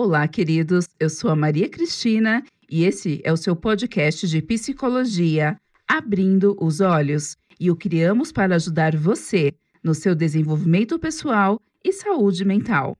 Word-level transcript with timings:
Olá, 0.00 0.28
queridos. 0.28 0.86
Eu 1.00 1.10
sou 1.10 1.28
a 1.28 1.34
Maria 1.34 1.68
Cristina 1.68 2.44
e 2.70 2.84
esse 2.84 3.20
é 3.24 3.32
o 3.32 3.36
seu 3.36 3.56
podcast 3.56 4.28
de 4.28 4.40
psicologia, 4.40 5.60
Abrindo 5.88 6.56
os 6.60 6.80
Olhos. 6.80 7.36
E 7.58 7.68
o 7.68 7.74
criamos 7.74 8.30
para 8.30 8.54
ajudar 8.54 8.96
você 8.96 9.52
no 9.82 9.96
seu 9.96 10.14
desenvolvimento 10.14 11.00
pessoal 11.00 11.60
e 11.84 11.92
saúde 11.92 12.44
mental. 12.44 12.96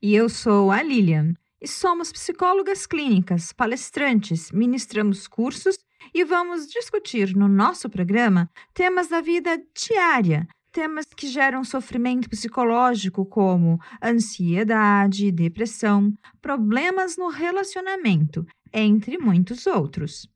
E 0.00 0.14
eu 0.14 0.30
sou 0.30 0.70
a 0.70 0.82
Lilian 0.82 1.34
e 1.60 1.68
somos 1.68 2.10
psicólogas 2.10 2.86
clínicas, 2.86 3.52
palestrantes, 3.52 4.50
ministramos 4.50 5.28
cursos 5.28 5.76
e 6.14 6.24
vamos 6.24 6.66
discutir 6.66 7.36
no 7.36 7.46
nosso 7.46 7.90
programa 7.90 8.48
temas 8.72 9.08
da 9.08 9.20
vida 9.20 9.60
diária 9.76 10.48
temas 10.72 11.06
que 11.06 11.26
geram 11.26 11.64
sofrimento 11.64 12.28
psicológico, 12.28 13.24
como 13.24 13.80
ansiedade, 14.02 15.30
depressão, 15.30 16.12
problemas 16.40 17.16
no 17.16 17.28
relacionamento, 17.28 18.46
entre 18.72 19.18
muitos 19.18 19.66
outros. 19.66 20.28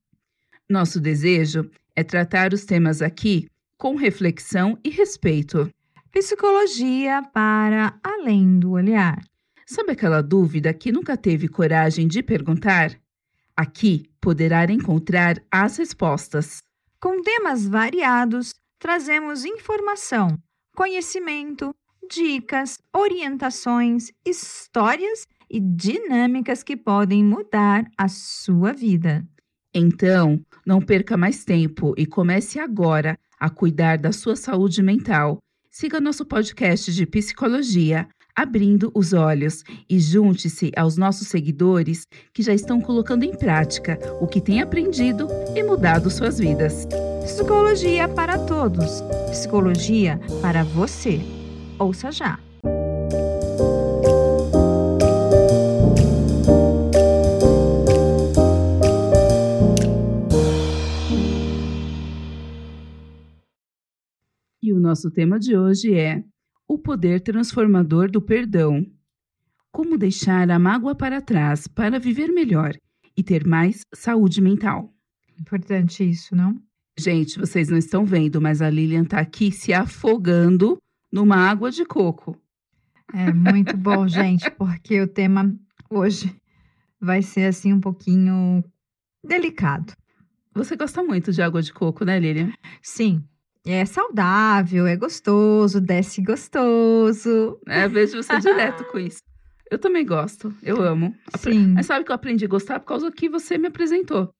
Nosso 0.69 1.01
desejo 1.01 1.70
é 1.95 2.03
tratar 2.03 2.53
os 2.53 2.65
temas 2.65 3.03
aqui 3.03 3.47
com 3.77 3.97
reflexão 3.97 4.79
e 4.84 4.91
respeito. 4.91 5.70
Psicologia 6.11 7.23
para 7.33 7.98
além 8.03 8.59
do 8.59 8.73
olhar. 8.73 9.23
Sabe 9.67 9.92
aquela 9.92 10.23
dúvida 10.23 10.73
que 10.73 10.92
nunca 10.92 11.17
teve 11.17 11.48
coragem 11.48 12.06
de 12.06 12.23
perguntar? 12.23 12.97
Aqui 13.56 14.11
poderá 14.20 14.64
encontrar 14.64 15.42
as 15.51 15.78
respostas. 15.78 16.59
Com 17.01 17.23
temas 17.23 17.67
variados 17.67 18.53
trazemos 18.82 19.45
informação, 19.45 20.36
conhecimento, 20.74 21.72
dicas, 22.10 22.78
orientações, 22.92 24.10
histórias 24.27 25.24
e 25.48 25.60
dinâmicas 25.60 26.64
que 26.64 26.77
podem 26.77 27.24
mudar 27.24 27.84
a 27.96 28.08
sua 28.08 28.72
vida. 28.72 29.24
Então, 29.72 30.44
não 30.66 30.80
perca 30.80 31.16
mais 31.16 31.44
tempo 31.44 31.94
e 31.97 32.05
comece 32.05 32.58
agora 32.58 33.16
a 33.39 33.48
cuidar 33.48 33.98
da 33.98 34.11
sua 34.11 34.34
saúde 34.34 34.83
mental. 34.83 35.39
Siga 35.70 36.00
nosso 36.00 36.27
podcast 36.27 36.92
de 36.92 37.06
psicologia, 37.06 38.08
Abrindo 38.34 38.91
os 38.94 39.12
Olhos, 39.12 39.62
e 39.88 40.00
junte-se 40.00 40.72
aos 40.75 40.97
nossos 40.97 41.28
seguidores 41.28 42.06
que 42.33 42.42
já 42.42 42.55
estão 42.55 42.80
colocando 42.80 43.24
em 43.24 43.36
prática 43.36 43.98
o 44.22 44.27
que 44.27 44.41
têm 44.41 44.62
aprendido 44.62 45.28
e 45.55 45.62
mudado 45.62 46.11
suas 46.11 46.39
vidas. 46.39 46.86
Psicologia 47.22 48.08
para 48.08 48.39
todos. 48.39 49.02
Psicologia 49.30 50.19
para 50.41 50.64
você. 50.64 51.20
Ouça 51.78 52.11
já. 52.11 52.39
E 64.62 64.72
o 64.72 64.80
nosso 64.80 65.11
tema 65.11 65.39
de 65.39 65.55
hoje 65.55 65.92
é 65.92 66.24
o 66.73 66.78
poder 66.78 67.20
transformador 67.20 68.11
do 68.11 68.23
perdão. 68.23 68.87
Como 69.70 69.98
deixar 69.98 70.51
a 70.51 70.59
mágoa 70.59 70.95
para 70.95 71.20
trás 71.20 71.67
para 71.67 71.98
viver 71.98 72.29
melhor 72.29 72.75
e 73.14 73.23
ter 73.23 73.47
mais 73.47 73.84
saúde 73.95 74.41
mental. 74.41 74.91
Importante 75.39 76.03
isso, 76.09 76.34
não? 76.34 76.59
Gente, 76.98 77.39
vocês 77.39 77.69
não 77.69 77.77
estão 77.77 78.06
vendo, 78.06 78.41
mas 78.41 78.62
a 78.62 78.70
Lilian 78.70 79.05
tá 79.05 79.19
aqui 79.19 79.53
se 79.53 79.75
afogando 79.75 80.79
numa 81.12 81.37
água 81.37 81.70
de 81.70 81.84
coco. 81.84 82.41
É 83.12 83.31
muito 83.31 83.77
bom, 83.77 84.09
gente, 84.09 84.51
porque 84.53 84.98
o 84.98 85.07
tema 85.07 85.55
hoje 85.91 86.34
vai 86.98 87.20
ser 87.20 87.45
assim 87.45 87.73
um 87.75 87.81
pouquinho 87.81 88.64
delicado. 89.23 89.92
Você 90.55 90.75
gosta 90.75 91.03
muito 91.03 91.33
de 91.33 91.42
água 91.42 91.61
de 91.61 91.73
coco, 91.73 92.03
né, 92.05 92.19
Lilian? 92.19 92.51
Sim. 92.81 93.23
É 93.64 93.84
saudável, 93.84 94.86
é 94.86 94.96
gostoso, 94.96 95.80
desce 95.80 96.20
gostoso. 96.20 97.61
É, 97.67 97.86
vejo 97.86 98.20
você 98.20 98.39
direto 98.40 98.84
com 98.84 98.98
isso. 99.00 99.20
Eu 99.70 99.78
também 99.78 100.05
gosto, 100.05 100.52
eu 100.62 100.83
amo. 100.83 101.14
Sim. 101.39 101.68
Mas 101.68 101.86
sabe 101.86 102.05
que 102.05 102.11
eu 102.11 102.14
aprendi 102.14 102.45
a 102.45 102.48
gostar 102.48 102.80
por 102.80 102.86
causa 102.86 103.11
que 103.11 103.28
você 103.28 103.56
me 103.56 103.68
apresentou. 103.68 104.30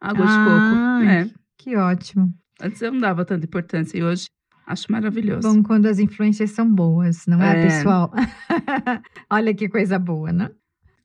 Água 0.00 0.24
de 0.24 0.32
coco. 0.32 1.10
É. 1.10 1.30
Que 1.58 1.76
ótimo. 1.76 2.32
Antes 2.60 2.80
eu 2.80 2.92
não 2.92 3.00
dava 3.00 3.24
tanta 3.24 3.44
importância 3.44 3.98
e 3.98 4.02
hoje 4.02 4.26
acho 4.66 4.90
maravilhoso. 4.90 5.46
Bom 5.46 5.62
quando 5.62 5.86
as 5.86 5.98
influências 5.98 6.52
são 6.52 6.72
boas, 6.72 7.26
não 7.26 7.42
é, 7.42 7.60
é. 7.60 7.62
pessoal? 7.64 8.12
Olha 9.30 9.52
que 9.52 9.68
coisa 9.68 9.98
boa, 9.98 10.32
né? 10.32 10.50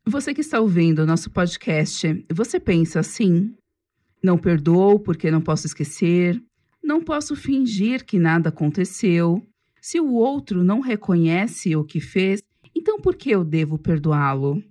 Você 0.06 0.33
que 0.33 0.41
está 0.41 0.59
ouvindo 0.59 1.00
o 1.00 1.06
nosso 1.06 1.31
podcast, 1.31 2.25
você 2.31 2.59
pensa 2.59 3.00
assim? 3.00 3.56
Não 4.23 4.38
perdoo 4.38 5.00
porque 5.00 5.31
não 5.31 5.41
posso 5.41 5.66
esquecer. 5.66 6.41
Não 6.83 7.01
posso 7.01 7.33
fingir 7.33 8.05
que 8.05 8.19
nada 8.19 8.49
aconteceu. 8.49 9.41
Se 9.81 9.99
o 10.01 10.13
outro 10.13 10.63
não 10.63 10.81
reconhece 10.81 11.75
o 11.75 11.83
que 11.83 12.01
fez, 12.01 12.44
então 12.75 12.99
por 12.99 13.16
que 13.16 13.29
eu 13.29 13.44
devo 13.44 13.77
perdoá-lo? 13.77 14.61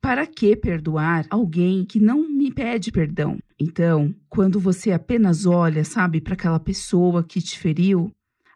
Para 0.00 0.26
que 0.26 0.56
perdoar 0.56 1.26
alguém 1.28 1.84
que 1.84 2.00
não 2.00 2.28
me 2.28 2.50
pede 2.50 2.90
perdão? 2.90 3.38
Então, 3.60 4.14
quando 4.28 4.58
você 4.58 4.90
apenas 4.90 5.44
olha, 5.44 5.84
sabe, 5.84 6.20
para 6.20 6.34
aquela 6.34 6.58
pessoa 6.58 7.22
que 7.22 7.40
te 7.40 7.58
feriu, 7.58 8.10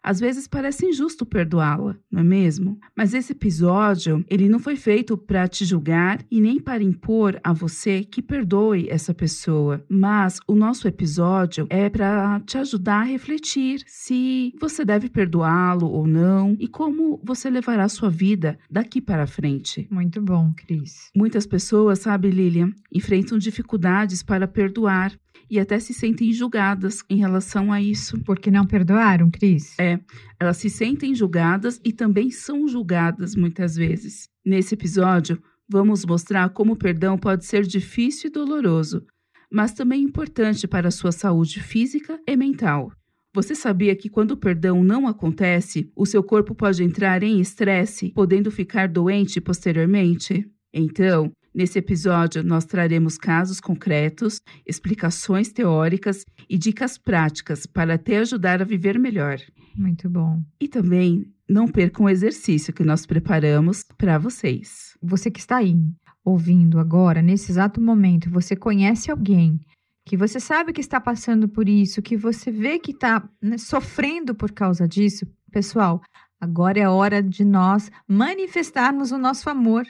às 0.07 0.21
vezes 0.21 0.47
parece 0.47 0.85
injusto 0.85 1.25
perdoá-la, 1.25 1.97
não 2.09 2.21
é 2.21 2.23
mesmo? 2.23 2.79
Mas 2.95 3.13
esse 3.13 3.33
episódio, 3.33 4.23
ele 4.29 4.47
não 4.47 4.57
foi 4.57 4.77
feito 4.77 5.17
para 5.17 5.45
te 5.49 5.65
julgar 5.65 6.23
e 6.31 6.39
nem 6.39 6.61
para 6.61 6.81
impor 6.81 7.37
a 7.43 7.51
você 7.51 8.05
que 8.05 8.21
perdoe 8.21 8.87
essa 8.89 9.13
pessoa, 9.13 9.83
mas 9.89 10.39
o 10.47 10.55
nosso 10.55 10.87
episódio 10.87 11.67
é 11.69 11.89
para 11.89 12.39
te 12.45 12.57
ajudar 12.57 13.01
a 13.01 13.03
refletir 13.03 13.81
se 13.85 14.53
você 14.57 14.85
deve 14.85 15.09
perdoá-lo 15.09 15.87
ou 15.87 16.07
não 16.07 16.55
e 16.57 16.69
como 16.69 17.19
você 17.21 17.49
levará 17.49 17.83
a 17.83 17.89
sua 17.89 18.09
vida 18.09 18.57
daqui 18.71 19.01
para 19.01 19.27
frente. 19.27 19.89
Muito 19.91 20.21
bom, 20.21 20.53
Cris. 20.55 21.11
Muitas 21.13 21.45
pessoas, 21.45 21.99
sabe, 21.99 22.31
Lilian, 22.31 22.71
enfrentam 22.93 23.37
dificuldades 23.37 24.23
para 24.23 24.47
perdoar 24.47 25.11
e 25.49 25.59
até 25.59 25.79
se 25.79 25.93
sentem 25.93 26.31
julgadas 26.31 27.03
em 27.09 27.17
relação 27.17 27.71
a 27.71 27.81
isso. 27.81 28.19
Porque 28.23 28.51
não 28.51 28.65
perdoaram, 28.65 29.29
Cris? 29.29 29.77
É, 29.79 29.99
elas 30.39 30.57
se 30.57 30.69
sentem 30.69 31.15
julgadas 31.15 31.79
e 31.83 31.91
também 31.91 32.31
são 32.31 32.67
julgadas 32.67 33.35
muitas 33.35 33.75
vezes. 33.75 34.29
Nesse 34.45 34.75
episódio, 34.75 35.41
vamos 35.67 36.05
mostrar 36.05 36.49
como 36.49 36.73
o 36.73 36.77
perdão 36.77 37.17
pode 37.17 37.45
ser 37.45 37.63
difícil 37.63 38.29
e 38.29 38.31
doloroso, 38.31 39.05
mas 39.51 39.73
também 39.73 40.01
importante 40.01 40.67
para 40.67 40.87
a 40.87 40.91
sua 40.91 41.11
saúde 41.11 41.61
física 41.61 42.19
e 42.27 42.35
mental. 42.35 42.91
Você 43.33 43.53
sabia 43.53 43.95
que 43.95 44.09
quando 44.09 44.31
o 44.31 44.37
perdão 44.37 44.83
não 44.83 45.07
acontece, 45.07 45.91
o 45.95 46.05
seu 46.05 46.23
corpo 46.23 46.55
pode 46.55 46.83
entrar 46.83 47.21
em 47.21 47.39
estresse, 47.39 48.11
podendo 48.13 48.49
ficar 48.49 48.87
doente 48.87 49.39
posteriormente? 49.39 50.49
Então, 50.73 51.31
Nesse 51.57 51.79
episódio, 51.79 52.43
nós 52.43 52.65
traremos 52.65 53.17
casos 53.17 53.59
concretos, 53.59 54.39
explicações 54.63 55.51
teóricas 55.51 56.23
e 56.47 56.55
dicas 56.55 56.99
práticas 56.99 57.65
para 57.65 57.97
te 57.97 58.13
ajudar 58.13 58.61
a 58.61 58.63
viver 58.63 58.99
melhor. 58.99 59.39
Muito 59.75 60.07
bom. 60.07 60.39
E 60.61 60.67
também 60.67 61.25
não 61.49 61.67
percam 61.67 62.05
o 62.05 62.09
exercício 62.09 62.71
que 62.71 62.83
nós 62.83 63.07
preparamos 63.07 63.83
para 63.97 64.19
vocês. 64.19 64.95
Você 65.01 65.31
que 65.31 65.39
está 65.39 65.57
aí 65.57 65.75
ouvindo 66.23 66.77
agora, 66.77 67.23
nesse 67.23 67.51
exato 67.51 67.81
momento, 67.81 68.29
você 68.29 68.55
conhece 68.55 69.09
alguém 69.09 69.59
que 70.05 70.15
você 70.15 70.39
sabe 70.39 70.71
que 70.71 70.81
está 70.81 71.01
passando 71.01 71.49
por 71.49 71.67
isso, 71.67 72.03
que 72.03 72.15
você 72.15 72.51
vê 72.51 72.77
que 72.77 72.91
está 72.91 73.27
né, 73.41 73.57
sofrendo 73.57 74.35
por 74.35 74.51
causa 74.51 74.87
disso, 74.87 75.25
pessoal, 75.51 76.03
agora 76.39 76.79
é 76.79 76.87
hora 76.87 77.23
de 77.23 77.43
nós 77.43 77.89
manifestarmos 78.07 79.11
o 79.11 79.17
nosso 79.17 79.49
amor 79.49 79.87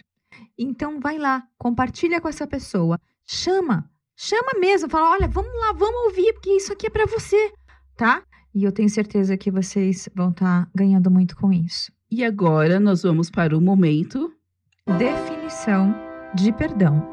então 0.58 1.00
vai 1.00 1.18
lá, 1.18 1.44
compartilha 1.58 2.20
com 2.20 2.28
essa 2.28 2.48
pessoa, 2.48 3.00
chama, 3.26 3.90
chama 4.16 4.60
mesmo, 4.60 4.90
fala, 4.90 5.12
olha, 5.12 5.28
vamos 5.28 5.54
lá, 5.54 5.74
vamos 5.74 6.08
ouvir, 6.08 6.34
porque 6.34 6.52
isso 6.52 6.74
aqui 6.74 6.88
é 6.88 6.90
para 6.90 7.06
você, 7.06 7.54
tá? 7.96 8.24
E 8.54 8.64
eu 8.64 8.72
tenho 8.72 8.90
certeza 8.90 9.38
que 9.38 9.52
vocês 9.52 10.10
vão 10.16 10.32
estar 10.32 10.66
tá 10.66 10.72
ganhando 10.74 11.12
muito 11.12 11.36
com 11.36 11.54
isso. 11.54 11.92
E 12.10 12.24
agora 12.24 12.80
nós 12.80 13.04
vamos 13.04 13.30
para 13.30 13.56
o 13.56 13.62
momento 13.62 14.34
definição 14.98 15.94
de 16.34 16.52
perdão. 16.54 17.06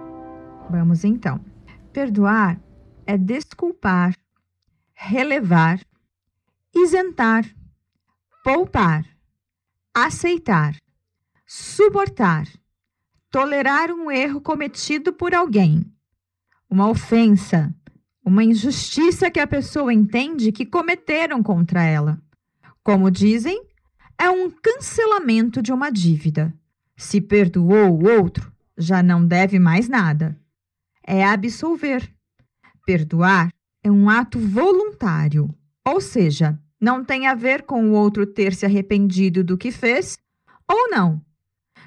Vamos 0.70 1.04
então. 1.04 1.44
Perdoar 1.92 2.60
é 3.06 3.18
desculpar, 3.18 4.14
relevar, 4.94 5.80
isentar, 6.74 7.44
poupar, 8.42 9.04
aceitar, 9.92 10.76
suportar 11.46 12.46
tolerar 13.34 13.90
um 13.90 14.12
erro 14.12 14.40
cometido 14.40 15.12
por 15.12 15.34
alguém, 15.34 15.84
uma 16.70 16.88
ofensa, 16.88 17.74
uma 18.24 18.44
injustiça 18.44 19.28
que 19.28 19.40
a 19.40 19.46
pessoa 19.46 19.92
entende 19.92 20.52
que 20.52 20.64
cometeram 20.64 21.42
contra 21.42 21.82
ela. 21.82 22.22
Como 22.80 23.10
dizem, 23.10 23.60
é 24.16 24.30
um 24.30 24.48
cancelamento 24.48 25.60
de 25.60 25.72
uma 25.72 25.90
dívida. 25.90 26.54
Se 26.96 27.20
perdoou 27.20 28.00
o 28.00 28.08
outro, 28.08 28.52
já 28.78 29.02
não 29.02 29.26
deve 29.26 29.58
mais 29.58 29.88
nada. 29.88 30.38
É 31.04 31.24
absolver. 31.24 32.08
Perdoar 32.86 33.52
é 33.82 33.90
um 33.90 34.08
ato 34.08 34.38
voluntário, 34.38 35.52
ou 35.84 36.00
seja, 36.00 36.56
não 36.80 37.04
tem 37.04 37.26
a 37.26 37.34
ver 37.34 37.64
com 37.64 37.90
o 37.90 37.94
outro 37.94 38.26
ter 38.26 38.54
se 38.54 38.64
arrependido 38.64 39.42
do 39.42 39.58
que 39.58 39.72
fez 39.72 40.16
ou 40.68 40.88
não. 40.88 41.20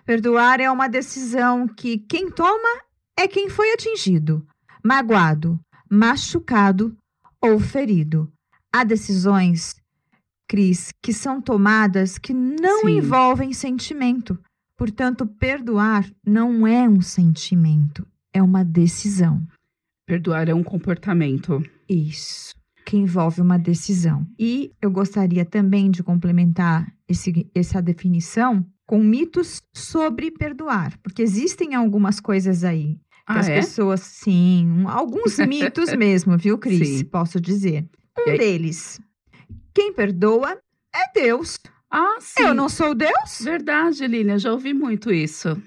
Perdoar 0.08 0.62
é 0.62 0.72
uma 0.72 0.88
decisão 0.88 1.68
que 1.68 1.98
quem 1.98 2.32
toma 2.32 2.82
é 3.20 3.28
quem 3.28 3.50
foi 3.50 3.74
atingido, 3.74 4.48
magoado, 4.82 5.60
machucado 5.92 6.96
ou 7.42 7.60
ferido. 7.60 8.32
Há 8.72 8.86
decisões, 8.86 9.76
Cris, 10.48 10.94
que 11.02 11.12
são 11.12 11.42
tomadas 11.42 12.18
que 12.18 12.34
não 12.34 12.86
Sim. 12.86 13.00
envolvem 13.00 13.52
sentimento. 13.52 14.40
Portanto, 14.78 15.28
perdoar 15.28 16.10
não 16.26 16.66
é 16.66 16.88
um 16.88 17.02
sentimento, 17.02 18.08
é 18.32 18.42
uma 18.42 18.64
decisão. 18.64 19.46
Perdoar 20.06 20.48
é 20.48 20.54
um 20.56 20.64
comportamento. 20.64 21.62
Isso, 21.90 22.56
que 22.86 22.96
envolve 22.96 23.42
uma 23.42 23.60
decisão. 23.60 24.26
E 24.40 24.72
eu 24.82 24.90
gostaria 24.90 25.44
também 25.44 25.92
de 25.92 26.02
complementar 26.02 26.90
esse- 27.10 27.52
essa 27.54 27.82
definição 27.82 28.66
com 28.88 28.98
mitos 29.04 29.62
sobre 29.74 30.32
perdoar, 30.32 30.98
porque 31.04 31.22
existem 31.22 31.76
algumas 31.76 32.20
coisas 32.20 32.64
aí 32.64 32.96
que 32.96 33.34
Ah, 33.34 33.40
as 33.42 33.50
é? 33.50 33.56
pessoas, 33.56 34.00
sim, 34.00 34.66
um- 34.66 34.88
alguns 34.90 35.38
mitos 35.46 35.94
mesmo, 35.94 36.38
viu, 36.38 36.58
Cris? 36.58 37.00
Sim. 37.00 37.04
Posso 37.06 37.40
dizer. 37.42 37.86
Um 38.18 38.38
deles, 38.38 39.00
quem 39.74 39.94
perdoa 39.94 40.58
é 40.96 41.12
Deus. 41.14 41.60
Ah, 41.92 42.16
sim. 42.20 42.44
Eu 42.44 42.54
não 42.54 42.68
sou 42.70 42.96
Deus? 42.96 43.42
Verdade, 43.42 44.08
Lilian, 44.08 44.40
já 44.40 44.52
ouvi 44.52 44.74
muito 44.74 45.12
isso. 45.12 45.62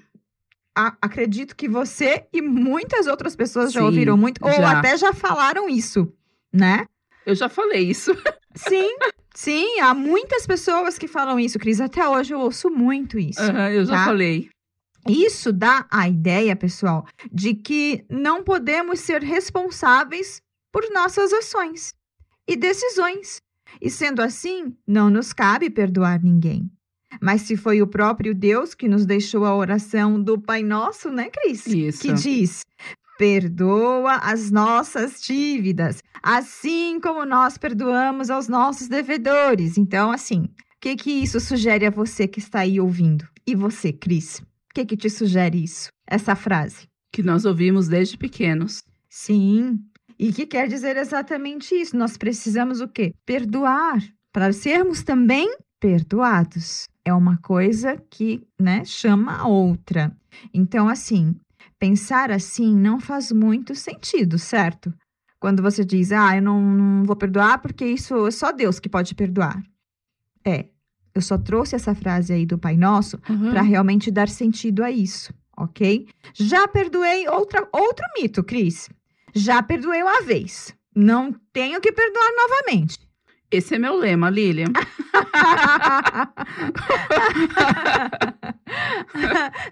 A- 0.75 0.95
acredito 1.01 1.55
que 1.55 1.67
você 1.69 2.25
e 2.33 2.41
muitas 2.41 3.05
outras 3.07 3.35
pessoas 3.35 3.71
já 3.71 3.81
Sim, 3.81 3.85
ouviram 3.85 4.17
muito, 4.17 4.43
ou 4.43 4.51
já. 4.51 4.79
até 4.79 4.97
já 4.97 5.13
falaram 5.13 5.69
isso, 5.69 6.11
né? 6.51 6.85
Eu 7.25 7.35
já 7.35 7.47
falei 7.47 7.83
isso. 7.89 8.11
Sim, 8.55 8.89
sim, 9.33 9.79
há 9.79 9.93
muitas 9.93 10.45
pessoas 10.45 10.97
que 10.97 11.07
falam 11.07 11.39
isso, 11.39 11.59
Cris. 11.59 11.79
Até 11.81 12.07
hoje 12.07 12.33
eu 12.33 12.39
ouço 12.39 12.69
muito 12.69 13.17
isso. 13.17 13.41
Aham, 13.41 13.69
eu 13.69 13.85
já 13.85 13.93
tá? 13.93 14.05
falei. 14.05 14.49
Isso 15.07 15.51
dá 15.51 15.87
a 15.89 16.07
ideia, 16.07 16.55
pessoal, 16.55 17.05
de 17.31 17.55
que 17.55 18.05
não 18.09 18.43
podemos 18.43 18.99
ser 18.99 19.23
responsáveis 19.23 20.41
por 20.71 20.83
nossas 20.91 21.33
ações 21.33 21.93
e 22.47 22.55
decisões. 22.55 23.41
E 23.81 23.89
sendo 23.89 24.21
assim, 24.21 24.75
não 24.85 25.09
nos 25.09 25.33
cabe 25.33 25.69
perdoar 25.69 26.21
ninguém. 26.21 26.69
Mas 27.19 27.41
se 27.41 27.57
foi 27.57 27.81
o 27.81 27.87
próprio 27.87 28.33
Deus 28.33 28.73
que 28.73 28.87
nos 28.87 29.05
deixou 29.05 29.43
a 29.43 29.55
oração 29.55 30.21
do 30.21 30.39
Pai 30.39 30.63
Nosso, 30.63 31.09
né, 31.09 31.29
Cris? 31.29 31.65
Isso. 31.67 32.01
que 32.01 32.13
diz: 32.13 32.61
Perdoa 33.21 34.15
as 34.15 34.49
nossas 34.49 35.21
dívidas, 35.21 36.01
assim 36.23 36.99
como 36.99 37.23
nós 37.23 37.55
perdoamos 37.55 38.31
aos 38.31 38.47
nossos 38.47 38.87
devedores. 38.87 39.77
Então, 39.77 40.11
assim, 40.11 40.45
o 40.45 40.49
que, 40.81 40.95
que 40.95 41.11
isso 41.11 41.39
sugere 41.39 41.85
a 41.85 41.91
você 41.91 42.27
que 42.27 42.39
está 42.39 42.61
aí 42.61 42.79
ouvindo? 42.79 43.23
E 43.45 43.53
você, 43.53 43.93
Cris? 43.93 44.39
O 44.39 44.73
que, 44.73 44.83
que 44.87 44.97
te 44.97 45.07
sugere 45.07 45.63
isso? 45.63 45.89
Essa 46.07 46.35
frase? 46.35 46.87
Que 47.13 47.21
nós 47.21 47.45
ouvimos 47.45 47.87
desde 47.87 48.17
pequenos. 48.17 48.81
Sim. 49.07 49.77
E 50.17 50.33
que 50.33 50.47
quer 50.47 50.67
dizer 50.67 50.97
exatamente 50.97 51.75
isso? 51.75 51.95
Nós 51.95 52.17
precisamos 52.17 52.81
o 52.81 52.87
quê? 52.87 53.13
Perdoar. 53.23 54.01
Para 54.33 54.51
sermos 54.51 55.03
também 55.03 55.47
perdoados. 55.79 56.87
É 57.05 57.13
uma 57.13 57.37
coisa 57.37 58.03
que, 58.09 58.41
né, 58.59 58.83
chama 58.83 59.37
a 59.37 59.47
outra. 59.47 60.11
Então, 60.51 60.89
assim, 60.89 61.35
pensar 61.81 62.29
assim 62.29 62.75
não 62.75 62.99
faz 62.99 63.31
muito 63.31 63.73
sentido, 63.73 64.37
certo? 64.37 64.93
Quando 65.39 65.63
você 65.63 65.83
diz, 65.83 66.11
ah, 66.11 66.35
eu 66.35 66.41
não, 66.43 66.61
não 66.61 67.03
vou 67.03 67.15
perdoar 67.15 67.57
porque 67.57 67.83
isso 67.83 68.27
é 68.27 68.29
só 68.29 68.51
Deus 68.51 68.79
que 68.79 68.87
pode 68.87 69.15
perdoar. 69.15 69.59
É, 70.45 70.67
eu 71.15 71.23
só 71.23 71.39
trouxe 71.39 71.75
essa 71.75 71.95
frase 71.95 72.31
aí 72.31 72.45
do 72.45 72.59
Pai 72.59 72.77
Nosso 72.77 73.19
Aham. 73.27 73.49
para 73.49 73.63
realmente 73.63 74.11
dar 74.11 74.29
sentido 74.29 74.83
a 74.83 74.91
isso, 74.91 75.33
ok? 75.57 76.07
Já 76.35 76.67
perdoei 76.67 77.27
outra, 77.27 77.67
outro 77.73 78.05
mito, 78.15 78.43
Cris. 78.43 78.87
Já 79.33 79.63
perdoei 79.63 80.03
uma 80.03 80.21
vez. 80.21 80.75
Não 80.95 81.33
tenho 81.51 81.81
que 81.81 81.91
perdoar 81.91 82.29
novamente. 82.37 82.99
Esse 83.51 83.75
é 83.75 83.79
meu 83.79 83.97
lema, 83.97 84.29
Lilian. 84.29 84.71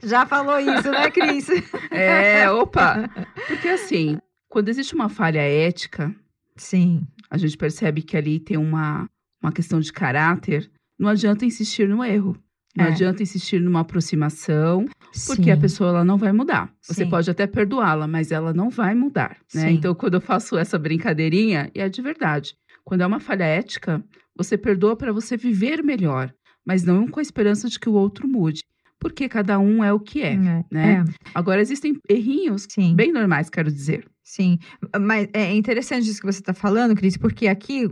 Já 0.04 0.26
falou 0.26 0.60
isso, 0.60 0.92
né, 0.92 1.10
Cris? 1.12 1.48
É, 1.92 2.50
opa. 2.52 3.10
Porque 3.48 3.68
assim, 3.70 4.18
quando 4.50 4.68
existe 4.70 4.94
uma 4.94 5.08
falha 5.10 5.42
ética, 5.42 6.14
Sim, 6.60 7.08
a 7.30 7.38
gente 7.38 7.58
percebe 7.58 8.02
que 8.02 8.18
ali 8.18 8.40
tem 8.40 8.58
uma, 8.58 9.10
uma 9.42 9.52
questão 9.52 9.80
de 9.80 9.92
caráter. 9.94 10.70
Não 11.00 11.08
adianta 11.08 11.46
insistir 11.46 11.88
no 11.88 12.04
erro. 12.04 12.36
Não 12.76 12.86
É. 12.86 12.90
adianta 12.90 13.24
insistir 13.24 13.60
numa 13.62 13.80
aproximação, 13.80 14.86
porque 15.26 15.44
sim. 15.44 15.52
a 15.52 15.58
pessoa 15.58 15.90
ela 15.90 16.06
não 16.06 16.18
vai 16.18 16.32
mudar. 16.34 16.72
Você 16.82 17.06
Sim. 17.06 17.10
pode 17.10 17.32
até 17.32 17.48
perdoá-la, 17.48 18.08
mas 18.08 18.32
ela 18.32 18.54
não 18.54 18.70
vai 18.70 18.94
mudar, 18.94 19.38
né? 19.56 19.72
Então, 19.72 19.96
quando 19.96 20.16
eu 20.16 20.22
faço 20.22 20.56
essa 20.58 20.78
brincadeirinha, 20.78 21.72
é 21.74 21.88
de 21.90 22.02
verdade. 22.02 22.56
Quando 22.90 23.02
é 23.02 23.06
uma 23.06 23.20
falha 23.20 23.44
ética, 23.44 24.04
você 24.36 24.58
perdoa 24.58 24.96
para 24.96 25.14
você 25.14 25.38
viver 25.38 25.84
melhor, 25.84 26.34
mas 26.66 26.84
não 26.84 27.08
com 27.08 27.20
a 27.20 27.22
esperança 27.22 27.70
de 27.70 27.80
que 27.80 27.88
o 27.88 27.94
outro 27.94 28.28
mude, 28.28 28.64
porque 29.00 29.30
cada 29.30 29.60
um 29.60 29.84
é 29.84 29.94
o 29.94 30.00
que 30.00 30.24
é. 30.24 30.34
É, 30.34 30.38
né? 30.38 30.66
é, 30.74 31.04
Agora 31.36 31.62
existem 31.62 32.00
errinhos 32.10 32.66
sim. 32.68 32.96
bem 32.96 33.12
normais, 33.12 33.48
quero 33.48 33.72
dizer. 33.72 34.08
Sim, 34.24 34.58
mas 35.00 35.30
é 35.34 35.54
interessante 35.54 36.10
isso 36.10 36.20
que 36.20 36.26
você 36.26 36.40
está 36.40 36.52
falando, 36.52 36.96
Cris, 36.96 37.16
porque 37.16 37.48
aqui, 37.48 37.88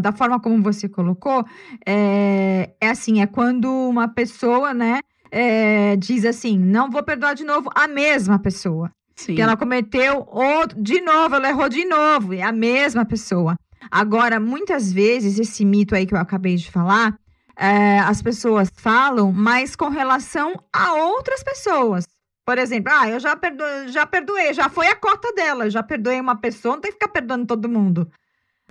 da 0.00 0.12
forma 0.12 0.38
como 0.38 0.62
você 0.62 0.88
colocou, 0.88 1.44
é, 1.84 2.70
é 2.80 2.88
assim, 2.88 3.20
é 3.20 3.26
quando 3.26 3.68
uma 3.68 4.06
pessoa, 4.06 4.72
né, 4.72 5.00
é, 5.28 5.96
diz 5.96 6.24
assim, 6.24 6.56
não 6.56 6.88
vou 6.88 7.02
perdoar 7.02 7.34
de 7.34 7.42
novo 7.42 7.68
a 7.74 7.88
mesma 7.88 8.38
pessoa. 8.38 8.92
Sim. 9.16 9.34
Que 9.34 9.42
ela 9.42 9.56
cometeu 9.56 10.24
outro, 10.28 10.80
de 10.80 11.00
novo, 11.00 11.34
ela 11.34 11.48
errou 11.48 11.68
de 11.68 11.84
novo, 11.84 12.32
é 12.32 12.42
a 12.42 12.52
mesma 12.52 13.04
pessoa. 13.04 13.56
Agora, 13.90 14.38
muitas 14.40 14.92
vezes, 14.92 15.38
esse 15.38 15.64
mito 15.64 15.94
aí 15.94 16.06
que 16.06 16.14
eu 16.14 16.18
acabei 16.18 16.56
de 16.56 16.70
falar, 16.70 17.18
é, 17.56 17.98
as 18.00 18.20
pessoas 18.20 18.70
falam, 18.74 19.32
mas 19.32 19.74
com 19.74 19.88
relação 19.88 20.54
a 20.72 20.94
outras 20.94 21.42
pessoas. 21.42 22.06
Por 22.44 22.58
exemplo, 22.58 22.92
ah, 22.94 23.08
eu 23.08 23.18
já, 23.18 23.34
perdo, 23.34 23.64
já 23.88 24.06
perdoei, 24.06 24.54
já 24.54 24.68
foi 24.68 24.86
a 24.86 24.94
cota 24.94 25.32
dela, 25.32 25.68
já 25.68 25.82
perdoei 25.82 26.20
uma 26.20 26.36
pessoa, 26.36 26.76
não 26.76 26.80
tem 26.80 26.92
que 26.92 26.98
ficar 26.98 27.08
perdoando 27.08 27.46
todo 27.46 27.68
mundo. 27.68 28.08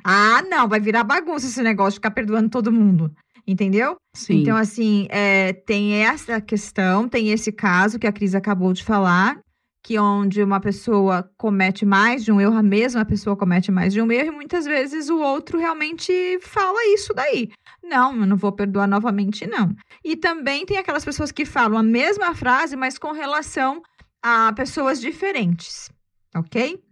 Ah, 0.03 0.41
não, 0.43 0.67
vai 0.67 0.79
virar 0.79 1.03
bagunça 1.03 1.47
esse 1.47 1.61
negócio 1.61 1.93
de 1.93 1.97
ficar 1.97 2.11
perdoando 2.11 2.49
todo 2.49 2.71
mundo. 2.71 3.11
Entendeu? 3.47 3.97
Sim. 4.15 4.41
Então, 4.41 4.55
assim, 4.55 5.07
é, 5.09 5.53
tem 5.53 5.93
essa 6.03 6.41
questão, 6.41 7.07
tem 7.07 7.29
esse 7.29 7.51
caso 7.51 7.99
que 7.99 8.07
a 8.07 8.11
Cris 8.11 8.33
acabou 8.33 8.73
de 8.73 8.83
falar, 8.83 9.39
que 9.85 9.99
onde 9.99 10.41
uma 10.41 10.59
pessoa 10.59 11.31
comete 11.37 11.85
mais 11.85 12.25
de 12.25 12.31
um 12.31 12.41
erro, 12.41 12.57
a 12.57 12.63
mesma 12.63 13.05
pessoa 13.05 13.37
comete 13.37 13.71
mais 13.71 13.93
de 13.93 14.01
um 14.01 14.11
erro, 14.11 14.29
e 14.29 14.35
muitas 14.35 14.65
vezes 14.65 15.09
o 15.11 15.19
outro 15.19 15.59
realmente 15.59 16.39
fala 16.41 16.83
isso 16.87 17.13
daí. 17.13 17.51
Não, 17.83 18.19
eu 18.19 18.25
não 18.25 18.35
vou 18.35 18.51
perdoar 18.51 18.87
novamente, 18.87 19.45
não. 19.45 19.75
E 20.03 20.15
também 20.15 20.65
tem 20.65 20.79
aquelas 20.79 21.05
pessoas 21.05 21.31
que 21.31 21.45
falam 21.45 21.77
a 21.77 21.83
mesma 21.83 22.33
frase, 22.33 22.75
mas 22.75 22.97
com 22.97 23.11
relação 23.11 23.83
a 24.23 24.51
pessoas 24.53 24.99
diferentes, 24.99 25.87
ok? 26.35 26.83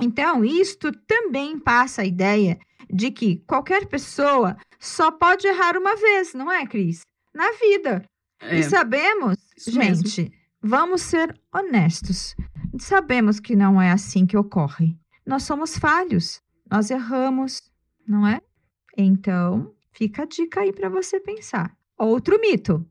Então, 0.00 0.44
isto 0.44 0.90
também 1.06 1.56
passa 1.56 2.02
a 2.02 2.04
ideia 2.04 2.58
de 2.92 3.12
que 3.12 3.36
qualquer 3.46 3.86
pessoa 3.86 4.56
só 4.80 5.12
pode 5.12 5.46
errar 5.46 5.76
uma 5.76 5.94
vez, 5.94 6.34
não 6.34 6.50
é, 6.50 6.66
Cris? 6.66 7.02
Na 7.32 7.52
vida. 7.52 8.04
É, 8.40 8.58
E 8.58 8.64
sabemos, 8.64 9.36
isso 9.56 9.78
mesmo. 9.78 10.08
Vamos 10.64 11.02
ser 11.02 11.38
honestos. 11.52 12.34
Sabemos 12.78 13.38
que 13.38 13.54
não 13.54 13.80
é 13.80 13.92
assim 13.92 14.26
que 14.26 14.36
ocorre. 14.36 14.96
Nós 15.24 15.42
somos 15.42 15.76
falhos, 15.78 16.40
nós 16.70 16.90
erramos, 16.90 17.62
não 18.08 18.26
é? 18.26 18.40
Então, 18.96 19.72
fica 19.92 20.22
a 20.22 20.26
dica 20.26 20.60
aí 20.60 20.72
para 20.72 20.88
você 20.88 21.20
pensar. 21.20 21.76
Outro 21.98 22.40
mito. 22.40 22.84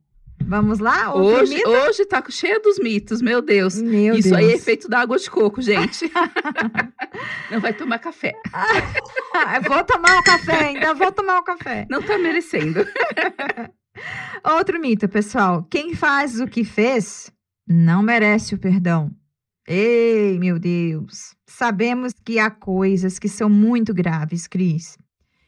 Vamos 0.46 0.80
lá? 0.80 1.13
Outro 1.13 1.42
hoje, 1.42 1.56
mito? 1.56 1.70
hoje 1.70 2.06
tá 2.06 2.24
cheia 2.30 2.60
dos 2.60 2.77
mitos, 2.77 3.22
meu 3.22 3.42
Deus. 3.42 3.82
Meu 3.82 4.15
Isso 4.15 4.30
Deus. 4.30 4.39
aí 4.39 4.51
é 4.51 4.56
efeito 4.56 4.89
da 4.89 5.00
água 5.00 5.18
de 5.18 5.30
coco, 5.30 5.62
gente. 5.62 6.12
não 7.50 7.60
vai 7.60 7.74
tomar 7.74 8.00
café. 8.00 8.34
Ah, 8.51 9.60
vou 9.62 9.84
tomar 9.84 10.20
o 10.20 10.24
café, 10.24 10.65
ainda 10.65 10.94
vou 10.94 11.12
tomar 11.12 11.39
o 11.39 11.44
café. 11.44 11.88
Não 11.89 12.01
tá 12.01 12.18
merecendo. 12.18 12.86
Outro 14.44 14.80
mito, 14.80 15.08
pessoal. 15.08 15.65
Quem 15.70 15.96
faz 15.96 16.39
o 16.39 16.48
que 16.48 16.63
fez 16.63 17.32
não 17.67 18.01
merece 18.03 18.55
o 18.55 18.58
perdão. 18.58 19.12
Ei, 19.67 20.38
meu 20.39 20.60
Deus. 20.60 21.36
Sabemos 21.48 22.13
que 22.25 22.39
há 22.39 22.51
coisas 22.51 23.17
que 23.17 23.29
são 23.29 23.50
muito 23.50 23.93
graves, 23.93 24.48
Cris. 24.48 24.98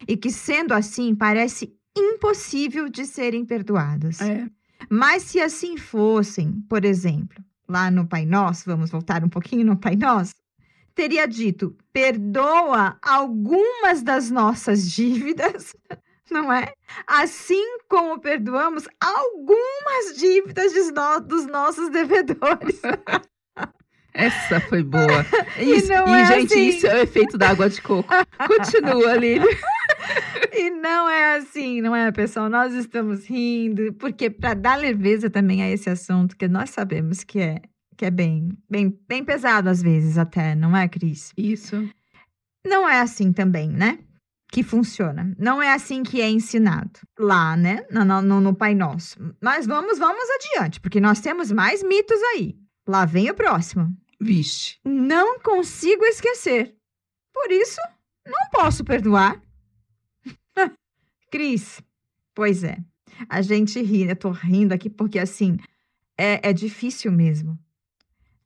E 0.08 0.16
que, 0.16 0.32
sendo 0.32 0.74
assim, 0.74 1.14
parece 1.14 1.76
impossível 1.98 2.90
de 2.90 3.06
serem 3.06 3.46
perdoadas. 3.46 4.22
É. 4.22 4.48
Mas 4.90 5.24
se 5.24 5.40
assim 5.40 5.78
fossem, 5.78 6.62
por 6.70 6.86
exemplo, 6.86 7.44
lá 7.68 7.90
no 7.90 8.08
Pai 8.08 8.26
Nosso, 8.26 8.66
vamos 8.66 8.90
voltar 8.90 9.24
um 9.24 9.30
pouquinho 9.30 9.66
no 9.66 9.78
Pai 9.78 9.96
Nosso, 9.96 10.36
teria 10.94 11.28
dito: 11.28 11.76
perdoa 11.92 12.98
algumas 13.02 14.02
das 14.02 14.30
nossas 14.30 14.90
dívidas, 14.90 15.76
não 16.30 16.52
é? 16.52 16.74
Assim 17.08 17.80
como 17.88 18.20
perdoamos 18.20 18.88
algumas 19.00 20.18
dívidas 20.18 20.74
dos 21.28 21.46
nossos 21.46 21.90
devedores. 21.90 22.82
Essa 24.14 24.62
foi 24.62 24.82
boa. 24.82 25.26
Isso, 25.60 25.92
e, 25.92 25.96
e 25.96 26.14
é 26.14 26.26
gente, 26.26 26.54
assim. 26.54 26.68
isso 26.70 26.88
é 26.88 26.96
o 26.96 27.04
efeito 27.04 27.38
da 27.38 27.50
água 27.50 27.70
de 27.70 27.82
coco. 27.82 28.10
Continua, 28.48 29.14
Lili. 29.18 29.46
e 30.58 30.70
não 30.70 31.10
é 31.10 31.36
assim, 31.36 31.82
não 31.82 31.94
é, 31.94 32.10
pessoal? 32.14 32.50
Nós 32.50 32.74
estamos 32.74 33.26
rindo, 33.26 33.92
porque 33.96 34.30
para 34.30 34.54
dar 34.54 34.78
leveza 34.78 35.30
também 35.30 35.62
a 35.62 35.70
esse 35.70 35.90
assunto, 35.90 36.38
que 36.38 36.48
nós 36.48 36.70
sabemos 36.70 37.26
que 37.26 37.40
é 37.40 37.62
que 37.98 38.06
é 38.06 38.12
bem, 38.12 38.50
bem, 38.70 38.98
bem 39.08 39.24
pesado 39.24 39.70
às 39.70 39.82
vezes 39.82 40.18
até, 40.18 40.54
não 40.54 40.76
é, 40.76 40.88
Cris? 40.88 41.32
Isso. 41.38 41.88
Não 42.66 42.90
é 42.90 43.00
assim 43.00 43.32
também, 43.32 43.70
né? 43.70 44.00
Que 44.56 44.64
funciona. 44.64 45.36
Não 45.38 45.62
é 45.62 45.74
assim 45.74 46.02
que 46.02 46.22
é 46.22 46.30
ensinado 46.30 47.02
lá, 47.20 47.58
né? 47.58 47.86
No, 47.92 48.06
no, 48.22 48.40
no 48.40 48.56
Pai 48.56 48.74
Nosso. 48.74 49.20
Mas 49.42 49.68
vamos, 49.68 50.00
vamos 50.00 50.24
adiante, 50.30 50.80
porque 50.80 51.02
nós 51.02 51.20
temos 51.20 51.52
mais 51.52 51.84
mitos 51.84 52.18
aí. 52.34 52.58
Lá 52.88 53.04
vem 53.04 53.30
o 53.30 53.34
próximo. 53.34 53.94
Vixe. 54.18 54.78
Não 54.86 55.42
consigo 55.42 56.06
esquecer. 56.06 56.74
Por 57.34 57.52
isso, 57.52 57.82
não 58.26 58.50
posso 58.50 58.86
perdoar. 58.86 59.42
Cris, 61.30 61.82
pois 62.34 62.64
é. 62.64 62.78
A 63.28 63.42
gente 63.42 63.82
ri, 63.82 64.08
eu 64.08 64.16
tô 64.16 64.32
rindo 64.32 64.74
aqui 64.74 64.90
porque, 64.90 65.20
assim, 65.20 65.58
é, 66.18 66.48
é 66.48 66.54
difícil 66.54 67.12
mesmo. 67.12 67.60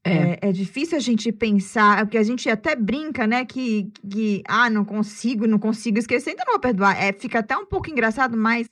É. 0.10 0.48
é. 0.48 0.50
É, 0.50 0.51
difícil 0.51 0.98
a 0.98 1.01
gente 1.01 1.32
pensar, 1.32 2.06
porque 2.06 2.18
a 2.18 2.24
gente 2.24 2.50
até 2.50 2.75
brinca, 2.75 3.28
né, 3.28 3.46
que, 3.46 3.92
que, 4.10 4.42
ah, 4.48 4.70
não 4.70 4.84
consigo, 4.84 5.48
não 5.48 5.60
consigo 5.60 5.98
esquecer, 5.98 6.32
então 6.32 6.46
não 6.46 6.54
vou 6.54 6.62
perdoar. 6.62 7.01
É, 7.01 7.13
fica 7.13 7.39
até 7.39 7.56
um 7.58 7.66
pouco 7.66 7.89
engraçado, 7.89 8.38
mas 8.38 8.68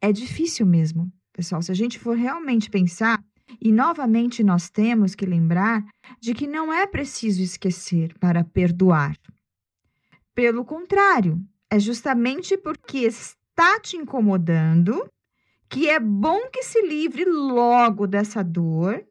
é 0.00 0.12
difícil 0.12 0.66
mesmo, 0.66 1.10
pessoal. 1.32 1.62
Se 1.62 1.70
a 1.70 1.74
gente 1.74 1.98
for 1.98 2.16
realmente 2.16 2.70
pensar, 2.70 3.22
e 3.60 3.70
novamente 3.72 4.42
nós 4.42 4.68
temos 4.68 5.14
que 5.14 5.24
lembrar 5.24 5.84
de 6.20 6.34
que 6.34 6.46
não 6.46 6.72
é 6.72 6.86
preciso 6.86 7.42
esquecer 7.42 8.12
para 8.18 8.44
perdoar. 8.44 9.16
Pelo 10.34 10.64
contrário, 10.64 11.40
é 11.70 11.78
justamente 11.78 12.56
porque 12.56 12.98
está 12.98 13.80
te 13.80 13.96
incomodando 13.96 15.10
que 15.68 15.88
é 15.88 15.98
bom 15.98 16.48
que 16.50 16.62
se 16.62 16.80
livre 16.82 17.24
logo 17.24 18.06
dessa 18.06 18.42
dor, 18.42 19.04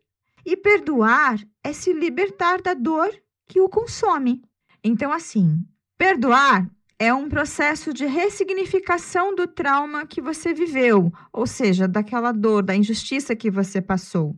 e 0.45 0.55
perdoar 0.55 1.39
é 1.63 1.73
se 1.73 1.91
libertar 1.91 2.61
da 2.61 2.73
dor 2.73 3.09
que 3.47 3.59
o 3.59 3.67
consome. 3.67 4.41
Então, 4.83 5.11
assim, 5.11 5.65
perdoar 5.97 6.69
é 6.97 7.13
um 7.13 7.27
processo 7.27 7.93
de 7.93 8.05
ressignificação 8.05 9.35
do 9.35 9.47
trauma 9.47 10.05
que 10.05 10.21
você 10.21 10.53
viveu, 10.53 11.11
ou 11.33 11.45
seja, 11.45 11.87
daquela 11.87 12.31
dor, 12.31 12.63
da 12.63 12.75
injustiça 12.75 13.35
que 13.35 13.51
você 13.51 13.81
passou. 13.81 14.35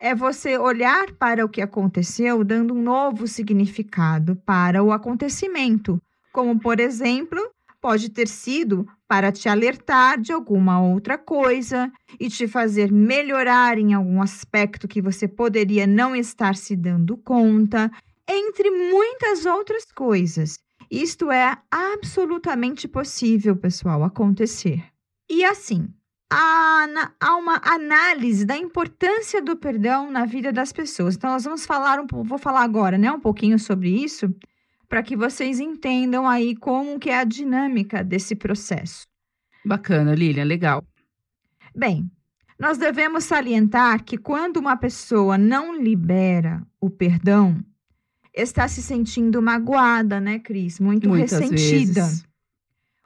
É 0.00 0.14
você 0.14 0.58
olhar 0.58 1.12
para 1.12 1.44
o 1.44 1.48
que 1.48 1.62
aconteceu, 1.62 2.42
dando 2.42 2.74
um 2.74 2.82
novo 2.82 3.28
significado 3.28 4.34
para 4.44 4.82
o 4.82 4.90
acontecimento, 4.90 6.02
como, 6.32 6.58
por 6.58 6.80
exemplo, 6.80 7.40
pode 7.82 8.10
ter 8.10 8.28
sido 8.28 8.86
para 9.08 9.32
te 9.32 9.48
alertar 9.48 10.20
de 10.20 10.32
alguma 10.32 10.80
outra 10.80 11.18
coisa 11.18 11.92
e 12.18 12.28
te 12.28 12.46
fazer 12.46 12.92
melhorar 12.92 13.76
em 13.76 13.92
algum 13.92 14.22
aspecto 14.22 14.86
que 14.86 15.02
você 15.02 15.26
poderia 15.26 15.84
não 15.84 16.14
estar 16.14 16.54
se 16.54 16.76
dando 16.76 17.16
conta, 17.16 17.90
entre 18.26 18.70
muitas 18.70 19.44
outras 19.44 19.84
coisas. 19.92 20.58
Isto 20.88 21.30
é 21.30 21.58
absolutamente 21.70 22.86
possível, 22.86 23.56
pessoal, 23.56 24.04
acontecer. 24.04 24.84
E 25.28 25.44
assim, 25.44 25.88
há, 26.30 27.36
uma 27.36 27.60
análise 27.64 28.44
da 28.44 28.56
importância 28.56 29.42
do 29.42 29.56
perdão 29.56 30.10
na 30.10 30.24
vida 30.24 30.52
das 30.52 30.72
pessoas. 30.72 31.16
Então, 31.16 31.30
nós 31.30 31.44
vamos 31.44 31.66
falar 31.66 31.98
um 31.98 32.06
vou 32.22 32.38
falar 32.38 32.62
agora, 32.62 32.96
né, 32.96 33.10
um 33.10 33.20
pouquinho 33.20 33.58
sobre 33.58 33.88
isso, 33.90 34.32
para 34.92 35.02
que 35.02 35.16
vocês 35.16 35.58
entendam 35.58 36.28
aí 36.28 36.54
como 36.54 36.98
que 36.98 37.08
é 37.08 37.18
a 37.18 37.24
dinâmica 37.24 38.04
desse 38.04 38.36
processo. 38.36 39.06
Bacana, 39.64 40.14
Lilian, 40.14 40.44
legal. 40.44 40.84
Bem, 41.74 42.10
nós 42.58 42.76
devemos 42.76 43.24
salientar 43.24 44.04
que 44.04 44.18
quando 44.18 44.58
uma 44.58 44.76
pessoa 44.76 45.38
não 45.38 45.74
libera 45.74 46.62
o 46.78 46.90
perdão, 46.90 47.58
está 48.34 48.68
se 48.68 48.82
sentindo 48.82 49.40
magoada, 49.40 50.20
né, 50.20 50.38
Cris? 50.38 50.78
Muito 50.78 51.08
Muitas 51.08 51.40
ressentida. 51.40 52.04
Vezes. 52.04 52.26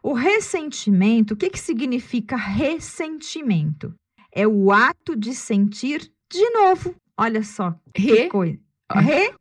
O 0.03 0.13
ressentimento, 0.13 1.35
o 1.35 1.37
que, 1.37 1.51
que 1.51 1.61
significa 1.61 2.35
ressentimento? 2.35 3.95
É 4.33 4.45
o 4.45 4.73
ato 4.73 5.15
de 5.15 5.33
sentir 5.33 6.11
de 6.29 6.51
novo. 6.51 6.97
Olha 7.17 7.45
só 7.45 7.79
re, 7.97 8.13
que 8.13 8.29
coisa. 8.29 8.59
Re, 8.93 9.33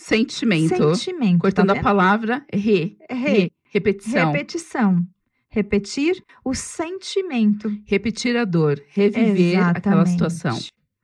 sentimento. 0.00 0.94
sentimento. 0.94 1.34
Tá 1.34 1.40
Cortando 1.40 1.74
tá 1.74 1.80
a 1.80 1.82
palavra 1.82 2.44
re, 2.52 2.96
re. 3.10 3.16
Re. 3.16 3.52
Repetição. 3.72 4.32
Repetição. 4.32 5.06
Repetir 5.48 6.24
o 6.44 6.54
sentimento. 6.54 7.72
Repetir 7.84 8.36
a 8.36 8.44
dor. 8.44 8.82
Reviver 8.88 9.54
Exatamente. 9.54 9.78
aquela 9.78 10.06
situação. 10.06 10.58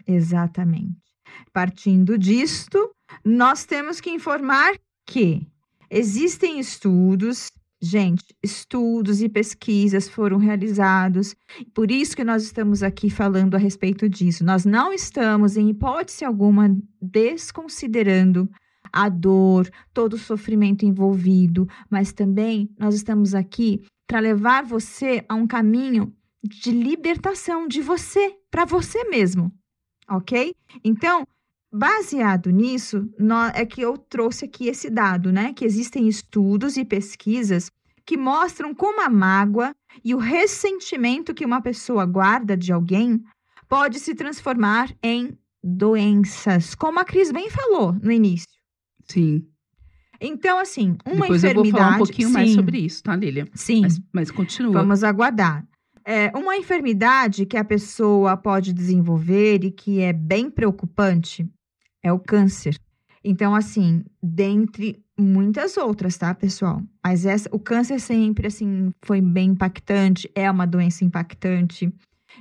Exatamente. 0.06 0.96
Partindo 1.52 2.18
disto, 2.18 2.90
nós 3.24 3.64
temos 3.64 4.00
que 4.00 4.10
informar 4.10 4.74
que 5.04 5.46
existem 5.90 6.58
estudos, 6.58 7.50
gente, 7.80 8.24
estudos 8.42 9.22
e 9.22 9.28
pesquisas 9.28 10.08
foram 10.08 10.38
realizados, 10.38 11.36
por 11.74 11.90
isso 11.90 12.16
que 12.16 12.24
nós 12.24 12.42
estamos 12.42 12.82
aqui 12.82 13.10
falando 13.10 13.54
a 13.54 13.58
respeito 13.58 14.08
disso. 14.08 14.44
Nós 14.44 14.64
não 14.64 14.92
estamos, 14.92 15.56
em 15.56 15.70
hipótese 15.70 16.24
alguma, 16.24 16.76
desconsiderando 17.00 18.48
a 18.96 19.10
dor, 19.10 19.68
todo 19.92 20.14
o 20.14 20.18
sofrimento 20.18 20.86
envolvido, 20.86 21.68
mas 21.90 22.12
também 22.12 22.70
nós 22.78 22.94
estamos 22.94 23.34
aqui 23.34 23.82
para 24.06 24.20
levar 24.20 24.64
você 24.64 25.24
a 25.28 25.34
um 25.34 25.46
caminho 25.46 26.12
de 26.42 26.70
libertação 26.70 27.68
de 27.68 27.82
você, 27.82 28.34
para 28.50 28.64
você 28.64 29.04
mesmo, 29.04 29.52
ok? 30.08 30.54
Então, 30.82 31.24
Baseado 31.72 32.48
nisso, 32.48 33.06
é 33.52 33.66
que 33.66 33.82
eu 33.82 33.98
trouxe 33.98 34.46
aqui 34.46 34.68
esse 34.68 34.88
dado, 34.88 35.30
né? 35.30 35.52
Que 35.52 35.64
existem 35.64 36.08
estudos 36.08 36.78
e 36.78 36.86
pesquisas 36.86 37.70
que 38.06 38.16
mostram 38.16 38.74
como 38.74 39.02
a 39.02 39.10
mágoa 39.10 39.74
e 40.02 40.14
o 40.14 40.18
ressentimento 40.18 41.34
que 41.34 41.44
uma 41.44 41.60
pessoa 41.60 42.06
guarda 42.06 42.56
de 42.56 42.72
alguém 42.72 43.22
pode 43.68 43.98
se 43.98 44.14
transformar 44.14 44.90
em 45.02 45.36
doenças, 45.62 46.74
como 46.74 47.00
a 47.00 47.04
Cris 47.04 47.32
bem 47.32 47.50
falou 47.50 47.92
no 47.92 48.12
início. 48.12 48.55
Sim. 49.08 49.46
Então, 50.20 50.58
assim, 50.58 50.96
uma 51.04 51.22
Depois 51.22 51.44
enfermidade. 51.44 51.68
eu 51.68 51.72
vou 51.72 51.80
falar 51.80 51.94
um 51.94 51.98
pouquinho 51.98 52.28
sim, 52.28 52.34
mais 52.34 52.50
sobre 52.52 52.78
isso, 52.78 53.02
tá, 53.02 53.14
Lilia? 53.14 53.46
Sim. 53.54 53.82
Mas, 53.82 54.00
mas 54.12 54.30
continua. 54.30 54.72
Vamos 54.72 55.04
aguardar. 55.04 55.66
É, 56.04 56.30
uma 56.36 56.56
enfermidade 56.56 57.44
que 57.44 57.56
a 57.56 57.64
pessoa 57.64 58.36
pode 58.36 58.72
desenvolver 58.72 59.64
e 59.64 59.70
que 59.70 60.00
é 60.00 60.12
bem 60.12 60.48
preocupante 60.48 61.46
é 62.02 62.12
o 62.12 62.18
câncer. 62.18 62.78
Então, 63.24 63.54
assim, 63.54 64.04
dentre 64.22 65.02
muitas 65.18 65.76
outras, 65.76 66.16
tá, 66.16 66.32
pessoal? 66.32 66.80
Mas 67.04 67.26
essa, 67.26 67.48
o 67.52 67.58
câncer 67.58 67.98
sempre, 68.00 68.46
assim, 68.46 68.92
foi 69.02 69.20
bem 69.20 69.50
impactante, 69.50 70.30
é 70.32 70.48
uma 70.48 70.66
doença 70.66 71.04
impactante. 71.04 71.92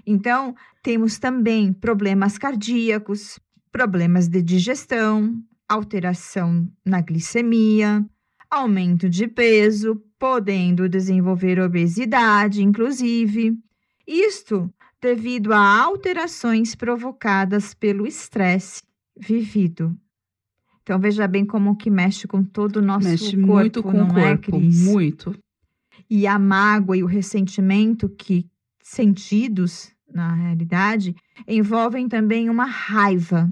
Então, 0.06 0.54
temos 0.84 1.18
também 1.18 1.74
problemas 1.74 2.38
cardíacos, 2.38 3.40
problemas 3.72 4.28
de 4.28 4.44
digestão, 4.44 5.42
alteração 5.68 6.70
na 6.86 7.02
glicemia, 7.02 8.06
aumento 8.50 9.10
de 9.10 9.28
peso, 9.28 10.02
podendo 10.20 10.88
desenvolver 10.88 11.60
obesidade, 11.60 12.64
inclusive. 12.64 13.58
Isto 14.08 14.72
devido 15.02 15.54
a 15.54 15.84
alterações 15.84 16.76
provocadas 16.76 17.74
pelo 17.74 18.08
estresse 18.08 18.84
vivido. 19.18 19.96
Então 20.82 21.00
veja 21.00 21.28
bem 21.28 21.46
como 21.46 21.76
que 21.76 21.90
mexe 21.90 22.28
com 22.28 22.44
todo 22.44 22.78
o 22.78 22.82
nosso 22.82 23.08
mexe 23.08 23.36
corpo, 23.36 23.48
muito 23.48 23.84
com 23.84 23.92
não 23.92 24.08
o 24.08 24.20
é, 24.20 24.30
corpo, 24.30 24.60
Cris? 24.60 24.82
muito. 24.82 25.36
E 26.10 26.28
a 26.28 26.38
mágoa 26.38 26.96
e 26.96 27.04
o 27.04 27.08
ressentimento 27.08 28.08
que 28.08 28.48
sentidos 28.82 29.92
na 30.12 30.34
realidade 30.34 31.16
envolvem 31.48 32.08
também 32.08 32.50
uma 32.50 32.66
raiva, 32.66 33.50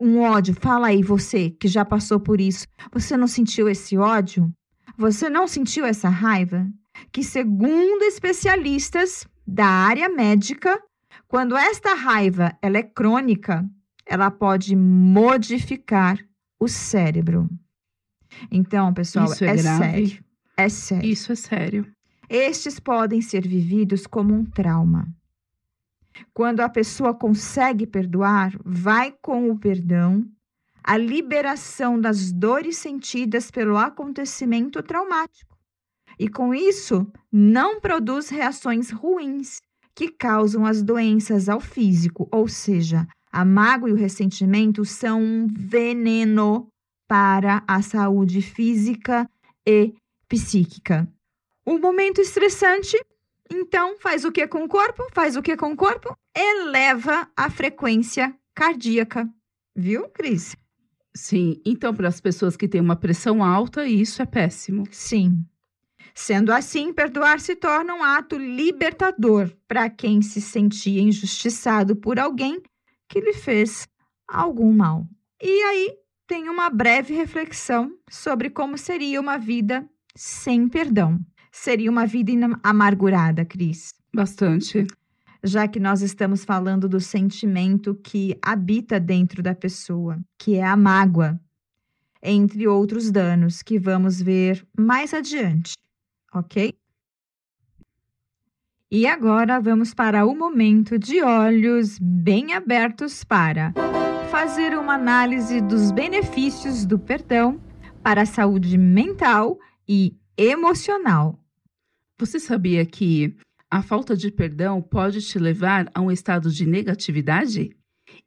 um 0.00 0.20
ódio. 0.20 0.54
Fala 0.54 0.88
aí 0.88 1.02
você 1.02 1.50
que 1.50 1.68
já 1.68 1.84
passou 1.84 2.20
por 2.20 2.40
isso. 2.40 2.66
Você 2.92 3.16
não 3.16 3.26
sentiu 3.26 3.68
esse 3.68 3.96
ódio? 3.96 4.52
Você 4.96 5.28
não 5.28 5.46
sentiu 5.48 5.84
essa 5.84 6.08
raiva? 6.08 6.66
Que 7.10 7.22
segundo 7.22 8.02
especialistas 8.02 9.26
da 9.46 9.66
área 9.66 10.08
médica, 10.08 10.80
quando 11.26 11.56
esta 11.56 11.94
raiva 11.94 12.56
ela 12.62 12.78
é 12.78 12.82
crônica, 12.82 13.68
ela 14.06 14.30
pode 14.30 14.76
modificar 14.76 16.18
o 16.58 16.68
cérebro. 16.68 17.48
Então, 18.50 18.92
pessoal, 18.92 19.26
Isso 19.26 19.44
é 19.44 19.48
é 19.50 19.56
sério. 19.56 20.24
É 20.56 20.68
sério. 20.68 21.08
Isso 21.08 21.32
é 21.32 21.34
sério. 21.34 21.86
Estes 22.28 22.80
podem 22.80 23.20
ser 23.20 23.46
vividos 23.46 24.06
como 24.06 24.34
um 24.34 24.44
trauma. 24.44 25.06
Quando 26.32 26.60
a 26.60 26.68
pessoa 26.68 27.14
consegue 27.14 27.86
perdoar, 27.86 28.52
vai 28.64 29.14
com 29.22 29.50
o 29.50 29.58
perdão 29.58 30.24
a 30.82 30.98
liberação 30.98 31.98
das 31.98 32.30
dores 32.30 32.76
sentidas 32.76 33.50
pelo 33.50 33.78
acontecimento 33.78 34.82
traumático. 34.82 35.56
E 36.18 36.28
com 36.28 36.54
isso, 36.54 37.10
não 37.32 37.80
produz 37.80 38.28
reações 38.28 38.90
ruins 38.90 39.60
que 39.94 40.08
causam 40.08 40.66
as 40.66 40.82
doenças 40.82 41.48
ao 41.48 41.60
físico, 41.60 42.28
ou 42.30 42.46
seja, 42.48 43.06
a 43.32 43.44
mágoa 43.44 43.88
e 43.88 43.92
o 43.92 43.96
ressentimento 43.96 44.84
são 44.84 45.22
um 45.22 45.46
veneno 45.46 46.68
para 47.08 47.64
a 47.66 47.80
saúde 47.80 48.42
física 48.42 49.28
e 49.66 49.94
psíquica. 50.28 51.08
O 51.64 51.78
momento 51.78 52.20
estressante, 52.20 52.96
então, 53.54 53.96
faz 53.98 54.24
o 54.24 54.32
que 54.32 54.46
com 54.46 54.64
o 54.64 54.68
corpo? 54.68 55.06
Faz 55.12 55.36
o 55.36 55.42
que 55.42 55.56
com 55.56 55.72
o 55.72 55.76
corpo? 55.76 56.16
Eleva 56.36 57.28
a 57.36 57.48
frequência 57.48 58.34
cardíaca. 58.54 59.28
Viu, 59.76 60.08
Cris? 60.08 60.56
Sim. 61.14 61.60
Então, 61.64 61.94
para 61.94 62.08
as 62.08 62.20
pessoas 62.20 62.56
que 62.56 62.68
têm 62.68 62.80
uma 62.80 62.96
pressão 62.96 63.42
alta, 63.42 63.86
isso 63.86 64.20
é 64.20 64.26
péssimo. 64.26 64.84
Sim. 64.90 65.44
Sendo 66.14 66.52
assim, 66.52 66.92
perdoar 66.92 67.40
se 67.40 67.56
torna 67.56 67.94
um 67.94 68.02
ato 68.02 68.36
libertador 68.36 69.50
para 69.66 69.88
quem 69.88 70.22
se 70.22 70.40
sentia 70.40 71.00
injustiçado 71.00 71.96
por 71.96 72.18
alguém 72.18 72.60
que 73.08 73.20
lhe 73.20 73.32
fez 73.32 73.88
algum 74.28 74.72
mal. 74.72 75.06
E 75.42 75.62
aí 75.62 75.96
tem 76.26 76.48
uma 76.48 76.70
breve 76.70 77.14
reflexão 77.14 77.96
sobre 78.08 78.48
como 78.48 78.78
seria 78.78 79.20
uma 79.20 79.38
vida 79.38 79.88
sem 80.14 80.68
perdão. 80.68 81.18
Seria 81.56 81.88
uma 81.88 82.04
vida 82.04 82.32
amargurada, 82.64 83.44
Cris. 83.44 83.94
Bastante. 84.12 84.84
Já 85.42 85.68
que 85.68 85.78
nós 85.78 86.02
estamos 86.02 86.44
falando 86.44 86.88
do 86.88 87.00
sentimento 87.00 87.94
que 87.94 88.36
habita 88.42 88.98
dentro 88.98 89.40
da 89.40 89.54
pessoa, 89.54 90.18
que 90.36 90.56
é 90.56 90.64
a 90.64 90.76
mágoa, 90.76 91.40
entre 92.20 92.66
outros 92.66 93.08
danos 93.10 93.62
que 93.62 93.78
vamos 93.78 94.20
ver 94.20 94.66
mais 94.76 95.14
adiante, 95.14 95.74
ok? 96.34 96.74
E 98.90 99.06
agora 99.06 99.60
vamos 99.60 99.94
para 99.94 100.26
o 100.26 100.34
momento 100.34 100.98
de 100.98 101.22
olhos 101.22 101.98
bem 102.00 102.52
abertos 102.52 103.22
para 103.22 103.72
fazer 104.28 104.76
uma 104.76 104.94
análise 104.94 105.60
dos 105.60 105.92
benefícios 105.92 106.84
do 106.84 106.98
perdão 106.98 107.60
para 108.02 108.22
a 108.22 108.26
saúde 108.26 108.76
mental 108.76 109.56
e 109.88 110.16
emocional. 110.36 111.43
Você 112.18 112.38
sabia 112.38 112.86
que 112.86 113.34
a 113.68 113.82
falta 113.82 114.16
de 114.16 114.30
perdão 114.30 114.80
pode 114.80 115.20
te 115.20 115.36
levar 115.36 115.90
a 115.92 116.00
um 116.00 116.12
estado 116.12 116.48
de 116.50 116.64
negatividade? 116.64 117.70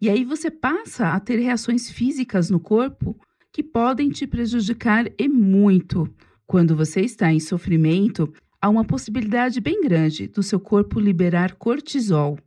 E 0.01 0.10
aí 0.10 0.25
você 0.25 0.51
passa 0.51 1.10
a 1.10 1.20
ter 1.20 1.39
reações 1.39 1.89
físicas 1.89 2.50
no 2.50 2.60
corpo 2.60 3.17
que 3.51 3.63
podem 3.63 4.10
te 4.10 4.27
prejudicar 4.27 5.06
e 5.17 5.29
muito. 5.29 6.13
Quando 6.46 6.75
você 6.75 7.01
está 7.01 7.32
em 7.32 7.39
sofrimento, 7.39 8.32
há 8.62 8.67
uma 8.67 8.84
possibilidade 8.84 9.62
bem 9.62 9.82
grande 9.82 10.27
do 10.27 10.44
seu 10.44 10.60
corpo 10.60 11.00
liberar 11.00 11.56
cortisol. 11.56 12.38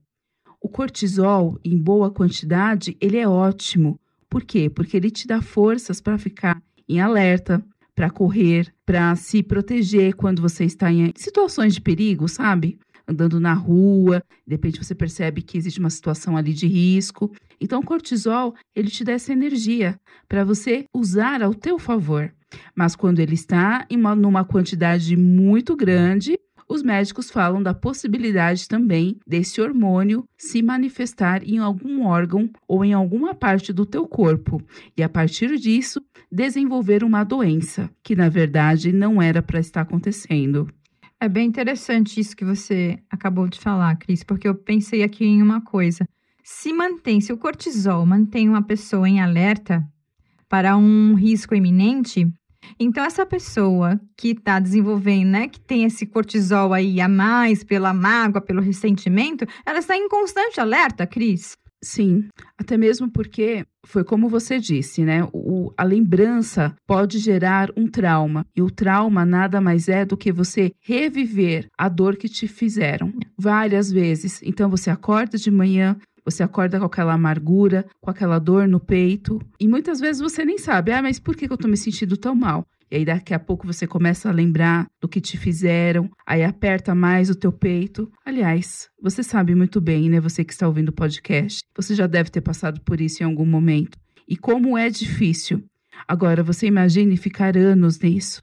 O 0.61 0.69
cortisol, 0.69 1.59
em 1.65 1.79
boa 1.79 2.11
quantidade, 2.11 2.99
ele 3.01 3.17
é 3.17 3.27
ótimo. 3.27 3.99
Por 4.29 4.45
quê? 4.45 4.69
Porque 4.69 4.97
ele 4.97 5.11
te 5.11 5.27
dá 5.27 5.41
forças 5.41 6.03
para 6.03 6.19
ficar 6.19 6.63
em 6.87 7.01
alerta, 7.01 7.65
para 7.95 8.11
correr, 8.11 8.73
para 8.91 9.15
se 9.15 9.41
proteger 9.41 10.17
quando 10.17 10.43
você 10.43 10.65
está 10.65 10.91
em 10.91 11.13
situações 11.15 11.73
de 11.75 11.81
perigo, 11.81 12.27
sabe? 12.29 12.77
Andando 13.07 13.39
na 13.39 13.53
rua, 13.53 14.21
de 14.45 14.55
repente 14.55 14.83
você 14.83 14.97
percebe 14.97 15.43
que 15.43 15.57
existe 15.57 15.79
uma 15.79 15.91
situação 15.91 16.37
ali 16.37 16.53
de 16.53 16.67
risco. 16.67 17.31
Então, 17.61 17.79
o 17.79 17.85
cortisol, 17.85 18.53
ele 18.75 18.91
te 18.91 19.05
dá 19.05 19.13
essa 19.13 19.33
energia 19.33 19.97
para 20.29 20.43
você 20.43 20.87
usar 20.93 21.41
ao 21.41 21.55
teu 21.55 21.79
favor. 21.79 22.33
Mas 22.75 22.97
quando 22.97 23.21
ele 23.21 23.35
está 23.35 23.87
em 23.89 23.97
uma, 23.97 24.17
numa 24.17 24.45
quantidade 24.45 25.17
muito 25.17 25.77
grande, 25.77 26.37
os 26.71 26.85
médicos 26.85 27.29
falam 27.29 27.61
da 27.61 27.75
possibilidade 27.75 28.69
também 28.69 29.19
desse 29.27 29.61
hormônio 29.61 30.25
se 30.39 30.63
manifestar 30.63 31.43
em 31.43 31.59
algum 31.59 32.07
órgão 32.07 32.49
ou 32.69 32.85
em 32.85 32.93
alguma 32.93 33.35
parte 33.35 33.73
do 33.73 33.85
teu 33.85 34.07
corpo 34.07 34.63
e 34.97 35.03
a 35.03 35.09
partir 35.09 35.57
disso 35.59 36.01
desenvolver 36.31 37.03
uma 37.03 37.25
doença 37.25 37.91
que 38.05 38.15
na 38.15 38.29
verdade 38.29 38.93
não 38.93 39.21
era 39.21 39.43
para 39.43 39.59
estar 39.59 39.81
acontecendo. 39.81 40.69
É 41.19 41.29
bem 41.29 41.49
interessante 41.49 42.21
isso 42.21 42.37
que 42.37 42.45
você 42.45 43.01
acabou 43.11 43.49
de 43.49 43.59
falar, 43.59 43.97
Cris, 43.97 44.23
porque 44.23 44.47
eu 44.47 44.55
pensei 44.55 45.03
aqui 45.03 45.25
em 45.25 45.43
uma 45.43 45.61
coisa. 45.61 46.09
Se 46.45 46.73
mantém, 46.73 47.21
se 47.21 47.33
o 47.33 47.37
cortisol 47.37 48.07
mantém 48.07 48.49
uma 48.49 48.63
pessoa 48.63 49.09
em 49.09 49.21
alerta 49.21 49.85
para 50.49 50.77
um 50.77 51.15
risco 51.15 51.53
iminente, 51.53 52.33
então 52.79 53.05
essa 53.05 53.27
pessoa 53.27 54.01
que 54.17 54.31
está 54.31 54.59
desenvolvendo, 54.59 55.29
né, 55.29 55.49
que 55.49 55.61
tem 55.61 55.85
esse 55.85 56.07
cortisol 56.07 56.73
aí 56.73 57.01
a 57.01 57.09
mais 57.09 57.63
pela 57.65 57.93
mágoa, 57.93 58.41
pelo 58.41 58.63
ressentimento, 58.63 59.47
ela 59.67 59.79
está 59.79 59.97
em 59.97 60.09
constante 60.09 60.61
alerta, 60.61 61.07
Cris. 61.07 61.57
Sim, 61.83 62.29
até 62.59 62.77
mesmo 62.77 63.11
porque 63.11 63.65
foi 63.87 64.05
como 64.05 64.29
você 64.29 64.59
disse, 64.59 65.03
né? 65.03 65.27
O, 65.33 65.73
a 65.77 65.83
lembrança 65.83 66.75
pode 66.87 67.19
gerar 67.19 67.71
um 67.75 67.87
trauma. 67.87 68.47
E 68.55 68.61
o 68.61 68.71
trauma 68.71 69.25
nada 69.25 69.61
mais 69.63 69.89
é 69.89 70.05
do 70.05 70.17
que 70.17 70.31
você 70.31 70.73
reviver 70.81 71.69
a 71.79 71.89
dor 71.89 72.17
que 72.17 72.29
te 72.29 72.47
fizeram 72.47 73.13
várias 73.39 73.91
vezes. 73.91 74.41
Então 74.43 74.69
você 74.69 74.91
acorda 74.91 75.39
de 75.39 75.51
manhã, 75.51 75.97
você 76.25 76.43
acorda 76.43 76.79
com 76.79 76.87
aquela 76.87 77.15
amargura, 77.15 77.87
com 78.01 78.11
aquela 78.11 78.39
dor 78.39 78.69
no 78.69 78.81
peito. 78.81 79.41
E 79.59 79.67
muitas 79.67 80.01
vezes 80.01 80.21
você 80.21 80.45
nem 80.45 80.59
sabe, 80.59 80.93
ah, 80.93 81.03
mas 81.03 81.19
por 81.19 81.37
que 81.37 81.51
eu 81.51 81.57
tô 81.57 81.69
me 81.69 81.77
sentindo 81.77 82.17
tão 82.17 82.35
mal? 82.35 82.67
E 82.91 82.97
aí 82.97 83.05
daqui 83.05 83.33
a 83.33 83.39
pouco 83.39 83.67
você 83.67 83.87
começa 83.87 84.29
a 84.29 84.33
lembrar 84.33 84.87
do 85.01 85.09
que 85.09 85.21
te 85.21 85.39
fizeram, 85.39 86.11
aí 86.27 86.43
aperta 86.43 86.93
mais 86.93 87.31
o 87.31 87.37
teu 87.37 87.53
peito. 87.53 88.11
Aliás, 88.25 88.89
você 89.01 89.23
sabe 89.23 89.55
muito 89.55 89.81
bem, 89.81 90.11
né, 90.11 90.19
você 90.19 90.45
que 90.45 90.53
está 90.53 90.67
ouvindo 90.67 90.89
o 90.89 90.93
podcast, 90.93 91.63
você 91.77 91.95
já 91.95 92.09
deve 92.09 92.31
ter 92.31 92.41
passado 92.41 92.81
por 92.81 93.01
isso 93.01 93.23
em 93.23 93.27
algum 93.27 93.47
momento. 93.47 93.97
E 94.29 94.37
como 94.37 94.77
é 94.77 94.91
difícil. 94.91 95.63
Agora 96.07 96.43
você 96.43 96.67
imagine 96.67 97.17
ficar 97.17 97.57
anos 97.57 98.01
nisso. 98.01 98.43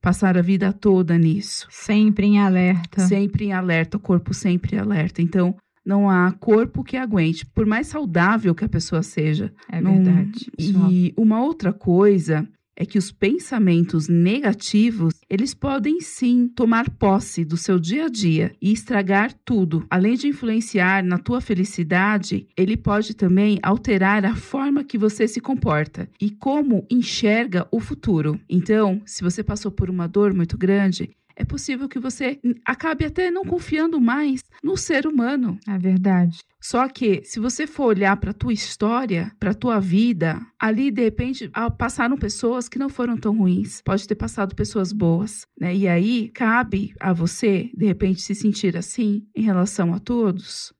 Passar 0.00 0.36
a 0.36 0.42
vida 0.42 0.72
toda 0.72 1.16
nisso. 1.16 1.66
Sempre 1.70 2.26
em 2.26 2.38
alerta. 2.38 3.00
Sempre 3.06 3.46
em 3.46 3.52
alerta, 3.52 3.96
o 3.96 4.00
corpo 4.00 4.34
sempre 4.34 4.76
em 4.76 4.78
alerta. 4.78 5.22
Então, 5.22 5.56
não 5.84 6.08
há 6.08 6.32
corpo 6.32 6.82
que 6.82 6.96
aguente, 6.96 7.44
por 7.46 7.66
mais 7.66 7.86
saudável 7.88 8.54
que 8.54 8.64
a 8.64 8.68
pessoa 8.68 9.02
seja. 9.02 9.52
É 9.70 9.80
Não- 9.80 9.92
verdade. 10.02 10.50
E 10.58 11.12
uma 11.16 11.42
outra 11.42 11.72
coisa 11.72 12.48
é 12.76 12.84
que 12.84 12.98
os 12.98 13.12
pensamentos 13.12 14.08
negativos, 14.08 15.14
eles 15.30 15.54
podem 15.54 16.00
sim 16.00 16.48
tomar 16.48 16.90
posse 16.90 17.44
do 17.44 17.56
seu 17.56 17.78
dia 17.78 18.06
a 18.06 18.08
dia 18.08 18.52
e 18.60 18.72
estragar 18.72 19.32
tudo. 19.44 19.86
Além 19.88 20.14
de 20.14 20.26
influenciar 20.26 21.04
na 21.04 21.16
tua 21.18 21.40
felicidade, 21.40 22.46
ele 22.56 22.76
pode 22.76 23.14
também 23.14 23.58
alterar 23.62 24.24
a 24.24 24.34
forma 24.34 24.82
que 24.82 24.98
você 24.98 25.28
se 25.28 25.40
comporta 25.40 26.08
e 26.20 26.30
como 26.30 26.84
enxerga 26.90 27.66
o 27.70 27.78
futuro. 27.78 28.40
Então, 28.48 29.00
se 29.06 29.22
você 29.22 29.44
passou 29.44 29.70
por 29.70 29.88
uma 29.88 30.08
dor 30.08 30.34
muito 30.34 30.58
grande, 30.58 31.10
é 31.36 31.44
possível 31.44 31.88
que 31.88 31.98
você 31.98 32.38
acabe 32.64 33.04
até 33.04 33.30
não 33.30 33.44
confiando 33.44 34.00
mais 34.00 34.42
no 34.62 34.76
ser 34.76 35.06
humano. 35.06 35.58
É 35.68 35.78
verdade. 35.78 36.38
Só 36.60 36.88
que 36.88 37.22
se 37.24 37.38
você 37.38 37.66
for 37.66 37.88
olhar 37.88 38.16
para 38.16 38.32
tua 38.32 38.52
história, 38.52 39.30
para 39.38 39.52
tua 39.52 39.78
vida, 39.78 40.40
ali 40.58 40.90
de 40.90 41.02
repente 41.02 41.50
ah, 41.52 41.70
passaram 41.70 42.16
pessoas 42.16 42.68
que 42.68 42.78
não 42.78 42.88
foram 42.88 43.16
tão 43.16 43.36
ruins. 43.36 43.82
Pode 43.82 44.06
ter 44.06 44.14
passado 44.14 44.54
pessoas 44.54 44.92
boas, 44.92 45.46
né? 45.60 45.74
E 45.74 45.86
aí 45.86 46.30
cabe 46.30 46.94
a 46.98 47.12
você 47.12 47.70
de 47.76 47.84
repente 47.84 48.22
se 48.22 48.34
sentir 48.34 48.76
assim 48.76 49.26
em 49.34 49.42
relação 49.42 49.92
a 49.92 49.98
todos. 49.98 50.72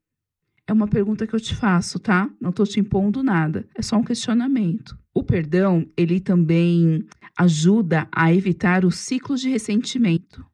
É 0.66 0.72
uma 0.72 0.88
pergunta 0.88 1.26
que 1.26 1.34
eu 1.34 1.40
te 1.40 1.54
faço, 1.54 1.98
tá? 1.98 2.30
Não 2.40 2.50
tô 2.50 2.64
te 2.64 2.80
impondo 2.80 3.22
nada, 3.22 3.66
é 3.74 3.82
só 3.82 3.96
um 3.96 4.04
questionamento. 4.04 4.98
O 5.12 5.22
perdão, 5.22 5.86
ele 5.96 6.20
também 6.20 7.04
ajuda 7.36 8.08
a 8.10 8.32
evitar 8.32 8.84
o 8.84 8.90
ciclo 8.90 9.36
de 9.36 9.50
ressentimento. 9.50 10.44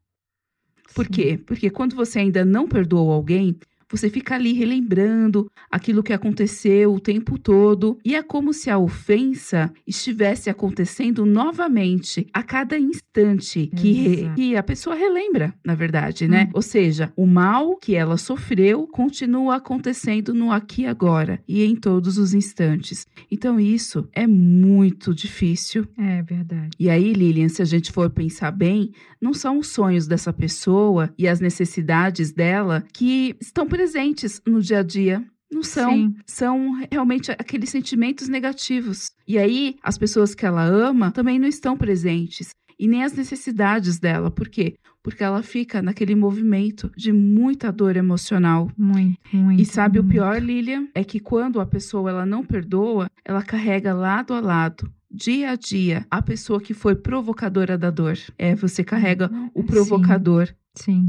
Por 0.93 1.05
Sim. 1.05 1.11
quê? 1.11 1.37
Porque 1.37 1.69
quando 1.69 1.95
você 1.95 2.19
ainda 2.19 2.43
não 2.43 2.67
perdoou 2.67 3.11
alguém, 3.11 3.57
você 3.91 4.09
fica 4.09 4.35
ali 4.35 4.53
relembrando 4.53 5.51
aquilo 5.69 6.03
que 6.03 6.13
aconteceu 6.13 6.93
o 6.93 6.99
tempo 6.99 7.37
todo 7.37 7.99
e 8.03 8.15
é 8.15 8.23
como 8.23 8.53
se 8.53 8.69
a 8.69 8.77
ofensa 8.77 9.71
estivesse 9.85 10.49
acontecendo 10.49 11.25
novamente 11.25 12.27
a 12.33 12.41
cada 12.43 12.77
instante 12.77 13.67
que, 13.75 14.29
que 14.35 14.55
a 14.55 14.63
pessoa 14.63 14.95
relembra, 14.95 15.53
na 15.65 15.75
verdade, 15.75 16.27
né? 16.27 16.45
Hum. 16.45 16.51
Ou 16.55 16.61
seja, 16.61 17.11
o 17.15 17.25
mal 17.25 17.75
que 17.77 17.95
ela 17.95 18.17
sofreu 18.17 18.87
continua 18.87 19.55
acontecendo 19.55 20.33
no 20.33 20.51
aqui 20.51 20.81
e 20.81 20.85
agora 20.85 21.41
e 21.47 21.63
em 21.63 21.75
todos 21.75 22.17
os 22.17 22.33
instantes. 22.33 23.05
Então 23.29 23.59
isso 23.59 24.07
é 24.13 24.25
muito 24.25 25.13
difícil. 25.13 25.87
É 25.97 26.21
verdade. 26.21 26.69
E 26.79 26.89
aí, 26.89 27.13
Lilian, 27.13 27.49
se 27.49 27.61
a 27.61 27.65
gente 27.65 27.91
for 27.91 28.09
pensar 28.09 28.51
bem, 28.51 28.91
não 29.21 29.33
são 29.33 29.59
os 29.59 29.67
sonhos 29.67 30.07
dessa 30.07 30.33
pessoa 30.33 31.13
e 31.17 31.27
as 31.27 31.39
necessidades 31.39 32.31
dela 32.31 32.83
que 32.93 33.35
estão 33.39 33.67
presentes 33.81 34.39
no 34.45 34.61
dia 34.61 34.79
a 34.79 34.83
dia. 34.83 35.25
Não 35.51 35.63
são. 35.63 35.91
Sim. 35.91 36.15
São 36.25 36.85
realmente 36.89 37.31
aqueles 37.31 37.69
sentimentos 37.69 38.29
negativos. 38.29 39.11
E 39.27 39.37
aí, 39.39 39.75
as 39.81 39.97
pessoas 39.97 40.35
que 40.35 40.45
ela 40.45 40.63
ama 40.63 41.11
também 41.11 41.39
não 41.39 41.47
estão 41.47 41.75
presentes. 41.75 42.51
E 42.79 42.87
nem 42.87 43.03
as 43.03 43.13
necessidades 43.13 43.99
dela. 43.99 44.29
Por 44.29 44.47
quê? 44.47 44.75
Porque 45.03 45.23
ela 45.23 45.41
fica 45.41 45.81
naquele 45.81 46.15
movimento 46.15 46.91
de 46.95 47.11
muita 47.11 47.71
dor 47.71 47.97
emocional. 47.97 48.71
Muito, 48.77 49.19
muito. 49.33 49.61
E 49.61 49.65
sabe 49.65 49.99
muito. 49.99 50.11
o 50.11 50.13
pior, 50.13 50.41
Lilian? 50.41 50.87
É 50.93 51.03
que 51.03 51.19
quando 51.19 51.59
a 51.59 51.65
pessoa 51.65 52.11
ela 52.11 52.25
não 52.25 52.45
perdoa, 52.45 53.09
ela 53.25 53.41
carrega 53.41 53.93
lado 53.93 54.33
a 54.33 54.39
lado 54.39 54.91
dia 55.13 55.51
a 55.51 55.55
dia 55.55 56.05
a 56.09 56.21
pessoa 56.21 56.61
que 56.61 56.73
foi 56.73 56.95
provocadora 56.95 57.77
da 57.77 57.89
dor. 57.89 58.17
É, 58.37 58.55
você 58.55 58.83
carrega 58.83 59.29
o 59.53 59.63
provocador. 59.63 60.47
Sim. 60.47 60.53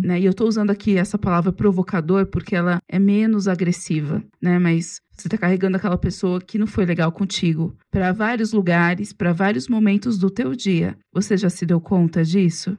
Né? 0.03 0.20
E 0.20 0.25
eu 0.25 0.33
estou 0.33 0.48
usando 0.48 0.70
aqui 0.70 0.96
essa 0.96 1.16
palavra 1.16 1.53
provocador 1.53 2.27
porque 2.27 2.57
ela 2.57 2.81
é 2.88 2.98
menos 2.98 3.46
agressiva, 3.46 4.22
né? 4.40 4.59
Mas 4.59 5.01
você 5.16 5.29
está 5.29 5.38
carregando 5.38 5.77
aquela 5.77 5.96
pessoa 5.96 6.40
que 6.40 6.59
não 6.59 6.66
foi 6.66 6.85
legal 6.85 7.12
contigo 7.12 7.77
para 7.90 8.12
vários 8.12 8.53
lugares, 8.53 9.12
para 9.12 9.33
vários 9.33 9.68
momentos 9.68 10.18
do 10.18 10.29
teu 10.29 10.55
dia. 10.55 10.98
Você 11.12 11.37
já 11.37 11.48
se 11.48 11.64
deu 11.64 11.81
conta 11.81 12.25
disso? 12.25 12.77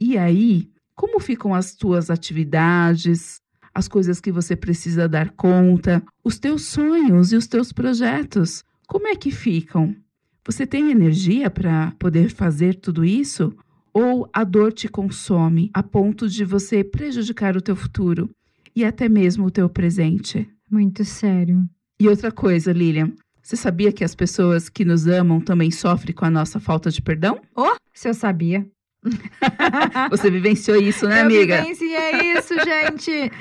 E 0.00 0.16
aí, 0.16 0.70
como 0.94 1.18
ficam 1.18 1.54
as 1.54 1.74
tuas 1.74 2.10
atividades, 2.10 3.40
as 3.74 3.88
coisas 3.88 4.20
que 4.20 4.30
você 4.30 4.54
precisa 4.54 5.08
dar 5.08 5.30
conta, 5.30 6.02
os 6.22 6.38
teus 6.38 6.66
sonhos 6.66 7.32
e 7.32 7.36
os 7.36 7.46
teus 7.46 7.72
projetos? 7.72 8.62
Como 8.86 9.08
é 9.08 9.16
que 9.16 9.30
ficam? 9.30 9.96
Você 10.44 10.66
tem 10.66 10.90
energia 10.90 11.48
para 11.50 11.92
poder 11.98 12.28
fazer 12.30 12.74
tudo 12.74 13.04
isso? 13.04 13.56
Ou 13.94 14.28
a 14.32 14.42
dor 14.42 14.72
te 14.72 14.88
consome 14.88 15.70
a 15.74 15.82
ponto 15.82 16.28
de 16.28 16.44
você 16.44 16.82
prejudicar 16.82 17.56
o 17.56 17.60
teu 17.60 17.76
futuro 17.76 18.30
e 18.74 18.84
até 18.84 19.08
mesmo 19.08 19.46
o 19.46 19.50
teu 19.50 19.68
presente? 19.68 20.48
Muito 20.70 21.04
sério. 21.04 21.62
E 22.00 22.08
outra 22.08 22.32
coisa, 22.32 22.72
Lilian, 22.72 23.12
você 23.42 23.54
sabia 23.54 23.92
que 23.92 24.02
as 24.02 24.14
pessoas 24.14 24.70
que 24.70 24.84
nos 24.84 25.06
amam 25.06 25.40
também 25.40 25.70
sofrem 25.70 26.14
com 26.14 26.24
a 26.24 26.30
nossa 26.30 26.58
falta 26.58 26.90
de 26.90 27.02
perdão? 27.02 27.40
Oh, 27.54 27.74
se 27.92 28.08
eu 28.08 28.14
sabia. 28.14 28.66
Você 30.10 30.30
vivenciou 30.30 30.80
isso, 30.80 31.08
né, 31.08 31.22
eu 31.22 31.24
amiga? 31.24 31.56
Eu 31.56 31.62
vivenciei 31.62 32.38
isso, 32.38 32.54
gente. 32.64 33.32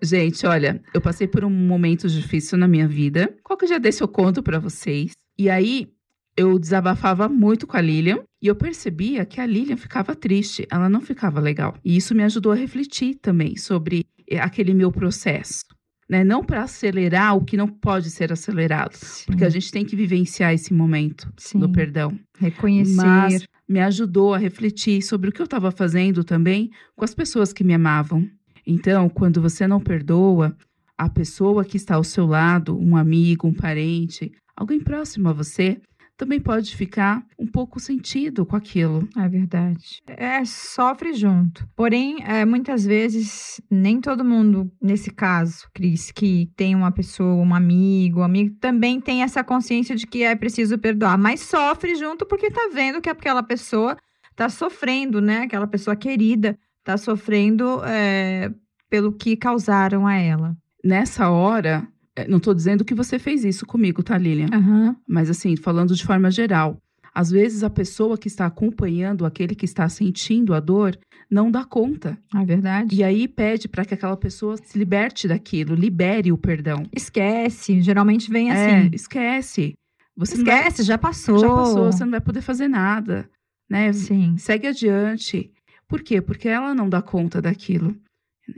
gente, 0.00 0.46
olha, 0.46 0.80
eu 0.94 1.00
passei 1.00 1.26
por 1.26 1.44
um 1.44 1.50
momento 1.50 2.08
difícil 2.08 2.56
na 2.56 2.68
minha 2.68 2.86
vida. 2.86 3.34
Qual 3.42 3.56
que 3.56 3.66
já 3.66 3.78
desse 3.78 4.00
eu 4.00 4.06
conto 4.06 4.44
para 4.44 4.60
vocês? 4.60 5.10
E 5.36 5.50
aí, 5.50 5.88
eu 6.36 6.56
desabafava 6.56 7.28
muito 7.28 7.66
com 7.66 7.76
a 7.76 7.80
Lilian 7.80 8.20
e 8.40 8.46
eu 8.46 8.54
percebia 8.54 9.24
que 9.24 9.40
a 9.40 9.46
Lilian 9.46 9.76
ficava 9.76 10.14
triste, 10.14 10.66
ela 10.70 10.88
não 10.88 11.00
ficava 11.00 11.40
legal. 11.40 11.74
E 11.84 11.96
isso 11.96 12.14
me 12.14 12.22
ajudou 12.22 12.52
a 12.52 12.54
refletir 12.54 13.16
também 13.16 13.56
sobre 13.56 14.06
eh, 14.28 14.38
aquele 14.38 14.72
meu 14.72 14.92
processo. 14.92 15.64
Né? 16.08 16.24
Não 16.24 16.42
para 16.42 16.62
acelerar 16.62 17.36
o 17.36 17.44
que 17.44 17.56
não 17.56 17.68
pode 17.68 18.10
ser 18.10 18.32
acelerado, 18.32 18.94
Sim. 18.94 19.26
porque 19.26 19.44
a 19.44 19.50
gente 19.50 19.70
tem 19.70 19.84
que 19.84 19.94
vivenciar 19.94 20.54
esse 20.54 20.72
momento 20.72 21.30
Sim. 21.36 21.58
do 21.58 21.68
perdão. 21.68 22.18
Reconhecer. 22.38 22.94
Mas 22.94 23.46
me 23.68 23.80
ajudou 23.80 24.32
a 24.32 24.38
refletir 24.38 25.02
sobre 25.02 25.28
o 25.28 25.32
que 25.32 25.42
eu 25.42 25.44
estava 25.44 25.70
fazendo 25.70 26.24
também 26.24 26.70
com 26.96 27.04
as 27.04 27.14
pessoas 27.14 27.52
que 27.52 27.62
me 27.62 27.74
amavam. 27.74 28.26
Então, 28.66 29.08
quando 29.08 29.42
você 29.42 29.66
não 29.66 29.80
perdoa, 29.80 30.56
a 30.96 31.08
pessoa 31.08 31.64
que 31.64 31.76
está 31.76 31.96
ao 31.96 32.04
seu 32.04 32.26
lado, 32.26 32.78
um 32.78 32.96
amigo, 32.96 33.46
um 33.46 33.52
parente, 33.52 34.32
alguém 34.56 34.80
próximo 34.80 35.28
a 35.28 35.32
você, 35.32 35.80
também 36.18 36.40
pode 36.40 36.74
ficar 36.74 37.24
um 37.38 37.46
pouco 37.46 37.78
sentido 37.78 38.44
com 38.44 38.56
aquilo. 38.56 39.08
É 39.16 39.28
verdade. 39.28 40.02
É, 40.08 40.44
sofre 40.44 41.14
junto. 41.14 41.66
Porém, 41.76 42.18
é, 42.24 42.44
muitas 42.44 42.84
vezes, 42.84 43.60
nem 43.70 44.00
todo 44.00 44.24
mundo, 44.24 44.70
nesse 44.82 45.12
caso, 45.12 45.68
Cris, 45.72 46.10
que 46.10 46.50
tem 46.56 46.74
uma 46.74 46.90
pessoa, 46.90 47.42
um 47.42 47.54
amigo, 47.54 48.20
um 48.20 48.24
amigo, 48.24 48.56
também 48.60 49.00
tem 49.00 49.22
essa 49.22 49.44
consciência 49.44 49.94
de 49.94 50.08
que 50.08 50.24
é 50.24 50.34
preciso 50.34 50.76
perdoar, 50.76 51.16
mas 51.16 51.40
sofre 51.40 51.94
junto 51.94 52.26
porque 52.26 52.50
tá 52.50 52.68
vendo 52.74 53.00
que 53.00 53.08
aquela 53.08 53.42
pessoa 53.42 53.96
tá 54.34 54.48
sofrendo, 54.48 55.20
né? 55.20 55.42
Aquela 55.42 55.68
pessoa 55.68 55.94
querida 55.94 56.58
tá 56.82 56.96
sofrendo 56.96 57.80
é, 57.84 58.50
pelo 58.90 59.12
que 59.12 59.36
causaram 59.36 60.04
a 60.04 60.16
ela. 60.16 60.56
Nessa 60.84 61.30
hora, 61.30 61.86
não 62.26 62.38
estou 62.38 62.54
dizendo 62.54 62.84
que 62.84 62.94
você 62.94 63.18
fez 63.18 63.44
isso 63.44 63.66
comigo, 63.66 64.02
tá, 64.02 64.16
Lilian? 64.16 64.48
Uhum. 64.52 64.96
Mas 65.06 65.30
assim, 65.30 65.56
falando 65.56 65.94
de 65.94 66.04
forma 66.04 66.30
geral. 66.30 66.78
Às 67.14 67.30
vezes 67.30 67.64
a 67.64 67.70
pessoa 67.70 68.16
que 68.16 68.28
está 68.28 68.46
acompanhando 68.46 69.26
aquele 69.26 69.54
que 69.54 69.64
está 69.64 69.88
sentindo 69.88 70.54
a 70.54 70.60
dor 70.60 70.96
não 71.30 71.50
dá 71.50 71.64
conta. 71.64 72.16
É 72.34 72.44
verdade. 72.44 72.94
E 72.94 73.02
aí 73.02 73.26
pede 73.26 73.68
para 73.68 73.84
que 73.84 73.94
aquela 73.94 74.16
pessoa 74.16 74.56
se 74.56 74.78
liberte 74.78 75.26
daquilo, 75.26 75.74
libere 75.74 76.30
o 76.30 76.38
perdão. 76.38 76.84
Esquece, 76.94 77.80
geralmente 77.82 78.30
vem 78.30 78.50
assim. 78.50 78.88
É, 78.88 78.90
esquece. 78.94 79.74
Você 80.16 80.36
esquece, 80.36 80.78
vai, 80.78 80.86
já 80.86 80.98
passou. 80.98 81.38
Já 81.38 81.48
passou, 81.48 81.92
você 81.92 82.04
não 82.04 82.10
vai 82.10 82.20
poder 82.20 82.40
fazer 82.40 82.68
nada, 82.68 83.28
né? 83.68 83.92
Sim. 83.92 84.36
Segue 84.36 84.66
adiante. 84.66 85.50
Por 85.88 86.02
quê? 86.02 86.20
Porque 86.20 86.48
ela 86.48 86.74
não 86.74 86.88
dá 86.88 87.00
conta 87.00 87.40
daquilo. 87.40 87.96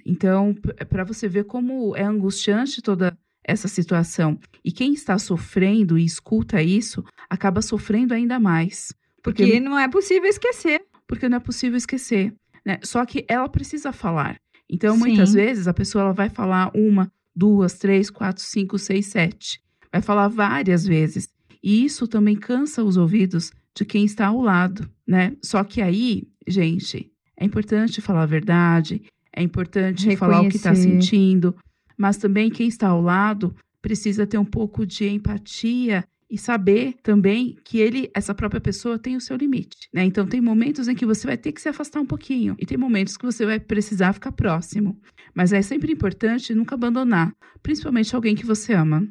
Então, 0.06 0.54
para 0.88 1.04
você 1.04 1.28
ver 1.28 1.44
como 1.44 1.96
é 1.96 2.02
angustiante 2.02 2.80
toda 2.80 3.16
essa 3.44 3.68
situação. 3.68 4.38
E 4.64 4.70
quem 4.72 4.92
está 4.92 5.18
sofrendo 5.18 5.98
e 5.98 6.04
escuta 6.04 6.62
isso, 6.62 7.04
acaba 7.28 7.62
sofrendo 7.62 8.14
ainda 8.14 8.38
mais. 8.38 8.92
Porque, 9.22 9.44
porque 9.44 9.60
não 9.60 9.78
é 9.78 9.88
possível 9.88 10.28
esquecer. 10.28 10.82
Porque 11.06 11.28
não 11.28 11.36
é 11.36 11.40
possível 11.40 11.76
esquecer. 11.76 12.32
Né? 12.64 12.78
Só 12.82 13.04
que 13.04 13.24
ela 13.28 13.48
precisa 13.48 13.92
falar. 13.92 14.38
Então, 14.68 14.94
Sim. 14.94 15.00
muitas 15.00 15.32
vezes, 15.32 15.66
a 15.66 15.74
pessoa 15.74 16.04
ela 16.04 16.12
vai 16.12 16.28
falar 16.28 16.70
uma, 16.74 17.10
duas, 17.34 17.74
três, 17.74 18.08
quatro, 18.10 18.42
cinco, 18.42 18.78
seis, 18.78 19.06
sete. 19.06 19.60
Vai 19.92 20.00
falar 20.00 20.28
várias 20.28 20.86
vezes. 20.86 21.28
E 21.62 21.84
isso 21.84 22.06
também 22.06 22.36
cansa 22.36 22.84
os 22.84 22.96
ouvidos 22.96 23.52
de 23.74 23.84
quem 23.84 24.04
está 24.04 24.26
ao 24.28 24.40
lado, 24.40 24.88
né? 25.06 25.36
Só 25.42 25.62
que 25.64 25.80
aí, 25.80 26.28
gente, 26.46 27.10
é 27.36 27.44
importante 27.44 28.00
falar 28.00 28.22
a 28.22 28.26
verdade, 28.26 29.02
é 29.34 29.42
importante 29.42 30.06
Reconhecer. 30.06 30.16
falar 30.16 30.40
o 30.42 30.48
que 30.48 30.56
está 30.56 30.74
sentindo, 30.74 31.54
mas 32.00 32.16
também 32.16 32.48
quem 32.48 32.66
está 32.66 32.88
ao 32.88 33.02
lado 33.02 33.54
precisa 33.82 34.26
ter 34.26 34.38
um 34.38 34.44
pouco 34.44 34.86
de 34.86 35.06
empatia 35.06 36.02
e 36.30 36.38
saber 36.38 36.94
também 37.02 37.58
que 37.62 37.76
ele, 37.76 38.10
essa 38.14 38.34
própria 38.34 38.60
pessoa, 38.60 38.98
tem 38.98 39.16
o 39.16 39.20
seu 39.20 39.36
limite, 39.36 39.86
né? 39.92 40.02
Então 40.04 40.26
tem 40.26 40.40
momentos 40.40 40.88
em 40.88 40.94
que 40.94 41.04
você 41.04 41.26
vai 41.26 41.36
ter 41.36 41.52
que 41.52 41.60
se 41.60 41.68
afastar 41.68 42.00
um 42.00 42.06
pouquinho 42.06 42.56
e 42.58 42.64
tem 42.64 42.78
momentos 42.78 43.18
que 43.18 43.26
você 43.26 43.44
vai 43.44 43.60
precisar 43.60 44.14
ficar 44.14 44.32
próximo. 44.32 44.98
Mas 45.34 45.52
é 45.52 45.60
sempre 45.60 45.92
importante 45.92 46.54
nunca 46.54 46.74
abandonar, 46.74 47.34
principalmente 47.62 48.16
alguém 48.16 48.34
que 48.34 48.46
você 48.46 48.72
ama. 48.72 49.06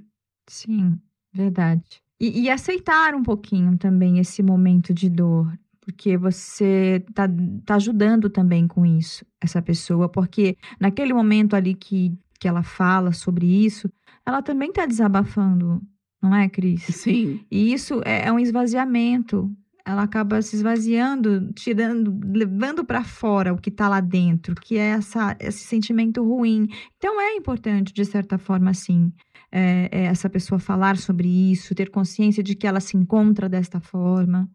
Sim, 0.48 0.98
verdade. 1.32 2.02
E, 2.20 2.42
e 2.42 2.50
aceitar 2.50 3.14
um 3.14 3.22
pouquinho 3.22 3.78
também 3.78 4.18
esse 4.18 4.42
momento 4.42 4.96
de 4.96 5.12
dor, 5.12 5.54
porque 5.80 6.18
você 6.18 7.06
tá, 7.14 7.30
tá 7.64 7.76
ajudando 7.76 8.32
também 8.32 8.68
com 8.68 8.84
isso, 8.84 9.24
essa 9.40 9.62
pessoa, 9.62 10.10
porque 10.10 10.58
naquele 10.80 11.14
momento 11.14 11.56
ali 11.56 11.76
que 11.76 12.18
que 12.40 12.48
ela 12.48 12.64
fala 12.64 13.12
sobre 13.12 13.46
isso, 13.46 13.92
ela 14.26 14.42
também 14.42 14.70
está 14.70 14.86
desabafando, 14.86 15.82
não 16.22 16.34
é, 16.36 16.48
Cris? 16.48 16.84
Sim. 16.84 17.46
E 17.52 17.74
isso 17.74 18.02
é, 18.06 18.28
é 18.28 18.32
um 18.32 18.40
esvaziamento. 18.40 19.52
Ela 19.86 20.04
acaba 20.04 20.42
se 20.42 20.56
esvaziando, 20.56 21.52
tirando, 21.54 22.20
levando 22.26 22.86
para 22.86 23.04
fora 23.04 23.54
o 23.54 23.58
que 23.58 23.70
está 23.70 23.90
lá 23.90 24.00
dentro, 24.00 24.54
que 24.56 24.78
é 24.78 24.90
essa, 24.90 25.36
esse 25.40 25.60
sentimento 25.60 26.24
ruim. 26.24 26.68
Então 26.98 27.20
é 27.20 27.36
importante, 27.36 27.92
de 27.92 28.06
certa 28.06 28.38
forma, 28.38 28.74
sim, 28.74 29.12
é, 29.52 29.90
é 29.92 30.04
essa 30.06 30.30
pessoa 30.30 30.60
falar 30.60 30.96
sobre 30.98 31.28
isso, 31.28 31.74
ter 31.74 31.90
consciência 31.90 32.44
de 32.44 32.56
que 32.56 32.68
ela 32.68 32.80
se 32.80 32.96
encontra 32.96 33.50
desta 33.50 33.80
forma 33.80 34.50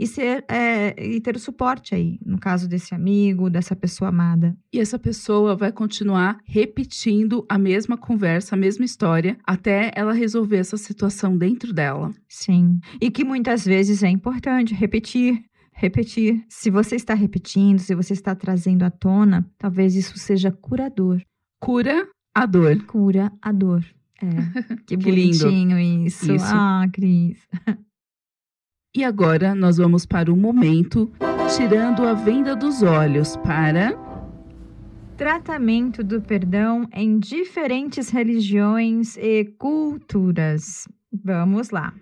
e 0.00 0.06
ser 0.06 0.42
é, 0.48 0.94
e 0.98 1.20
ter 1.20 1.36
o 1.36 1.38
suporte 1.38 1.94
aí, 1.94 2.18
no 2.24 2.38
caso 2.38 2.66
desse 2.66 2.94
amigo, 2.94 3.50
dessa 3.50 3.76
pessoa 3.76 4.08
amada. 4.08 4.56
E 4.72 4.80
essa 4.80 4.98
pessoa 4.98 5.54
vai 5.54 5.70
continuar 5.70 6.38
repetindo 6.46 7.44
a 7.46 7.58
mesma 7.58 7.98
conversa, 7.98 8.54
a 8.54 8.58
mesma 8.58 8.86
história, 8.86 9.36
até 9.44 9.90
ela 9.94 10.14
resolver 10.14 10.56
essa 10.56 10.78
situação 10.78 11.36
dentro 11.36 11.70
dela. 11.74 12.10
Sim. 12.26 12.80
E 12.98 13.10
que 13.10 13.22
muitas 13.24 13.66
vezes 13.66 14.02
é 14.02 14.08
importante 14.08 14.72
repetir, 14.72 15.44
repetir. 15.74 16.46
Se 16.48 16.70
você 16.70 16.96
está 16.96 17.12
repetindo, 17.12 17.78
se 17.78 17.94
você 17.94 18.14
está 18.14 18.34
trazendo 18.34 18.84
à 18.84 18.90
tona, 18.90 19.46
talvez 19.58 19.94
isso 19.94 20.18
seja 20.18 20.50
curador. 20.50 21.20
Cura 21.60 22.08
a 22.34 22.46
dor. 22.46 22.82
Cura 22.86 23.30
a 23.42 23.52
dor. 23.52 23.84
É. 24.22 24.26
Que, 24.86 24.96
Que 24.96 25.10
lindo. 25.10 25.38
bonitinho 25.44 25.78
isso. 25.78 26.32
Isso. 26.32 26.44
Ah, 26.48 26.88
Cris. 26.90 27.36
E 28.92 29.04
agora 29.04 29.54
nós 29.54 29.76
vamos 29.76 30.04
para 30.04 30.32
o 30.32 30.36
momento 30.36 31.12
tirando 31.56 32.02
a 32.02 32.12
venda 32.12 32.56
dos 32.56 32.82
olhos 32.82 33.36
para 33.36 33.96
Tratamento 35.16 36.02
do 36.02 36.20
perdão 36.20 36.88
em 36.92 37.18
diferentes 37.18 38.08
religiões 38.08 39.16
e 39.16 39.44
culturas. 39.58 40.88
Vamos 41.12 41.70
lá. 41.70 41.94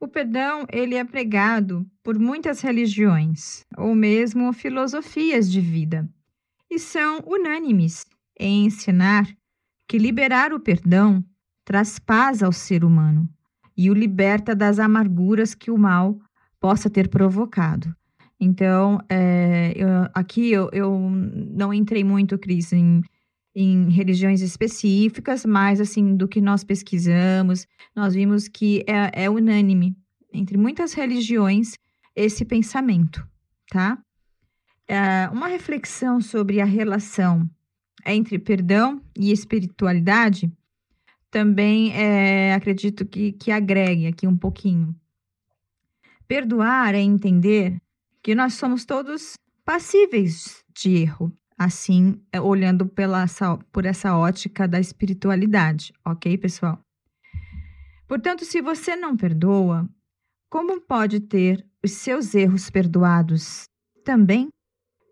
O 0.00 0.08
perdão, 0.08 0.66
ele 0.72 0.96
é 0.96 1.04
pregado 1.04 1.86
por 2.02 2.18
muitas 2.18 2.60
religiões 2.60 3.64
ou 3.76 3.94
mesmo 3.94 4.52
filosofias 4.52 5.48
de 5.48 5.60
vida 5.60 6.08
e 6.68 6.78
são 6.78 7.20
unânimes 7.24 8.04
em 8.36 8.66
ensinar 8.66 9.28
que 9.86 9.96
liberar 9.96 10.52
o 10.52 10.58
perdão 10.58 11.24
traz 11.64 12.00
paz 12.00 12.42
ao 12.42 12.52
ser 12.52 12.84
humano 12.84 13.28
e 13.76 13.90
o 13.90 13.94
liberta 13.94 14.54
das 14.54 14.78
amarguras 14.78 15.54
que 15.54 15.70
o 15.70 15.78
mal 15.78 16.18
possa 16.60 16.88
ter 16.88 17.08
provocado. 17.08 17.94
Então, 18.40 19.00
é, 19.08 19.72
eu- 19.76 20.10
aqui 20.14 20.50
eu, 20.50 20.68
eu 20.72 20.98
não 21.00 21.72
entrei 21.72 22.04
muito, 22.04 22.38
Cris, 22.38 22.72
em, 22.72 23.02
em 23.54 23.88
religiões 23.90 24.40
específicas, 24.42 25.44
mas 25.46 25.80
assim, 25.80 26.16
do 26.16 26.28
que 26.28 26.40
nós 26.40 26.62
pesquisamos, 26.62 27.66
nós 27.94 28.14
vimos 28.14 28.48
que 28.48 28.84
é, 28.86 29.24
é 29.24 29.30
unânime 29.30 29.96
entre 30.32 30.58
muitas 30.58 30.92
religiões 30.92 31.72
esse 32.14 32.44
pensamento, 32.44 33.26
tá? 33.70 33.98
É, 34.88 35.28
uma 35.32 35.48
reflexão 35.48 36.20
sobre 36.20 36.60
a 36.60 36.64
relação 36.64 37.48
entre 38.06 38.38
perdão 38.38 39.00
e 39.18 39.32
espiritualidade 39.32 40.50
também 41.36 41.92
é, 41.92 42.54
acredito 42.54 43.04
que, 43.04 43.32
que 43.32 43.52
agregue 43.52 44.06
aqui 44.06 44.26
um 44.26 44.34
pouquinho. 44.34 44.98
Perdoar 46.26 46.94
é 46.94 47.00
entender 47.00 47.76
que 48.22 48.34
nós 48.34 48.54
somos 48.54 48.86
todos 48.86 49.34
passíveis 49.62 50.64
de 50.74 50.96
erro, 50.96 51.30
assim, 51.58 52.18
é, 52.32 52.40
olhando 52.40 52.86
pela, 52.86 53.26
por 53.70 53.84
essa 53.84 54.16
ótica 54.16 54.66
da 54.66 54.80
espiritualidade, 54.80 55.92
ok, 56.06 56.38
pessoal? 56.38 56.80
Portanto, 58.08 58.46
se 58.46 58.62
você 58.62 58.96
não 58.96 59.14
perdoa, 59.14 59.86
como 60.48 60.80
pode 60.80 61.20
ter 61.20 61.62
os 61.84 61.90
seus 61.90 62.34
erros 62.34 62.70
perdoados 62.70 63.68
também? 64.02 64.48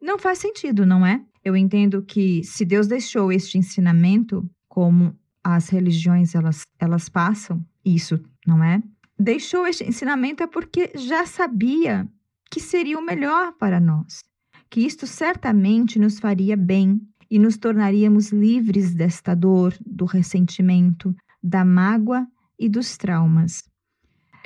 Não 0.01 0.19
faz 0.19 0.39
sentido, 0.39 0.87
não 0.87 1.05
é? 1.05 1.23
Eu 1.45 1.55
entendo 1.55 2.03
que 2.03 2.43
se 2.45 2.65
Deus 2.65 2.87
deixou 2.87 3.31
este 3.31 3.59
ensinamento, 3.59 4.49
como 4.67 5.15
as 5.44 5.68
religiões 5.68 6.35
elas, 6.35 6.62
elas 6.78 7.09
passam, 7.09 7.64
isso, 7.85 8.18
não 8.46 8.64
é? 8.64 8.83
Deixou 9.18 9.66
este 9.66 9.85
ensinamento 9.85 10.42
é 10.42 10.46
porque 10.46 10.90
já 10.96 11.26
sabia 11.26 12.09
que 12.50 12.59
seria 12.59 12.98
o 12.98 13.04
melhor 13.04 13.52
para 13.52 13.78
nós, 13.78 14.24
que 14.70 14.80
isto 14.80 15.07
certamente 15.07 15.98
nos 15.98 16.18
faria 16.18 16.57
bem 16.57 17.00
e 17.30 17.38
nos 17.38 17.57
tornaríamos 17.57 18.33
livres 18.33 18.94
desta 18.94 19.35
dor, 19.35 19.74
do 19.85 20.04
ressentimento, 20.04 21.14
da 21.42 21.64
mágoa 21.64 22.26
e 22.59 22.68
dos 22.68 22.96
traumas. 22.96 23.62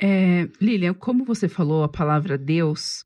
É, 0.01 0.49
Lilian, 0.61 0.93
como 0.93 1.23
você 1.23 1.47
falou 1.47 1.83
a 1.83 1.89
palavra 1.89 2.37
Deus, 2.37 3.05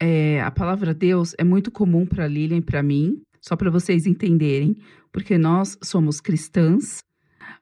é, 0.00 0.40
a 0.42 0.50
palavra 0.50 0.94
Deus 0.94 1.34
é 1.38 1.44
muito 1.44 1.70
comum 1.70 2.06
para 2.06 2.26
Lilian 2.26 2.58
e 2.58 2.62
para 2.62 2.82
mim, 2.82 3.22
só 3.40 3.56
para 3.56 3.70
vocês 3.70 4.06
entenderem, 4.06 4.76
porque 5.12 5.36
nós 5.36 5.78
somos 5.82 6.20
cristãs, 6.20 7.02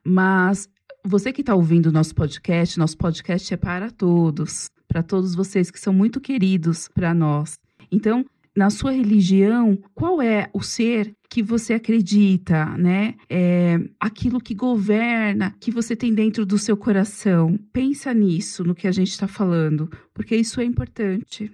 mas 0.03 0.69
você 1.05 1.33
que 1.33 1.41
está 1.41 1.53
ouvindo 1.55 1.87
o 1.87 1.91
nosso 1.91 2.15
podcast, 2.15 2.79
nosso 2.79 2.97
podcast 2.97 3.53
é 3.53 3.57
para 3.57 3.91
todos, 3.91 4.69
para 4.87 5.03
todos 5.03 5.35
vocês 5.35 5.69
que 5.69 5.79
são 5.79 5.93
muito 5.93 6.21
queridos 6.21 6.87
para 6.87 7.13
nós. 7.13 7.59
Então, 7.91 8.25
na 8.55 8.69
sua 8.69 8.91
religião, 8.91 9.77
qual 9.95 10.21
é 10.21 10.49
o 10.53 10.61
ser 10.61 11.15
que 11.29 11.41
você 11.41 11.73
acredita, 11.73 12.77
né? 12.77 13.15
É 13.27 13.79
aquilo 13.99 14.39
que 14.39 14.53
governa, 14.53 15.55
que 15.59 15.71
você 15.71 15.95
tem 15.95 16.13
dentro 16.13 16.45
do 16.45 16.59
seu 16.59 16.77
coração. 16.77 17.57
Pensa 17.73 18.13
nisso, 18.13 18.63
no 18.63 18.75
que 18.75 18.87
a 18.87 18.91
gente 18.91 19.09
está 19.09 19.27
falando, 19.27 19.89
porque 20.13 20.35
isso 20.35 20.61
é 20.61 20.63
importante. 20.63 21.51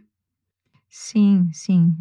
Sim, 0.89 1.49
sim, 1.53 1.95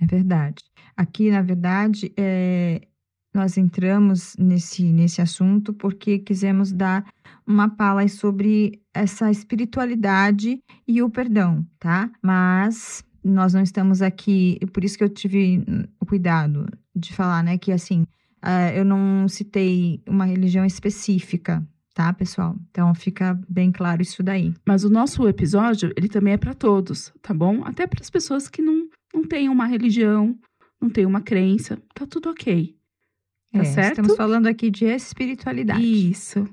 é 0.00 0.06
verdade. 0.06 0.62
Aqui, 0.96 1.30
na 1.30 1.42
verdade, 1.42 2.12
é, 2.16 2.86
nós 3.34 3.58
entramos 3.58 4.36
nesse, 4.38 4.84
nesse 4.84 5.20
assunto 5.20 5.74
porque 5.74 6.18
quisemos 6.18 6.72
dar 6.72 7.04
uma 7.46 7.68
pala 7.68 8.06
sobre 8.08 8.80
essa 8.94 9.30
espiritualidade 9.30 10.58
e 10.86 11.02
o 11.02 11.10
perdão, 11.10 11.66
tá? 11.78 12.10
Mas 12.22 13.04
nós 13.22 13.52
não 13.52 13.62
estamos 13.62 14.00
aqui, 14.00 14.58
por 14.72 14.84
isso 14.84 14.96
que 14.96 15.04
eu 15.04 15.08
tive 15.08 15.64
cuidado 16.06 16.66
de 16.94 17.12
falar, 17.12 17.42
né, 17.42 17.58
que 17.58 17.72
assim, 17.72 18.06
ah, 18.40 18.70
eu 18.72 18.84
não 18.84 19.26
citei 19.26 20.00
uma 20.06 20.26
religião 20.26 20.64
específica, 20.64 21.66
tá, 21.94 22.12
pessoal? 22.12 22.54
Então 22.70 22.94
fica 22.94 23.38
bem 23.48 23.72
claro 23.72 24.02
isso 24.02 24.22
daí. 24.22 24.52
Mas 24.66 24.84
o 24.84 24.90
nosso 24.90 25.26
episódio, 25.26 25.92
ele 25.96 26.08
também 26.08 26.34
é 26.34 26.36
para 26.36 26.54
todos, 26.54 27.12
tá 27.22 27.32
bom? 27.32 27.64
Até 27.64 27.86
para 27.86 28.02
as 28.02 28.10
pessoas 28.10 28.48
que 28.48 28.60
não, 28.60 28.86
não 29.12 29.26
têm 29.26 29.48
uma 29.48 29.66
religião, 29.66 30.38
não 30.80 30.90
têm 30.90 31.06
uma 31.06 31.22
crença, 31.22 31.78
tá 31.94 32.06
tudo 32.06 32.30
ok. 32.30 32.76
Tá 33.54 33.60
É, 33.60 33.64
certo? 33.64 34.00
Estamos 34.00 34.16
falando 34.16 34.46
aqui 34.48 34.70
de 34.70 34.84
espiritualidade. 34.86 35.82
Isso. 36.10 36.46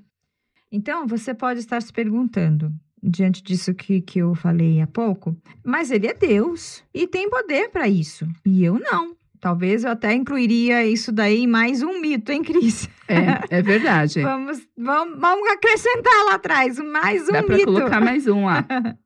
Então, 0.72 1.06
você 1.08 1.34
pode 1.34 1.60
estar 1.60 1.82
se 1.82 1.92
perguntando, 1.92 2.72
diante 3.02 3.44
disso 3.44 3.74
que, 3.74 4.00
que 4.02 4.20
eu 4.20 4.36
falei 4.36 4.80
há 4.82 4.88
pouco, 4.88 5.36
mas 5.66 5.92
ele 5.92 6.08
é 6.08 6.14
Deus 6.14 6.84
e 6.94 7.08
tem 7.08 7.30
poder 7.30 7.70
para 7.70 7.88
isso. 7.88 8.28
E 8.46 8.64
eu 8.64 8.80
não. 8.80 9.16
Talvez 9.40 9.84
eu 9.84 9.90
até 9.90 10.14
incluiria 10.14 10.86
isso 10.86 11.12
daí 11.12 11.40
em 11.40 11.48
mais 11.48 11.82
um 11.82 12.00
mito, 12.00 12.32
hein, 12.32 12.44
Cris? 12.44 12.88
É, 13.08 13.58
é 13.58 13.62
verdade. 13.64 14.22
Vamos, 14.24 14.60
vamos, 14.78 15.20
vamos 15.20 15.50
acrescentar 15.50 16.26
lá 16.26 16.36
atrás 16.36 16.78
mais 16.78 17.28
um 17.28 17.32
Dá 17.32 17.42
para 17.44 17.56
mito. 17.58 17.66
colocar 17.74 18.00
mais 18.00 18.28
um 18.28 18.46
lá. 18.46 18.66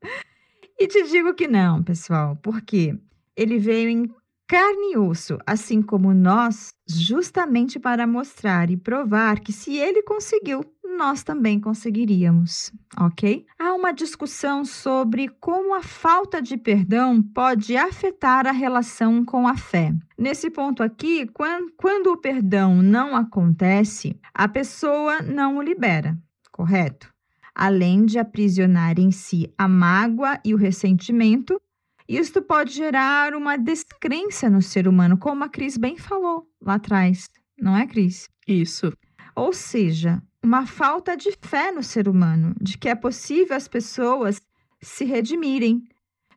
E 0.78 0.86
te 0.86 1.04
digo 1.08 1.32
que 1.32 1.48
não, 1.48 1.82
pessoal, 1.82 2.36
porque 2.42 2.94
ele 3.34 3.58
veio 3.58 3.88
em 3.88 4.10
carne 4.48 4.92
e 4.92 4.96
osso, 4.98 5.38
assim 5.46 5.82
como 5.82 6.14
nós, 6.14 6.68
justamente 6.88 7.78
para 7.78 8.06
mostrar 8.06 8.70
e 8.70 8.76
provar 8.76 9.40
que 9.40 9.52
se 9.52 9.76
ele 9.76 10.02
conseguiu, 10.02 10.64
nós 10.96 11.22
também 11.22 11.60
conseguiríamos, 11.60 12.72
ok? 12.98 13.44
Há 13.58 13.74
uma 13.74 13.92
discussão 13.92 14.64
sobre 14.64 15.28
como 15.40 15.74
a 15.74 15.82
falta 15.82 16.40
de 16.40 16.56
perdão 16.56 17.20
pode 17.22 17.76
afetar 17.76 18.46
a 18.46 18.52
relação 18.52 19.24
com 19.24 19.46
a 19.46 19.56
fé. 19.56 19.92
Nesse 20.16 20.48
ponto 20.48 20.82
aqui, 20.82 21.26
quan- 21.26 21.66
quando 21.76 22.06
o 22.12 22.16
perdão 22.16 22.80
não 22.80 23.14
acontece, 23.16 24.18
a 24.32 24.48
pessoa 24.48 25.20
não 25.20 25.58
o 25.58 25.62
libera, 25.62 26.16
correto? 26.52 27.14
além 27.58 28.04
de 28.04 28.18
aprisionar 28.18 29.00
em 29.00 29.10
si 29.10 29.50
a 29.56 29.66
mágoa 29.66 30.38
e 30.44 30.52
o 30.52 30.58
ressentimento, 30.58 31.58
isto 32.08 32.40
pode 32.42 32.72
gerar 32.72 33.34
uma 33.34 33.56
descrença 33.56 34.48
no 34.50 34.62
ser 34.62 34.86
humano, 34.88 35.16
como 35.18 35.44
a 35.44 35.48
Cris 35.48 35.76
bem 35.76 35.96
falou 35.96 36.46
lá 36.60 36.74
atrás, 36.74 37.28
não 37.60 37.76
é, 37.76 37.86
Cris? 37.86 38.28
Isso. 38.46 38.92
Ou 39.34 39.52
seja, 39.52 40.22
uma 40.42 40.66
falta 40.66 41.16
de 41.16 41.32
fé 41.42 41.70
no 41.72 41.82
ser 41.82 42.08
humano, 42.08 42.54
de 42.60 42.78
que 42.78 42.88
é 42.88 42.94
possível 42.94 43.56
as 43.56 43.66
pessoas 43.68 44.40
se 44.80 45.04
redimirem, 45.04 45.82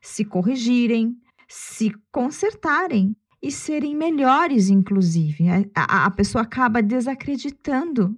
se 0.02 0.24
corrigirem, 0.24 1.16
se 1.48 1.92
consertarem 2.12 3.14
e 3.42 3.50
serem 3.50 3.94
melhores, 3.96 4.68
inclusive. 4.68 5.44
A, 5.48 5.64
a- 5.74 6.04
a 6.06 6.10
pessoa 6.10 6.42
acaba 6.42 6.82
desacreditando 6.82 8.14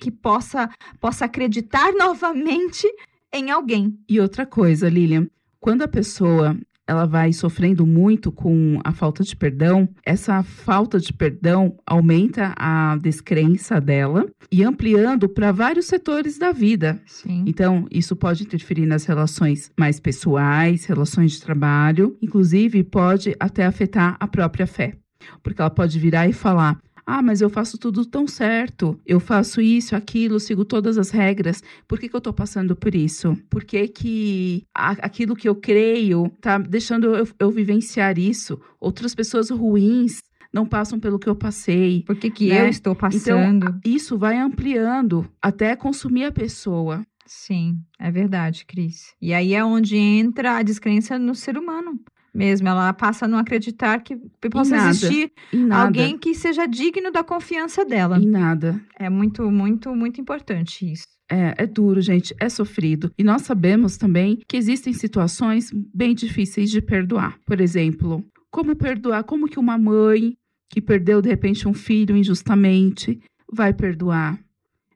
que 0.00 0.10
possa, 0.10 0.68
possa 1.00 1.26
acreditar 1.26 1.92
novamente 1.94 2.86
em 3.32 3.50
alguém. 3.50 3.98
E 4.08 4.20
outra 4.20 4.44
coisa, 4.46 4.88
Lilian, 4.88 5.28
quando 5.60 5.82
a 5.82 5.88
pessoa 5.88 6.58
ela 6.86 7.06
vai 7.06 7.32
sofrendo 7.32 7.86
muito 7.86 8.30
com 8.30 8.78
a 8.84 8.92
falta 8.92 9.22
de 9.22 9.34
perdão, 9.34 9.88
essa 10.04 10.42
falta 10.42 10.98
de 10.98 11.12
perdão 11.12 11.76
aumenta 11.86 12.54
a 12.56 12.96
descrença 12.96 13.80
dela 13.80 14.26
e 14.50 14.62
ampliando 14.62 15.28
para 15.28 15.52
vários 15.52 15.86
setores 15.86 16.38
da 16.38 16.52
vida. 16.52 17.00
Sim. 17.06 17.44
Então, 17.46 17.86
isso 17.90 18.14
pode 18.14 18.44
interferir 18.44 18.86
nas 18.86 19.04
relações 19.04 19.72
mais 19.78 19.98
pessoais, 19.98 20.84
relações 20.84 21.32
de 21.32 21.42
trabalho, 21.42 22.16
inclusive 22.20 22.84
pode 22.84 23.34
até 23.40 23.64
afetar 23.64 24.16
a 24.20 24.26
própria 24.26 24.66
fé. 24.66 24.94
Porque 25.42 25.60
ela 25.60 25.70
pode 25.70 25.98
virar 25.98 26.28
e 26.28 26.32
falar: 26.32 26.78
Ah, 27.06 27.20
mas 27.22 27.40
eu 27.40 27.50
faço 27.50 27.76
tudo 27.76 28.04
tão 28.06 28.26
certo, 28.26 28.98
eu 29.04 29.20
faço 29.20 29.60
isso, 29.60 29.94
aquilo, 29.94 30.40
sigo 30.40 30.64
todas 30.64 30.96
as 30.96 31.10
regras, 31.10 31.62
por 31.86 31.98
que, 32.00 32.08
que 32.08 32.16
eu 32.16 32.20
tô 32.20 32.32
passando 32.32 32.74
por 32.74 32.94
isso? 32.94 33.36
Por 33.50 33.62
que, 33.64 33.86
que 33.88 34.64
a- 34.74 34.92
aquilo 34.92 35.36
que 35.36 35.46
eu 35.48 35.54
creio 35.54 36.30
tá 36.40 36.56
deixando 36.56 37.14
eu, 37.14 37.28
eu 37.38 37.50
vivenciar 37.50 38.18
isso? 38.18 38.58
Outras 38.80 39.14
pessoas 39.14 39.50
ruins 39.50 40.22
não 40.52 40.64
passam 40.64 40.98
pelo 40.98 41.18
que 41.18 41.28
eu 41.28 41.34
passei. 41.36 42.04
Por 42.06 42.16
que, 42.16 42.30
que 42.30 42.48
Né? 42.48 42.62
eu 42.62 42.68
estou 42.68 42.94
passando? 42.94 43.66
Então, 43.66 43.80
isso 43.84 44.16
vai 44.16 44.38
ampliando 44.38 45.26
até 45.42 45.76
consumir 45.76 46.24
a 46.24 46.32
pessoa. 46.32 47.04
Sim, 47.26 47.78
é 47.98 48.10
verdade, 48.10 48.64
Cris. 48.66 49.12
E 49.20 49.34
aí 49.34 49.52
é 49.54 49.64
onde 49.64 49.96
entra 49.96 50.56
a 50.58 50.62
descrença 50.62 51.18
no 51.18 51.34
ser 51.34 51.58
humano 51.58 51.98
mesmo. 52.34 52.68
Ela 52.68 52.92
passa 52.92 53.24
a 53.24 53.28
não 53.28 53.38
acreditar 53.38 54.00
que 54.00 54.16
possa 54.50 54.74
existir 54.90 55.32
alguém 55.70 56.18
que 56.18 56.34
seja 56.34 56.66
digno 56.66 57.10
da 57.12 57.22
confiança 57.22 57.84
dela. 57.84 58.18
Em 58.18 58.26
nada. 58.26 58.80
É 58.98 59.08
muito, 59.08 59.50
muito, 59.50 59.94
muito 59.94 60.20
importante 60.20 60.90
isso. 60.90 61.06
É, 61.30 61.54
é 61.56 61.66
duro, 61.66 62.00
gente, 62.02 62.34
é 62.38 62.48
sofrido. 62.48 63.10
E 63.16 63.24
nós 63.24 63.42
sabemos 63.42 63.96
também 63.96 64.40
que 64.46 64.56
existem 64.56 64.92
situações 64.92 65.70
bem 65.94 66.14
difíceis 66.14 66.70
de 66.70 66.82
perdoar. 66.82 67.38
Por 67.46 67.60
exemplo, 67.60 68.22
como 68.50 68.76
perdoar? 68.76 69.24
Como 69.24 69.48
que 69.48 69.58
uma 69.58 69.78
mãe 69.78 70.36
que 70.68 70.80
perdeu 70.82 71.22
de 71.22 71.28
repente 71.28 71.66
um 71.68 71.72
filho 71.72 72.16
injustamente 72.16 73.20
vai 73.50 73.72
perdoar, 73.72 74.38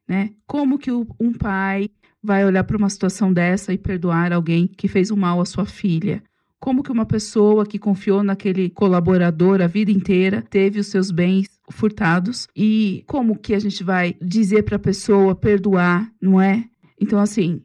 né? 0.06 0.30
Como 0.46 0.78
que 0.78 0.90
o- 0.90 1.06
um 1.20 1.32
pai 1.32 1.88
vai 2.22 2.44
olhar 2.44 2.64
para 2.64 2.76
uma 2.76 2.90
situação 2.90 3.32
dessa 3.32 3.72
e 3.72 3.78
perdoar 3.78 4.32
alguém 4.32 4.66
que 4.66 4.88
fez 4.88 5.10
um 5.10 5.16
mal 5.16 5.40
à 5.40 5.44
sua 5.44 5.64
filha? 5.64 6.22
Como 6.60 6.82
que 6.82 6.90
uma 6.92 7.06
pessoa 7.06 7.64
que 7.64 7.78
confiou 7.78 8.22
naquele 8.22 8.68
colaborador 8.70 9.60
a 9.62 9.66
vida 9.66 9.90
inteira 9.92 10.42
teve 10.42 10.80
os 10.80 10.88
seus 10.88 11.10
bens 11.10 11.46
furtados 11.70 12.48
e 12.56 13.04
como 13.06 13.38
que 13.38 13.54
a 13.54 13.58
gente 13.58 13.84
vai 13.84 14.14
dizer 14.20 14.62
para 14.64 14.76
a 14.76 14.78
pessoa 14.80 15.34
perdoar, 15.34 16.10
não 16.20 16.40
é? 16.40 16.64
Então 17.00 17.20
assim, 17.20 17.62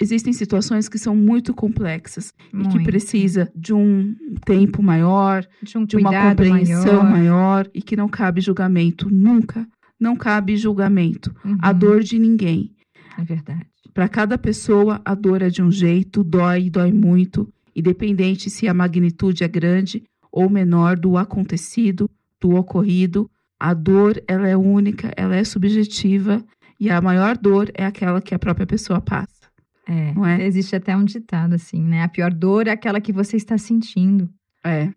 existem 0.00 0.32
situações 0.32 0.88
que 0.88 0.98
são 0.98 1.16
muito 1.16 1.52
complexas 1.52 2.32
e 2.48 2.50
que 2.50 2.56
Muito. 2.74 2.84
precisa 2.84 3.50
de 3.56 3.72
um 3.74 4.14
tempo 4.46 4.82
maior, 4.82 5.44
de 5.62 5.76
um 5.76 5.84
de 5.84 5.96
uma 5.96 6.28
compreensão 6.30 7.02
maior. 7.02 7.10
maior. 7.10 7.70
e 7.74 7.82
que 7.82 7.96
não 7.96 8.08
cabe 8.08 8.40
julgamento 8.40 9.10
nunca. 9.10 9.66
Não 9.98 10.14
cabe 10.14 10.56
julgamento. 10.56 11.34
A 11.60 11.72
Uhum, 11.72 11.78
dor 11.78 12.02
de 12.04 12.20
ninguém. 12.20 12.70
É 13.18 13.24
verdade. 13.24 13.66
Para 13.92 14.08
cada 14.08 14.38
pessoa, 14.38 15.00
a 15.04 15.12
dor 15.12 15.42
é 15.42 15.48
de 15.50 15.60
um 15.60 15.72
jeito, 15.72 16.22
dói 16.22 16.66
e 16.66 16.70
dói 16.70 16.92
muito, 16.92 17.52
independente 17.78 18.50
se 18.50 18.66
a 18.66 18.74
magnitude 18.74 19.44
é 19.44 19.48
grande 19.48 20.02
ou 20.30 20.50
menor 20.50 20.98
do 20.98 21.16
acontecido, 21.16 22.10
do 22.40 22.54
ocorrido. 22.54 23.30
A 23.58 23.74
dor, 23.74 24.22
ela 24.26 24.48
é 24.48 24.56
única, 24.56 25.12
ela 25.16 25.34
é 25.34 25.44
subjetiva 25.44 26.44
e 26.78 26.90
a 26.90 27.00
maior 27.00 27.36
dor 27.36 27.70
é 27.74 27.84
aquela 27.84 28.20
que 28.20 28.34
a 28.34 28.38
própria 28.38 28.66
pessoa 28.66 29.00
passa. 29.00 29.48
É, 29.86 30.12
Não 30.12 30.24
é? 30.24 30.44
Existe 30.44 30.76
até 30.76 30.96
um 30.96 31.04
ditado 31.04 31.54
assim, 31.54 31.82
né? 31.82 32.02
A 32.02 32.08
pior 32.08 32.32
dor 32.32 32.68
é 32.68 32.72
aquela 32.72 33.00
que 33.00 33.12
você 33.12 33.36
está 33.36 33.56
sentindo. 33.56 34.28
É, 34.62 34.92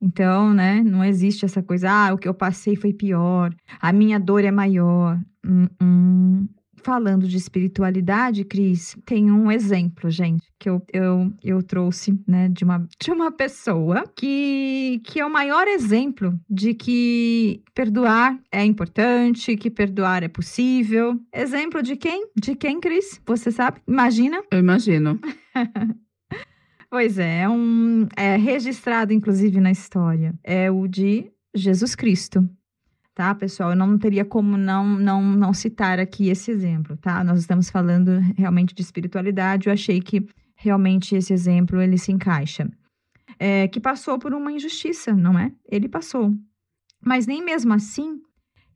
Então, 0.00 0.52
né, 0.52 0.82
não 0.82 1.02
existe 1.02 1.44
essa 1.44 1.62
coisa, 1.62 1.90
ah, 1.90 2.14
o 2.14 2.18
que 2.18 2.28
eu 2.28 2.34
passei 2.34 2.76
foi 2.76 2.92
pior, 2.92 3.54
a 3.80 3.92
minha 3.92 4.20
dor 4.20 4.44
é 4.44 4.50
maior. 4.50 5.18
Hum, 5.44 5.66
hum. 5.82 6.48
Falando 6.86 7.26
de 7.26 7.36
espiritualidade, 7.36 8.44
Cris, 8.44 8.96
tem 9.04 9.28
um 9.28 9.50
exemplo, 9.50 10.08
gente, 10.08 10.44
que 10.56 10.70
eu, 10.70 10.80
eu, 10.92 11.32
eu 11.42 11.60
trouxe, 11.60 12.16
né, 12.28 12.48
de 12.48 12.62
uma, 12.62 12.78
de 13.02 13.10
uma 13.10 13.32
pessoa 13.32 14.04
que, 14.14 15.00
que 15.02 15.18
é 15.18 15.26
o 15.26 15.32
maior 15.32 15.66
exemplo 15.66 16.38
de 16.48 16.74
que 16.74 17.60
perdoar 17.74 18.38
é 18.52 18.64
importante, 18.64 19.56
que 19.56 19.68
perdoar 19.68 20.22
é 20.22 20.28
possível. 20.28 21.18
Exemplo 21.34 21.82
de 21.82 21.96
quem? 21.96 22.28
De 22.40 22.54
quem, 22.54 22.78
Cris? 22.78 23.20
Você 23.26 23.50
sabe? 23.50 23.80
Imagina? 23.88 24.40
eu 24.52 24.60
imagino. 24.60 25.18
Pois 26.88 27.18
é, 27.18 27.40
é 27.40 27.48
um 27.48 28.06
é 28.16 28.36
registrado 28.36 29.12
inclusive 29.12 29.60
na 29.60 29.72
história. 29.72 30.32
É 30.44 30.70
o 30.70 30.86
de 30.86 31.30
Jesus 31.52 31.96
Cristo. 31.96 32.48
Tá, 33.16 33.34
pessoal? 33.34 33.70
Eu 33.70 33.76
não 33.76 33.96
teria 33.96 34.26
como 34.26 34.58
não 34.58 34.86
não 34.86 35.22
não 35.22 35.54
citar 35.54 35.98
aqui 35.98 36.28
esse 36.28 36.50
exemplo, 36.50 36.98
tá? 36.98 37.24
Nós 37.24 37.40
estamos 37.40 37.70
falando 37.70 38.18
realmente 38.36 38.74
de 38.74 38.82
espiritualidade. 38.82 39.68
Eu 39.68 39.72
achei 39.72 40.02
que 40.02 40.28
realmente 40.54 41.16
esse 41.16 41.32
exemplo 41.32 41.80
ele 41.80 41.96
se 41.96 42.12
encaixa. 42.12 42.70
É, 43.38 43.68
que 43.68 43.80
passou 43.80 44.18
por 44.18 44.34
uma 44.34 44.52
injustiça, 44.52 45.14
não 45.14 45.38
é? 45.38 45.50
Ele 45.66 45.88
passou. 45.88 46.30
Mas 47.02 47.26
nem 47.26 47.42
mesmo 47.42 47.72
assim 47.72 48.20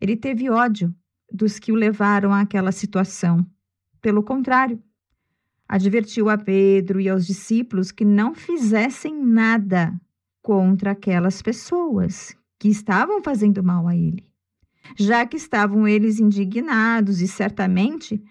ele 0.00 0.16
teve 0.16 0.48
ódio 0.48 0.94
dos 1.30 1.58
que 1.58 1.70
o 1.70 1.74
levaram 1.74 2.32
àquela 2.32 2.72
situação. 2.72 3.44
Pelo 4.00 4.22
contrário, 4.22 4.82
advertiu 5.68 6.30
a 6.30 6.38
Pedro 6.38 6.98
e 6.98 7.10
aos 7.10 7.26
discípulos 7.26 7.92
que 7.92 8.06
não 8.06 8.34
fizessem 8.34 9.22
nada 9.22 9.92
contra 10.40 10.92
aquelas 10.92 11.42
pessoas 11.42 12.34
que 12.58 12.68
estavam 12.68 13.22
fazendo 13.22 13.62
mal 13.62 13.86
a 13.86 13.94
ele, 13.94 14.29
já 14.96 15.26
que 15.26 15.36
estavam 15.36 15.86
eles 15.86 16.18
indignados 16.20 17.20
e 17.20 17.28
certamente 17.28 18.22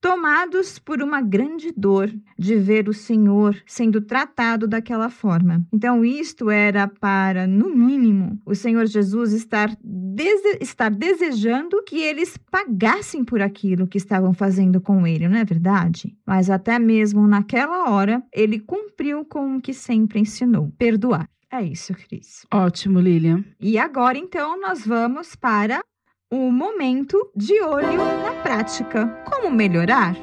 tomados 0.00 0.80
por 0.80 1.00
uma 1.00 1.20
grande 1.22 1.72
dor 1.76 2.12
de 2.36 2.56
ver 2.56 2.88
o 2.88 2.92
Senhor 2.92 3.56
sendo 3.64 4.00
tratado 4.00 4.66
daquela 4.66 5.08
forma. 5.08 5.64
Então, 5.72 6.04
isto 6.04 6.50
era 6.50 6.88
para, 6.88 7.46
no 7.46 7.72
mínimo, 7.72 8.36
o 8.44 8.52
Senhor 8.52 8.84
Jesus 8.86 9.32
estar, 9.32 9.70
dese- 9.80 10.58
estar 10.60 10.90
desejando 10.90 11.80
que 11.84 12.00
eles 12.02 12.36
pagassem 12.50 13.24
por 13.24 13.40
aquilo 13.40 13.86
que 13.86 13.96
estavam 13.96 14.34
fazendo 14.34 14.80
com 14.80 15.06
ele, 15.06 15.28
não 15.28 15.36
é 15.38 15.44
verdade? 15.44 16.16
Mas 16.26 16.50
até 16.50 16.80
mesmo 16.80 17.28
naquela 17.28 17.88
hora, 17.88 18.20
ele 18.32 18.58
cumpriu 18.58 19.24
com 19.24 19.56
o 19.56 19.60
que 19.60 19.72
sempre 19.72 20.18
ensinou: 20.18 20.72
perdoar. 20.76 21.28
É 21.48 21.62
isso, 21.62 21.92
Cris. 21.94 22.44
Ótimo, 22.52 22.98
Lilian. 22.98 23.44
E 23.60 23.78
agora, 23.78 24.18
então, 24.18 24.60
nós 24.60 24.84
vamos 24.84 25.36
para 25.36 25.80
o 26.32 26.50
momento 26.50 27.30
de 27.36 27.60
olho 27.60 27.98
na 27.98 28.32
prática. 28.42 29.06
Como 29.30 29.50
melhorar? 29.50 30.16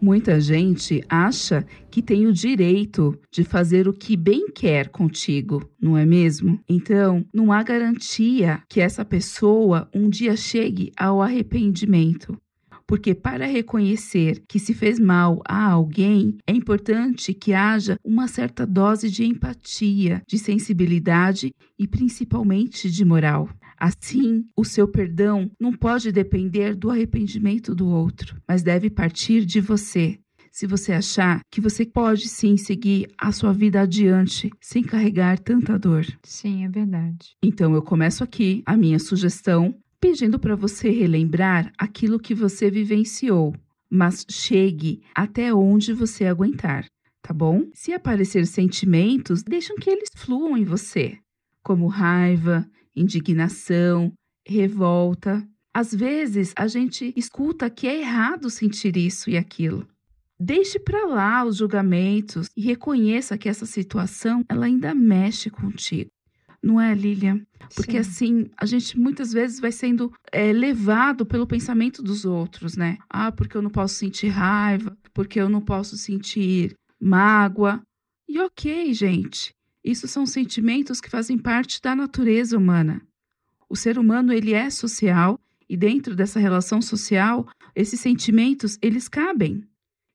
Muita 0.00 0.40
gente 0.40 1.04
acha 1.06 1.66
que 1.90 2.00
tem 2.00 2.26
o 2.26 2.32
direito 2.32 3.14
de 3.30 3.44
fazer 3.44 3.86
o 3.86 3.92
que 3.92 4.16
bem 4.16 4.48
quer 4.48 4.88
contigo, 4.88 5.68
não 5.78 5.98
é 5.98 6.06
mesmo? 6.06 6.58
Então, 6.66 7.26
não 7.34 7.52
há 7.52 7.62
garantia 7.62 8.62
que 8.70 8.80
essa 8.80 9.04
pessoa 9.04 9.86
um 9.94 10.08
dia 10.08 10.34
chegue 10.34 10.92
ao 10.96 11.20
arrependimento. 11.20 12.34
Porque 12.86 13.14
para 13.14 13.44
reconhecer 13.44 14.42
que 14.48 14.58
se 14.58 14.72
fez 14.72 14.98
mal 14.98 15.42
a 15.46 15.72
alguém, 15.72 16.38
é 16.46 16.52
importante 16.52 17.34
que 17.34 17.52
haja 17.52 17.98
uma 18.02 18.26
certa 18.26 18.66
dose 18.66 19.10
de 19.10 19.26
empatia, 19.26 20.22
de 20.26 20.38
sensibilidade 20.38 21.52
e 21.78 21.86
principalmente 21.86 22.90
de 22.90 23.04
moral. 23.04 23.46
Assim, 23.78 24.44
o 24.56 24.64
seu 24.64 24.88
perdão 24.88 25.50
não 25.60 25.72
pode 25.72 26.10
depender 26.10 26.74
do 26.74 26.90
arrependimento 26.90 27.74
do 27.74 27.86
outro, 27.88 28.40
mas 28.46 28.62
deve 28.62 28.90
partir 28.90 29.44
de 29.44 29.60
você. 29.60 30.18
Se 30.50 30.66
você 30.66 30.92
achar 30.92 31.40
que 31.50 31.60
você 31.60 31.86
pode 31.86 32.28
sim 32.28 32.56
seguir 32.56 33.08
a 33.16 33.30
sua 33.30 33.52
vida 33.52 33.82
adiante 33.82 34.50
sem 34.60 34.82
carregar 34.82 35.38
tanta 35.38 35.78
dor. 35.78 36.04
Sim, 36.24 36.64
é 36.64 36.68
verdade. 36.68 37.36
Então 37.40 37.74
eu 37.74 37.82
começo 37.82 38.24
aqui 38.24 38.62
a 38.66 38.76
minha 38.76 38.98
sugestão 38.98 39.78
pedindo 40.00 40.38
para 40.38 40.56
você 40.56 40.90
relembrar 40.90 41.72
aquilo 41.78 42.18
que 42.18 42.34
você 42.34 42.70
vivenciou, 42.70 43.54
mas 43.90 44.26
chegue 44.28 45.00
até 45.14 45.54
onde 45.54 45.92
você 45.92 46.24
aguentar, 46.24 46.86
tá 47.22 47.32
bom? 47.32 47.68
Se 47.72 47.92
aparecer 47.92 48.46
sentimentos, 48.46 49.42
deixam 49.42 49.76
que 49.76 49.90
eles 49.90 50.08
fluam 50.16 50.56
em 50.56 50.64
você, 50.64 51.18
como 51.62 51.86
raiva, 51.86 52.68
indignação, 52.98 54.12
revolta. 54.46 55.46
Às 55.72 55.94
vezes 55.94 56.52
a 56.56 56.66
gente 56.66 57.12
escuta 57.16 57.70
que 57.70 57.86
é 57.86 58.00
errado 58.00 58.50
sentir 58.50 58.96
isso 58.96 59.30
e 59.30 59.36
aquilo. 59.36 59.86
Deixe 60.40 60.78
para 60.78 61.04
lá 61.06 61.44
os 61.44 61.56
julgamentos 61.56 62.48
e 62.56 62.62
reconheça 62.62 63.36
que 63.36 63.48
essa 63.48 63.66
situação 63.66 64.44
ela 64.48 64.66
ainda 64.66 64.94
mexe 64.94 65.50
contigo. 65.50 66.10
Não 66.62 66.80
é, 66.80 66.94
Lilian? 66.94 67.40
Porque 67.74 67.92
Sim. 67.92 67.98
assim, 67.98 68.50
a 68.56 68.66
gente 68.66 68.98
muitas 68.98 69.32
vezes 69.32 69.60
vai 69.60 69.70
sendo 69.70 70.12
é, 70.32 70.52
levado 70.52 71.24
pelo 71.24 71.46
pensamento 71.46 72.02
dos 72.02 72.24
outros, 72.24 72.76
né? 72.76 72.98
Ah, 73.08 73.30
porque 73.30 73.56
eu 73.56 73.62
não 73.62 73.70
posso 73.70 73.94
sentir 73.94 74.28
raiva, 74.28 74.96
porque 75.12 75.40
eu 75.40 75.48
não 75.48 75.60
posso 75.60 75.96
sentir 75.96 76.74
mágoa. 77.00 77.80
E 78.28 78.40
ok, 78.40 78.92
gente. 78.92 79.52
Isso 79.84 80.08
são 80.08 80.26
sentimentos 80.26 81.00
que 81.00 81.10
fazem 81.10 81.38
parte 81.38 81.80
da 81.80 81.94
natureza 81.94 82.56
humana. 82.56 83.00
O 83.68 83.76
ser 83.76 83.98
humano, 83.98 84.32
ele 84.32 84.52
é 84.52 84.70
social 84.70 85.38
e 85.68 85.76
dentro 85.76 86.16
dessa 86.16 86.40
relação 86.40 86.80
social, 86.80 87.46
esses 87.74 88.00
sentimentos, 88.00 88.78
eles 88.80 89.08
cabem. 89.08 89.62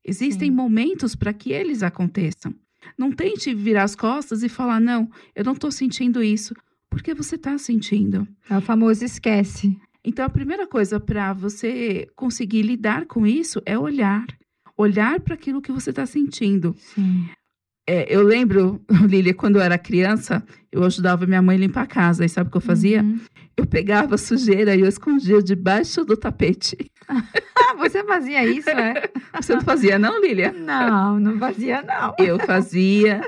Existem 0.04 0.50
Sim. 0.50 0.56
momentos 0.56 1.16
para 1.16 1.32
que 1.32 1.52
eles 1.52 1.84
aconteçam. 1.84 2.54
Não 2.98 3.12
tente 3.12 3.54
virar 3.54 3.84
as 3.84 3.96
costas 3.96 4.44
e 4.44 4.50
falar, 4.50 4.80
não, 4.80 5.10
eu 5.36 5.44
não 5.44 5.54
estou 5.54 5.72
sentindo 5.72 6.22
isso, 6.22 6.54
porque 6.90 7.14
você 7.14 7.36
está 7.36 7.58
sentindo. 7.58 8.28
É 8.50 8.58
o 8.58 8.62
famoso 8.62 9.06
esquece. 9.06 9.78
Então, 10.04 10.26
a 10.26 10.30
primeira 10.30 10.68
coisa 10.68 11.00
para 11.00 11.32
você 11.32 12.08
conseguir 12.16 12.64
lidar 12.64 13.06
com 13.06 13.26
isso 13.26 13.62
é 13.66 13.78
olhar. 13.80 14.26
Olhar 14.76 15.20
para 15.22 15.36
aquilo 15.36 15.62
que 15.62 15.72
você 15.72 15.92
está 15.92 16.06
sentindo. 16.06 16.76
Sim. 16.78 17.30
É, 17.88 18.06
eu 18.14 18.22
lembro, 18.24 18.82
Lília, 19.08 19.34
quando 19.34 19.58
eu 19.58 19.62
era 19.62 19.78
criança, 19.78 20.44
eu 20.72 20.84
ajudava 20.84 21.26
minha 21.26 21.42
mãe 21.42 21.58
a 21.58 21.60
limpar 21.60 21.84
a 21.84 21.88
casa. 21.88 22.24
E 22.26 22.30
sabe 22.30 22.48
o 22.48 22.52
que 22.52 22.58
eu 22.58 22.62
fazia? 22.62 23.02
Uhum. 23.02 23.20
Eu 23.58 23.68
pegava 23.68 24.16
a 24.16 24.18
sujeira 24.18 24.76
e 24.76 24.80
eu 24.82 24.88
escondia 24.88 25.42
debaixo 25.42 26.04
do 26.04 26.18
tapete. 26.18 26.78
Você 27.78 28.04
fazia 28.04 28.46
isso, 28.46 28.70
é? 28.70 28.94
Você 29.40 29.54
não 29.54 29.62
fazia, 29.62 30.00
não, 30.00 30.22
Lília? 30.22 30.52
Não, 30.54 31.20
não 31.20 31.38
fazia, 31.38 31.82
não. 31.82 32.16
Eu 32.18 32.40
fazia. 32.40 33.22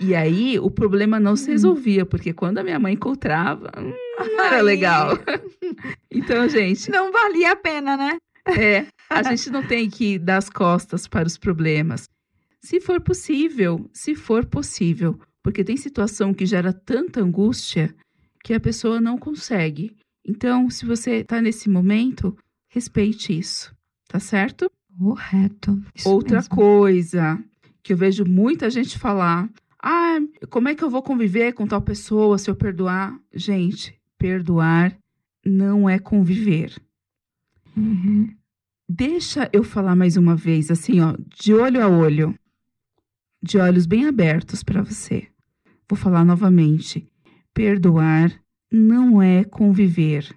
E 0.00 0.14
aí 0.14 0.58
o 0.58 0.70
problema 0.70 1.20
não 1.20 1.36
se 1.36 1.48
Hum. 1.48 1.52
resolvia, 1.52 2.04
porque 2.04 2.32
quando 2.32 2.58
a 2.58 2.62
minha 2.64 2.78
mãe 2.78 2.94
encontrava, 2.94 3.70
hum, 3.78 3.92
não 4.36 4.44
era 4.44 4.56
Ai. 4.56 4.62
legal. 4.62 5.18
Então, 6.10 6.48
gente, 6.48 6.90
Não 6.90 7.12
valia 7.12 7.52
a 7.52 7.56
pena, 7.56 7.96
né? 7.96 8.18
é, 8.46 8.86
a 9.08 9.22
gente 9.22 9.50
não 9.50 9.62
tem 9.62 9.88
que 9.88 10.18
dar 10.18 10.38
as 10.38 10.50
costas 10.50 11.06
para 11.06 11.26
os 11.26 11.36
problemas. 11.38 12.08
Se 12.62 12.80
for 12.80 13.00
possível, 13.00 13.88
se 13.92 14.14
for 14.14 14.44
possível, 14.44 15.18
porque 15.42 15.64
tem 15.64 15.76
situação 15.76 16.34
que 16.34 16.44
gera 16.44 16.72
tanta 16.72 17.20
angústia 17.20 17.94
que 18.44 18.52
a 18.52 18.60
pessoa 18.60 19.00
não 19.00 19.18
consegue. 19.18 19.96
Então, 20.26 20.68
se 20.68 20.84
você 20.84 21.16
está 21.16 21.40
nesse 21.40 21.68
momento, 21.68 22.36
respeite 22.68 23.38
isso, 23.38 23.74
tá 24.08 24.20
certo? 24.20 24.70
Correto. 24.98 25.82
Isso 25.94 26.08
Outra 26.08 26.36
mesmo. 26.36 26.54
coisa 26.54 27.42
que 27.82 27.92
eu 27.94 27.96
vejo 27.96 28.24
muita 28.26 28.68
gente 28.68 28.98
falar: 28.98 29.48
ah, 29.82 30.18
como 30.50 30.68
é 30.68 30.74
que 30.74 30.84
eu 30.84 30.90
vou 30.90 31.02
conviver 31.02 31.54
com 31.54 31.66
tal 31.66 31.80
pessoa 31.80 32.36
se 32.36 32.50
eu 32.50 32.54
perdoar? 32.54 33.18
Gente, 33.34 33.98
perdoar 34.18 34.96
não 35.44 35.88
é 35.88 35.98
conviver. 35.98 36.74
Uhum. 37.74 38.28
Deixa 38.86 39.48
eu 39.52 39.62
falar 39.62 39.96
mais 39.96 40.16
uma 40.16 40.34
vez, 40.34 40.70
assim, 40.70 41.00
ó, 41.00 41.16
de 41.40 41.54
olho 41.54 41.82
a 41.82 41.88
olho, 41.88 42.34
de 43.42 43.58
olhos 43.58 43.86
bem 43.86 44.06
abertos 44.06 44.62
para 44.62 44.82
você. 44.82 45.26
Vou 45.88 45.96
falar 45.96 46.24
novamente: 46.24 47.10
perdoar 47.54 48.32
não 48.70 49.20
é 49.20 49.44
conviver. 49.44 50.28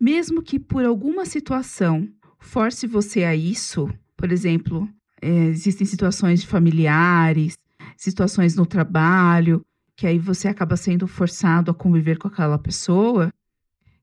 Mesmo 0.00 0.42
que 0.42 0.58
por 0.58 0.84
alguma 0.84 1.24
situação 1.24 2.08
force 2.38 2.86
você 2.86 3.24
a 3.24 3.34
isso, 3.34 3.88
por 4.16 4.30
exemplo, 4.30 4.88
é, 5.22 5.46
existem 5.46 5.86
situações 5.86 6.42
de 6.42 6.46
familiares, 6.46 7.56
situações 7.96 8.54
no 8.54 8.66
trabalho, 8.66 9.64
que 9.96 10.06
aí 10.06 10.18
você 10.18 10.48
acaba 10.48 10.76
sendo 10.76 11.06
forçado 11.06 11.70
a 11.70 11.74
conviver 11.74 12.18
com 12.18 12.28
aquela 12.28 12.58
pessoa. 12.58 13.32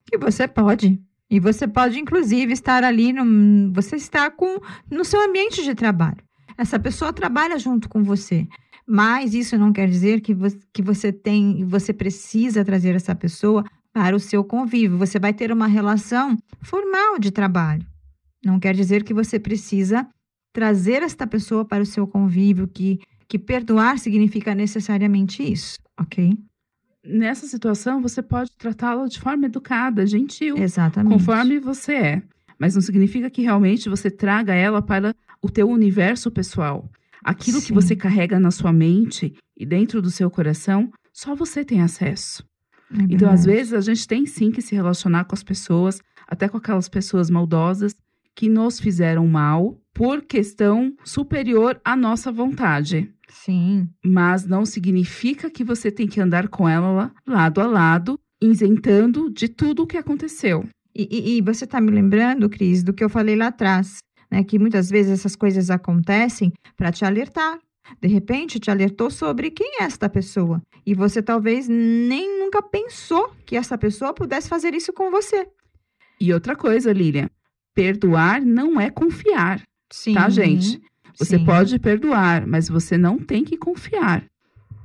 Que 0.05 0.17
você 0.17 0.47
pode. 0.47 0.99
E 1.29 1.39
você 1.39 1.67
pode, 1.67 1.99
inclusive, 1.99 2.51
estar 2.51 2.83
ali 2.83 3.13
no. 3.13 3.71
Você 3.73 3.95
está 3.95 4.29
com 4.29 4.59
no 4.89 5.05
seu 5.05 5.21
ambiente 5.21 5.63
de 5.63 5.75
trabalho. 5.75 6.17
Essa 6.61 6.77
pessoa 6.77 7.11
trabalha 7.11 7.57
junto 7.57 7.89
com 7.89 8.03
você. 8.03 8.47
Mas 8.87 9.33
isso 9.33 9.57
não 9.57 9.73
quer 9.73 9.89
dizer 9.89 10.21
que 10.21 10.31
você, 10.31 10.59
que 10.71 10.83
você 10.83 11.11
tem, 11.11 11.65
você 11.65 11.91
precisa 11.91 12.63
trazer 12.63 12.93
essa 12.93 13.15
pessoa 13.15 13.65
para 13.91 14.15
o 14.15 14.19
seu 14.19 14.43
convívio. 14.43 14.95
Você 14.99 15.17
vai 15.17 15.33
ter 15.33 15.51
uma 15.51 15.65
relação 15.65 16.37
formal 16.61 17.17
de 17.17 17.31
trabalho. 17.31 17.83
Não 18.45 18.59
quer 18.59 18.75
dizer 18.75 19.03
que 19.03 19.11
você 19.11 19.39
precisa 19.39 20.07
trazer 20.53 21.01
esta 21.01 21.25
pessoa 21.25 21.65
para 21.65 21.81
o 21.81 21.85
seu 21.85 22.05
convívio, 22.05 22.67
que, 22.67 22.99
que 23.27 23.39
perdoar 23.39 23.97
significa 23.97 24.53
necessariamente 24.53 25.41
isso, 25.41 25.79
ok? 25.99 26.37
Nessa 27.03 27.47
situação, 27.47 28.03
você 28.03 28.21
pode 28.21 28.51
tratá-la 28.55 29.07
de 29.07 29.19
forma 29.19 29.47
educada, 29.47 30.05
gentil. 30.05 30.55
Exatamente. 30.59 31.11
conforme 31.11 31.59
você 31.59 31.93
é. 31.93 32.23
Mas 32.59 32.75
não 32.75 32.81
significa 32.83 33.31
que 33.31 33.41
realmente 33.41 33.89
você 33.89 34.11
traga 34.11 34.53
ela 34.53 34.83
para 34.83 35.15
o 35.41 35.49
teu 35.49 35.69
universo 35.69 36.29
pessoal. 36.31 36.89
Aquilo 37.23 37.59
que 37.59 37.67
Sim. 37.67 37.73
você 37.73 37.95
carrega 37.95 38.39
na 38.39 38.51
sua 38.51 38.71
mente 38.73 39.33
e 39.57 39.65
dentro 39.65 40.01
do 40.01 40.09
seu 40.11 40.29
coração, 40.29 40.91
só 41.13 41.35
você 41.35 41.63
tem 41.63 41.81
acesso. 41.81 42.43
É 42.93 43.03
Então, 43.09 43.29
às 43.31 43.45
vezes, 43.45 43.73
a 43.73 43.81
gente 43.81 44.07
tem 44.07 44.25
sim 44.25 44.51
que 44.51 44.61
se 44.61 44.75
relacionar 44.75 45.25
com 45.25 45.35
as 45.35 45.43
pessoas, 45.43 46.01
até 46.27 46.49
com 46.49 46.57
aquelas 46.57 46.89
pessoas 46.89 47.29
maldosas 47.29 47.95
que 48.35 48.49
nos 48.49 48.79
fizeram 48.79 49.27
mal 49.27 49.77
por 49.93 50.21
questão 50.23 50.93
superior 51.03 51.79
à 51.85 51.95
nossa 51.95 52.31
vontade. 52.31 53.13
Sim. 53.29 53.87
Mas 54.03 54.45
não 54.45 54.65
significa 54.65 55.49
que 55.49 55.63
você 55.63 55.91
tem 55.91 56.07
que 56.07 56.19
andar 56.19 56.47
com 56.47 56.67
ela 56.67 57.13
lado 57.25 57.61
a 57.61 57.67
lado, 57.67 58.19
isentando 58.41 59.29
de 59.29 59.47
tudo 59.47 59.83
o 59.83 59.87
que 59.87 59.97
aconteceu. 59.97 60.67
E, 60.93 61.07
e- 61.09 61.37
e 61.37 61.41
você 61.41 61.63
está 61.65 61.79
me 61.79 61.91
lembrando, 61.91 62.49
Cris, 62.49 62.83
do 62.83 62.93
que 62.93 63.03
eu 63.03 63.09
falei 63.09 63.35
lá 63.35 63.47
atrás, 63.47 63.99
né? 64.31 64.43
Que 64.43 64.57
muitas 64.57 64.89
vezes 64.89 65.11
essas 65.11 65.35
coisas 65.35 65.69
acontecem 65.69 66.53
para 66.77 66.91
te 66.91 67.03
alertar. 67.03 67.59
De 67.99 68.07
repente, 68.07 68.59
te 68.59 68.71
alertou 68.71 69.11
sobre 69.11 69.51
quem 69.51 69.81
é 69.81 69.83
esta 69.83 70.07
pessoa. 70.07 70.61
E 70.85 70.95
você 70.95 71.21
talvez 71.21 71.67
nem 71.67 72.39
nunca 72.39 72.61
pensou 72.61 73.31
que 73.45 73.57
essa 73.57 73.77
pessoa 73.77 74.13
pudesse 74.13 74.47
fazer 74.47 74.73
isso 74.73 74.93
com 74.93 75.11
você. 75.11 75.47
E 76.19 76.33
outra 76.33 76.55
coisa, 76.55 76.93
Lilian, 76.93 77.29
perdoar 77.73 78.41
não 78.41 78.79
é 78.79 78.89
confiar, 78.89 79.61
Sim. 79.91 80.13
tá, 80.13 80.29
gente? 80.29 80.81
Você 81.17 81.37
sim. 81.37 81.45
pode 81.45 81.77
perdoar, 81.77 82.47
mas 82.47 82.69
você 82.69 82.97
não 82.97 83.19
tem 83.19 83.43
que 83.43 83.57
confiar. 83.57 84.23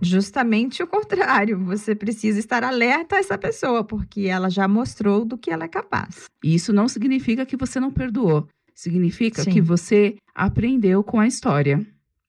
Justamente 0.03 0.83
o 0.83 0.87
contrário. 0.87 1.59
Você 1.65 1.95
precisa 1.95 2.39
estar 2.39 2.65
alerta 2.65 3.17
a 3.17 3.19
essa 3.19 3.39
pessoa, 3.39 3.85
porque 3.85 4.23
ela 4.23 4.51
já 4.51 4.67
mostrou 4.69 5.25
do 5.25 5.39
que 5.39 5.51
ela 5.51 5.65
é 5.65 5.69
capaz. 5.69 6.25
E 6.43 6.55
isso 6.55 6.73
não 6.73 6.89
significa 6.89 7.47
que 7.47 7.57
você 7.57 7.81
não 7.81 7.91
perdoou. 7.91 8.49
Significa 8.77 9.43
Sim. 9.43 9.51
que 9.53 9.61
você 9.63 10.19
aprendeu 10.35 11.03
com 11.03 11.19
a 11.19 11.27
história. 11.27 11.85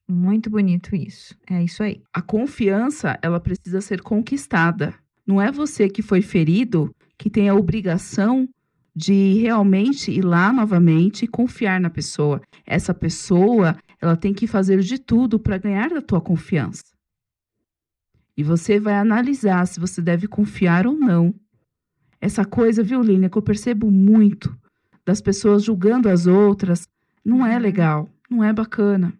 Muito 0.08 0.48
bonito 0.48 0.96
isso. 0.96 1.36
É 1.46 1.62
isso 1.62 1.82
aí. 1.82 2.00
A 2.10 2.22
confiança, 2.22 3.18
ela 3.20 3.38
precisa 3.38 3.82
ser 3.82 4.00
conquistada. 4.00 4.94
Não 5.26 5.42
é 5.42 5.52
você 5.52 5.90
que 5.90 6.00
foi 6.00 6.22
ferido 6.22 6.90
que 7.18 7.28
tem 7.28 7.50
a 7.50 7.54
obrigação 7.54 8.48
de 8.96 9.34
realmente 9.34 10.10
ir 10.10 10.24
lá 10.24 10.50
novamente 10.50 11.26
e 11.26 11.28
confiar 11.28 11.78
na 11.78 11.90
pessoa. 11.90 12.40
Essa 12.66 12.94
pessoa, 12.94 13.76
ela 14.00 14.16
tem 14.16 14.32
que 14.32 14.46
fazer 14.46 14.80
de 14.80 14.98
tudo 14.98 15.38
para 15.38 15.58
ganhar 15.58 15.90
da 15.90 16.00
tua 16.00 16.20
confiança. 16.20 16.84
E 18.34 18.42
você 18.42 18.80
vai 18.80 18.94
analisar 18.94 19.66
se 19.66 19.78
você 19.78 20.00
deve 20.00 20.26
confiar 20.26 20.86
ou 20.86 20.96
não. 20.98 21.34
Essa 22.18 22.46
coisa, 22.46 22.82
viu, 22.82 23.02
Línia, 23.02 23.28
que 23.28 23.36
eu 23.36 23.42
percebo 23.42 23.90
muito 23.90 24.56
das 25.08 25.22
pessoas 25.22 25.64
julgando 25.64 26.06
as 26.06 26.26
outras, 26.26 26.86
não 27.24 27.44
é 27.46 27.56
Uhum. 27.56 27.62
legal, 27.62 28.10
não 28.28 28.44
é 28.44 28.52
bacana. 28.52 29.14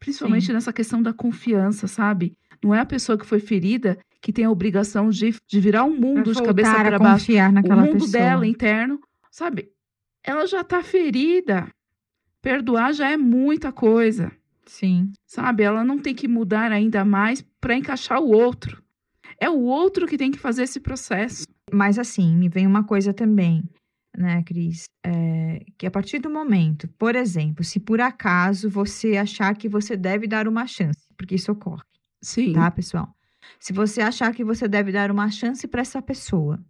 Principalmente 0.00 0.46
Sim. 0.46 0.52
nessa 0.52 0.72
questão 0.72 1.00
da 1.00 1.12
confiança, 1.12 1.86
sabe? 1.86 2.32
Não 2.60 2.74
é 2.74 2.80
a 2.80 2.84
pessoa 2.84 3.16
que 3.16 3.24
foi 3.24 3.38
ferida 3.38 3.96
que 4.20 4.32
tem 4.32 4.44
a 4.44 4.50
obrigação 4.50 5.10
de, 5.10 5.32
de 5.46 5.60
virar 5.60 5.84
um 5.84 5.96
mundo 5.96 6.34
de 6.34 6.42
cabeça 6.42 6.74
para 6.74 6.98
baixo. 6.98 7.26
confiar 7.26 7.50
O 7.50 7.52
naquela 7.52 7.82
mundo 7.82 7.92
pessoa. 7.92 8.10
dela 8.10 8.46
interno, 8.48 8.98
sabe? 9.30 9.68
Ela 10.24 10.44
já 10.44 10.64
tá 10.64 10.82
ferida. 10.82 11.68
Perdoar 12.42 12.92
já 12.92 13.08
é 13.10 13.16
muita 13.16 13.70
coisa, 13.70 14.32
Sim. 14.66 15.12
sabe? 15.24 15.62
Ela 15.62 15.84
não 15.84 15.98
tem 16.00 16.16
que 16.16 16.26
mudar 16.26 16.72
ainda 16.72 17.04
mais 17.04 17.44
para 17.60 17.76
encaixar 17.76 18.20
o 18.20 18.30
outro. 18.32 18.82
É 19.40 19.48
o 19.48 19.60
outro 19.60 20.04
que 20.04 20.18
tem 20.18 20.32
que 20.32 20.38
fazer 20.38 20.64
esse 20.64 20.80
processo. 20.80 21.46
Mas 21.72 21.96
assim, 21.96 22.34
me 22.36 22.48
vem 22.48 22.66
uma 22.66 22.82
coisa 22.82 23.12
também, 23.12 23.62
né, 24.18 24.42
Cris? 24.42 24.84
É, 25.04 25.64
que 25.78 25.86
a 25.86 25.90
partir 25.90 26.18
do 26.18 26.28
momento, 26.28 26.88
por 26.98 27.14
exemplo, 27.14 27.64
se 27.64 27.78
por 27.78 28.00
acaso 28.00 28.68
você 28.68 29.16
achar 29.16 29.54
que 29.54 29.68
você 29.68 29.96
deve 29.96 30.26
dar 30.26 30.48
uma 30.48 30.66
chance, 30.66 31.06
porque 31.16 31.36
isso 31.36 31.52
ocorre, 31.52 31.82
Sim. 32.20 32.52
tá, 32.52 32.70
pessoal? 32.70 33.14
Se 33.58 33.72
você 33.72 34.00
achar 34.00 34.34
que 34.34 34.44
você 34.44 34.68
deve 34.68 34.92
dar 34.92 35.10
uma 35.10 35.30
chance 35.30 35.66
para 35.66 35.80
essa 35.80 36.02
pessoa. 36.02 36.60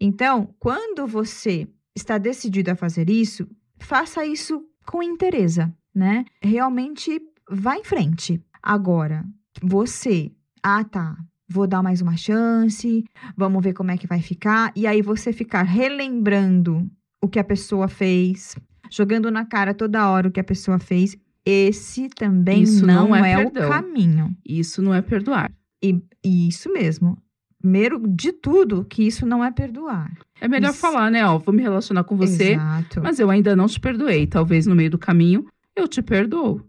Então, 0.00 0.52
quando 0.58 1.06
você 1.06 1.68
está 1.94 2.18
decidido 2.18 2.72
a 2.72 2.76
fazer 2.76 3.08
isso, 3.08 3.46
faça 3.78 4.26
isso 4.26 4.66
com 4.84 5.02
interesse, 5.02 5.60
né? 5.94 6.24
Realmente 6.42 7.20
vá 7.48 7.76
em 7.76 7.84
frente. 7.84 8.42
Agora, 8.60 9.24
você, 9.62 10.32
ah, 10.62 10.82
tá, 10.82 11.16
vou 11.48 11.66
dar 11.66 11.82
mais 11.82 12.00
uma 12.00 12.16
chance, 12.16 13.04
vamos 13.36 13.62
ver 13.62 13.72
como 13.72 13.90
é 13.90 13.96
que 13.96 14.06
vai 14.06 14.20
ficar. 14.20 14.72
E 14.74 14.86
aí 14.86 15.02
você 15.02 15.32
ficar 15.32 15.62
relembrando 15.62 16.88
o 17.22 17.28
que 17.28 17.38
a 17.38 17.44
pessoa 17.44 17.88
fez, 17.88 18.56
jogando 18.90 19.30
na 19.30 19.44
cara 19.44 19.74
toda 19.74 20.08
hora 20.08 20.28
o 20.28 20.30
que 20.30 20.40
a 20.40 20.44
pessoa 20.44 20.78
fez, 20.78 21.16
esse 21.44 22.08
também 22.08 22.62
Isso 22.62 22.86
não, 22.86 23.08
não 23.08 23.16
é 23.16 23.32
é, 23.32 23.46
o 23.46 23.50
caminho. 23.50 24.34
Isso 24.44 24.80
não 24.80 24.94
é 24.94 25.02
perdoar. 25.02 25.52
E, 25.82 26.02
e 26.24 26.48
isso 26.48 26.72
mesmo. 26.72 27.18
Primeiro 27.60 28.02
de 28.06 28.32
tudo, 28.32 28.84
que 28.84 29.06
isso 29.06 29.24
não 29.24 29.42
é 29.42 29.50
perdoar. 29.50 30.12
É 30.38 30.46
melhor 30.46 30.70
Isso. 30.70 30.80
falar, 30.80 31.10
né? 31.10 31.26
Ó, 31.26 31.38
vou 31.38 31.54
me 31.54 31.62
relacionar 31.62 32.04
com 32.04 32.14
você, 32.14 32.52
Exato. 32.52 33.02
mas 33.02 33.18
eu 33.18 33.30
ainda 33.30 33.56
não 33.56 33.66
te 33.66 33.80
perdoei. 33.80 34.26
Talvez 34.26 34.66
no 34.66 34.74
meio 34.74 34.90
do 34.90 34.98
caminho 34.98 35.46
eu 35.74 35.88
te 35.88 36.02
perdoo. 36.02 36.62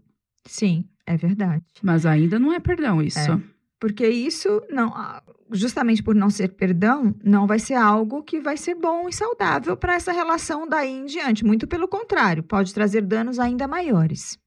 Sim, 0.46 0.86
é 1.06 1.16
verdade. 1.16 1.64
Mas 1.82 2.06
ainda 2.06 2.38
não 2.38 2.52
é 2.52 2.60
perdão 2.60 3.02
isso. 3.02 3.18
É. 3.18 3.40
Porque 3.78 4.08
isso 4.08 4.62
não, 4.70 4.88
ah, 4.94 5.22
justamente 5.50 6.02
por 6.02 6.14
não 6.14 6.30
ser 6.30 6.48
perdão, 6.48 7.14
não 7.22 7.46
vai 7.46 7.58
ser 7.58 7.74
algo 7.74 8.22
que 8.22 8.40
vai 8.40 8.56
ser 8.56 8.74
bom 8.74 9.08
e 9.08 9.12
saudável 9.12 9.76
para 9.76 9.94
essa 9.94 10.12
relação 10.12 10.66
daí 10.68 10.90
em 10.90 11.06
diante. 11.06 11.44
Muito 11.44 11.66
pelo 11.66 11.86
contrário, 11.86 12.42
pode 12.42 12.72
trazer 12.72 13.02
danos 13.02 13.38
ainda 13.38 13.68
maiores. 13.68 14.38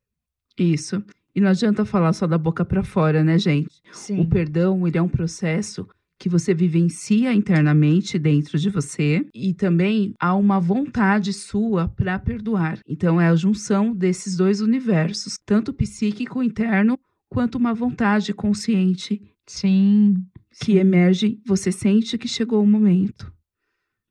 Isso. 0.57 1.03
E 1.35 1.39
não 1.39 1.49
adianta 1.49 1.85
falar 1.85 2.11
só 2.13 2.25
da 2.27 2.37
boca 2.37 2.65
para 2.65 2.83
fora, 2.83 3.23
né, 3.23 3.37
gente? 3.37 3.81
Sim. 3.91 4.19
O 4.19 4.27
perdão, 4.27 4.87
ele 4.87 4.97
é 4.97 5.01
um 5.01 5.07
processo 5.07 5.87
que 6.19 6.27
você 6.27 6.53
vivencia 6.53 7.33
internamente 7.33 8.19
dentro 8.19 8.59
de 8.59 8.69
você 8.69 9.25
e 9.33 9.53
também 9.53 10.13
há 10.19 10.35
uma 10.35 10.59
vontade 10.59 11.31
sua 11.31 11.87
para 11.87 12.19
perdoar. 12.19 12.79
Então 12.85 13.21
é 13.21 13.29
a 13.29 13.35
junção 13.35 13.93
desses 13.93 14.35
dois 14.35 14.59
universos, 14.59 15.37
tanto 15.45 15.71
psíquico 15.71 16.43
interno 16.43 16.99
quanto 17.29 17.55
uma 17.55 17.73
vontade 17.73 18.33
consciente 18.33 19.21
Sim. 19.45 20.25
que 20.61 20.77
emerge, 20.77 21.39
você 21.45 21.71
sente 21.71 22.17
que 22.17 22.27
chegou 22.27 22.61
o 22.63 22.67
momento. 22.67 23.31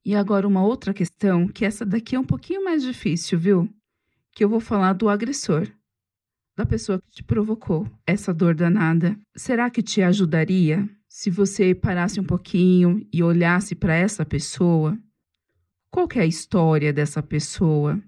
E 0.04 0.14
agora 0.14 0.48
uma 0.48 0.64
outra 0.64 0.94
questão, 0.94 1.46
que 1.46 1.64
essa 1.64 1.84
daqui 1.84 2.16
é 2.16 2.20
um 2.20 2.24
pouquinho 2.24 2.64
mais 2.64 2.82
difícil, 2.82 3.38
viu? 3.38 3.68
Que 4.32 4.42
eu 4.42 4.48
vou 4.48 4.60
falar 4.60 4.94
do 4.94 5.08
agressor, 5.08 5.70
da 6.56 6.64
pessoa 6.64 7.00
que 7.00 7.10
te 7.10 7.22
provocou 7.22 7.86
essa 8.06 8.32
dor 8.32 8.54
danada. 8.54 9.18
Será 9.36 9.68
que 9.68 9.82
te 9.82 10.00
ajudaria 10.00 10.88
se 11.08 11.30
você 11.30 11.74
parasse 11.74 12.18
um 12.18 12.24
pouquinho 12.24 13.06
e 13.12 13.22
olhasse 13.22 13.74
para 13.74 13.94
essa 13.94 14.24
pessoa? 14.24 14.98
Qual 15.90 16.08
é 16.14 16.20
a 16.20 16.26
história 16.26 16.92
dessa 16.92 17.22
pessoa? 17.22 18.00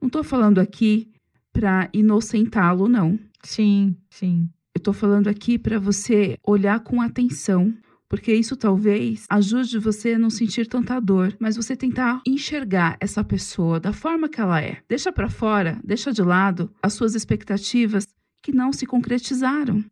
Não 0.00 0.08
estou 0.08 0.24
falando 0.24 0.58
aqui 0.58 1.12
para 1.52 1.88
inocentá-lo, 1.92 2.88
não. 2.88 3.18
Sim, 3.46 3.96
sim. 4.10 4.50
Eu 4.74 4.78
estou 4.78 4.92
falando 4.92 5.28
aqui 5.28 5.56
para 5.56 5.78
você 5.78 6.36
olhar 6.44 6.80
com 6.80 7.00
atenção, 7.00 7.72
porque 8.08 8.34
isso 8.34 8.56
talvez 8.56 9.24
ajude 9.30 9.78
você 9.78 10.14
a 10.14 10.18
não 10.18 10.30
sentir 10.30 10.66
tanta 10.66 11.00
dor, 11.00 11.34
mas 11.38 11.56
você 11.56 11.76
tentar 11.76 12.20
enxergar 12.26 12.96
essa 13.00 13.22
pessoa 13.22 13.78
da 13.78 13.92
forma 13.92 14.28
que 14.28 14.40
ela 14.40 14.60
é. 14.60 14.82
Deixa 14.88 15.12
para 15.12 15.30
fora, 15.30 15.80
deixa 15.84 16.12
de 16.12 16.22
lado 16.22 16.70
as 16.82 16.94
suas 16.94 17.14
expectativas 17.14 18.06
que 18.42 18.50
não 18.50 18.72
se 18.72 18.84
concretizaram. 18.84 19.84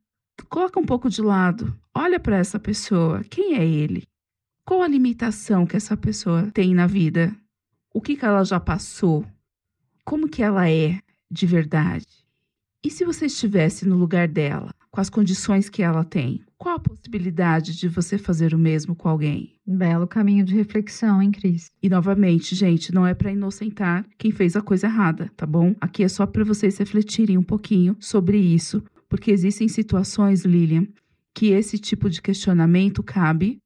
Coloca 0.49 0.81
um 0.81 0.85
pouco 0.85 1.09
de 1.09 1.23
lado. 1.23 1.79
Olha 1.95 2.19
para 2.19 2.37
essa 2.37 2.59
pessoa. 2.59 3.23
Quem 3.31 3.55
é 3.55 3.65
ele? 3.65 4.03
Qual 4.67 4.83
a 4.83 4.89
limitação 4.89 5.65
que 5.65 5.77
essa 5.77 5.97
pessoa 5.97 6.51
tem 6.53 6.75
na 6.75 6.89
vida? 6.89 7.35
O 7.93 8.01
que, 8.01 8.17
que 8.17 8.25
ela 8.25 8.43
já 8.43 8.59
passou? 8.59 9.25
Como 10.05 10.29
que 10.29 10.43
ela 10.43 10.69
é 10.69 10.99
de 11.31 11.47
verdade? 11.47 12.24
E 12.85 12.91
se 12.91 13.03
você 13.03 13.25
estivesse 13.25 13.89
no 13.89 13.97
lugar 13.97 14.29
dela, 14.29 14.71
com 14.91 15.01
as 15.01 15.09
condições 15.09 15.71
que 15.71 15.83
ela 15.83 16.05
tem, 16.05 16.43
qual 16.59 16.77
a 16.77 16.79
possibilidade 16.79 17.75
de 17.75 17.89
você 17.89 18.19
fazer 18.19 18.53
o 18.53 18.59
mesmo 18.59 18.95
com 18.95 19.09
alguém? 19.09 19.55
Belo 19.67 20.07
caminho 20.07 20.45
de 20.45 20.55
reflexão, 20.55 21.23
hein, 21.23 21.31
Cris? 21.31 21.71
E 21.83 21.89
novamente, 21.89 22.55
gente, 22.55 22.93
não 22.93 23.07
é 23.07 23.15
para 23.15 23.33
inocentar 23.33 24.05
quem 24.19 24.31
fez 24.31 24.55
a 24.55 24.61
coisa 24.61 24.87
errada, 24.87 25.31
tá 25.35 25.47
bom? 25.47 25.75
Aqui 25.81 26.05
é 26.05 26.09
só 26.09 26.27
para 26.27 26.45
vocês 26.45 26.77
refletirem 26.77 27.39
um 27.39 27.43
pouquinho 27.43 27.97
sobre 27.99 28.37
isso, 28.37 28.85
porque 29.09 29.31
existem 29.31 29.67
situações, 29.67 30.45
Lilian, 30.45 30.87
que 31.33 31.47
esse 31.47 31.79
tipo 31.79 32.11
de 32.11 32.21
questionamento 32.21 33.03
cabe 33.03 33.57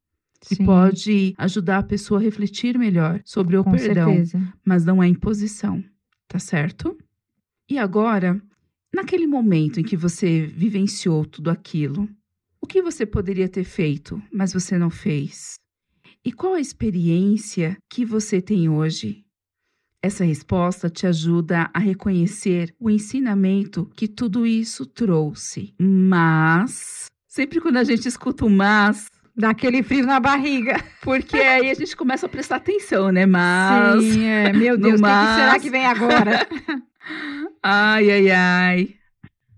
e 0.49 0.55
Sim, 0.55 0.65
pode 0.65 1.35
ajudar 1.37 1.79
a 1.79 1.83
pessoa 1.83 2.21
a 2.21 2.23
refletir 2.23 2.79
melhor 2.79 3.21
sobre 3.25 3.57
o 3.57 3.65
com 3.65 3.73
perdão, 3.73 4.13
certeza. 4.13 4.55
mas 4.65 4.85
não 4.85 5.03
é 5.03 5.09
imposição, 5.09 5.83
tá 6.29 6.39
certo? 6.39 6.97
E 7.69 7.77
agora, 7.77 8.41
naquele 8.95 9.27
momento 9.27 9.81
em 9.81 9.83
que 9.83 9.97
você 9.97 10.47
vivenciou 10.47 11.25
tudo 11.25 11.51
aquilo, 11.51 12.09
o 12.61 12.67
que 12.67 12.83
você 12.83 13.07
poderia 13.07 13.49
ter 13.49 13.65
feito, 13.65 14.21
mas 14.33 14.53
você 14.53 14.77
não 14.77 14.91
fez? 14.91 15.55
E 16.25 16.33
qual 16.33 16.55
a 16.55 16.61
experiência 16.61 17.77
que 17.89 18.05
você 18.05 18.41
tem 18.41 18.69
hoje? 18.69 19.25
Essa 20.03 20.25
resposta 20.25 20.89
te 20.89 21.07
ajuda 21.07 21.71
a 21.75 21.79
reconhecer 21.79 22.75
o 22.79 22.89
ensinamento 22.89 23.91
que 23.97 24.07
tudo 24.07 24.47
isso 24.47 24.87
trouxe. 24.87 25.75
Mas, 25.79 27.07
sempre 27.27 27.61
quando 27.61 27.79
a 27.79 27.85
gente 27.85 28.07
escuta 28.07 28.45
o 28.45 28.51
mas, 28.51 29.07
Dá 29.39 29.51
aquele 29.51 29.85
frio 29.85 30.05
na 30.05 30.19
barriga. 30.19 30.83
porque 31.01 31.37
aí 31.37 31.71
a 31.71 31.75
gente 31.75 31.97
começa 31.97 32.27
a 32.27 32.29
prestar 32.29 32.57
atenção, 32.57 33.13
né? 33.13 33.25
Mas. 33.25 34.03
Sim, 34.03 34.25
é. 34.25 34.53
Meu 34.53 34.77
Deus, 34.77 34.95
o 34.95 34.97
que, 34.97 34.97
que 34.97 35.01
mas- 35.01 35.41
será 35.41 35.61
que 35.61 35.71
vem 35.71 35.87
agora? 35.87 36.49
Ai, 37.63 38.11
ai, 38.11 38.31
ai. 38.31 38.95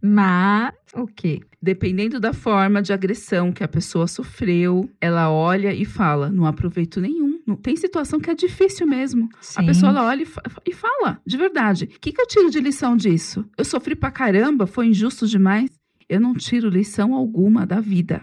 Mas, 0.03 0.73
o 0.95 1.07
quê? 1.07 1.41
Dependendo 1.63 2.19
da 2.19 2.33
forma 2.33 2.81
de 2.81 2.91
agressão 2.93 3.53
que 3.53 3.63
a 3.63 3.69
pessoa 3.69 4.07
sofreu, 4.07 4.91
ela 5.01 5.31
olha 5.31 5.75
e 5.75 5.85
fala: 5.85 6.31
não 6.31 6.47
aproveito 6.47 7.01
nenhum. 7.01 7.39
Não- 7.47 7.57
Tem 7.57 7.77
situação 7.77 8.19
que 8.19 8.31
é 8.31 8.35
difícil 8.35 8.87
mesmo. 8.87 9.29
A 9.35 9.43
Sim. 9.43 9.67
pessoa 9.67 9.91
ela 9.91 10.05
olha 10.07 10.23
e, 10.23 10.27
fa- 10.27 10.43
e 10.67 10.73
fala, 10.73 11.21
de 11.27 11.37
verdade. 11.37 11.85
O 11.85 12.01
que, 12.01 12.13
que 12.13 12.21
eu 12.21 12.27
tiro 12.27 12.51
de 12.51 12.61
lição 12.61 12.97
disso? 12.97 13.45
Eu 13.59 13.65
sofri 13.65 13.95
pra 13.95 14.11
caramba, 14.11 14.67
foi 14.67 14.87
injusto 14.87 15.27
demais. 15.27 15.71
Eu 16.09 16.19
não 16.21 16.35
tiro 16.35 16.69
lição 16.71 17.13
alguma 17.15 17.67
da 17.67 17.79
vida. 17.81 18.23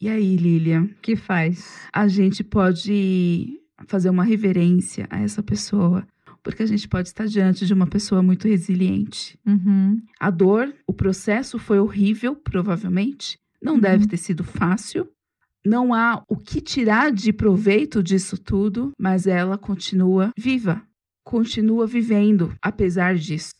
E 0.00 0.08
aí, 0.08 0.36
Lilian, 0.36 0.82
O 0.84 0.88
que 1.00 1.14
faz? 1.16 1.86
a 1.92 2.06
gente 2.08 2.42
pode 2.44 3.58
fazer 3.86 4.10
uma 4.10 4.24
reverência 4.24 5.06
a 5.10 5.20
essa 5.20 5.42
pessoa, 5.42 6.04
porque 6.42 6.62
a 6.62 6.66
gente 6.66 6.88
pode 6.88 7.08
estar 7.08 7.26
diante 7.26 7.66
de 7.66 7.74
uma 7.74 7.86
pessoa 7.86 8.22
muito 8.22 8.46
resiliente. 8.48 9.38
Uhum. 9.46 10.00
A 10.18 10.30
dor, 10.30 10.72
o 10.86 10.92
processo 10.92 11.58
foi 11.58 11.78
horrível, 11.78 12.34
provavelmente. 12.36 13.38
Não 13.62 13.74
Uhum. 13.74 13.80
deve 13.80 14.06
ter 14.06 14.16
sido 14.16 14.44
fácil. 14.44 15.08
Não 15.66 15.92
há 15.92 16.22
o 16.28 16.36
que 16.36 16.60
tirar 16.60 17.10
de 17.12 17.32
proveito 17.32 18.02
disso 18.02 18.38
tudo, 18.38 18.92
mas 18.98 19.26
ela 19.26 19.58
continua 19.58 20.32
viva, 20.38 20.80
continua 21.24 21.86
vivendo 21.86 22.54
apesar 22.62 23.16
disso. 23.16 23.54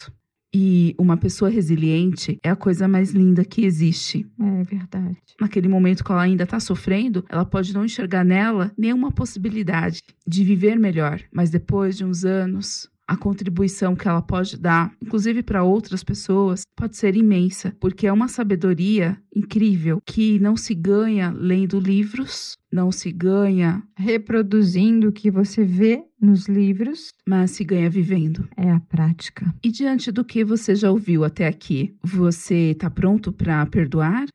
E 0.54 0.94
uma 0.98 1.16
pessoa 1.16 1.50
resiliente 1.50 2.38
é 2.42 2.48
a 2.48 2.56
coisa 2.56 2.88
mais 2.88 3.10
linda 3.10 3.44
que 3.44 3.64
existe. 3.64 4.26
É 4.40 4.62
verdade. 4.64 5.16
Naquele 5.40 5.68
momento 5.68 6.02
que 6.02 6.10
ela 6.10 6.22
ainda 6.22 6.44
está 6.44 6.58
sofrendo, 6.58 7.24
ela 7.28 7.44
pode 7.44 7.74
não 7.74 7.84
enxergar 7.84 8.24
nela 8.24 8.72
nenhuma 8.76 9.12
possibilidade 9.12 10.02
de 10.26 10.44
viver 10.44 10.78
melhor. 10.78 11.20
Mas 11.32 11.50
depois 11.50 11.96
de 11.96 12.04
uns 12.04 12.24
anos, 12.24 12.88
a 13.08 13.16
contribuição 13.16 13.96
que 13.96 14.06
ela 14.06 14.20
pode 14.20 14.58
dar, 14.58 14.92
inclusive 15.02 15.42
para 15.42 15.64
outras 15.64 16.04
pessoas, 16.04 16.62
pode 16.76 16.94
ser 16.96 17.16
imensa, 17.16 17.74
porque 17.80 18.06
é 18.06 18.12
uma 18.12 18.28
sabedoria 18.28 19.16
incrível 19.34 19.98
que 20.04 20.38
não 20.38 20.56
se 20.56 20.74
ganha 20.74 21.30
lendo 21.30 21.80
livros, 21.80 22.58
não 22.70 22.92
se 22.92 23.10
ganha, 23.10 23.82
Reproduzindo 23.96 25.08
o 25.08 25.12
que 25.12 25.30
você 25.30 25.64
vê 25.64 26.04
nos 26.20 26.48
livros 26.48 27.12
mas 27.26 27.52
se 27.52 27.64
ganha 27.64 27.90
vivendo. 27.90 28.48
é 28.56 28.70
a 28.70 28.80
prática. 28.80 29.54
E 29.62 29.70
diante 29.70 30.10
do 30.10 30.24
que 30.24 30.44
você 30.44 30.74
já 30.74 30.90
ouviu 30.90 31.24
até 31.24 31.46
aqui, 31.46 31.94
você 32.02 32.72
está 32.72 32.90
pronto 32.90 33.32
para 33.32 33.64
perdoar? 33.66 34.26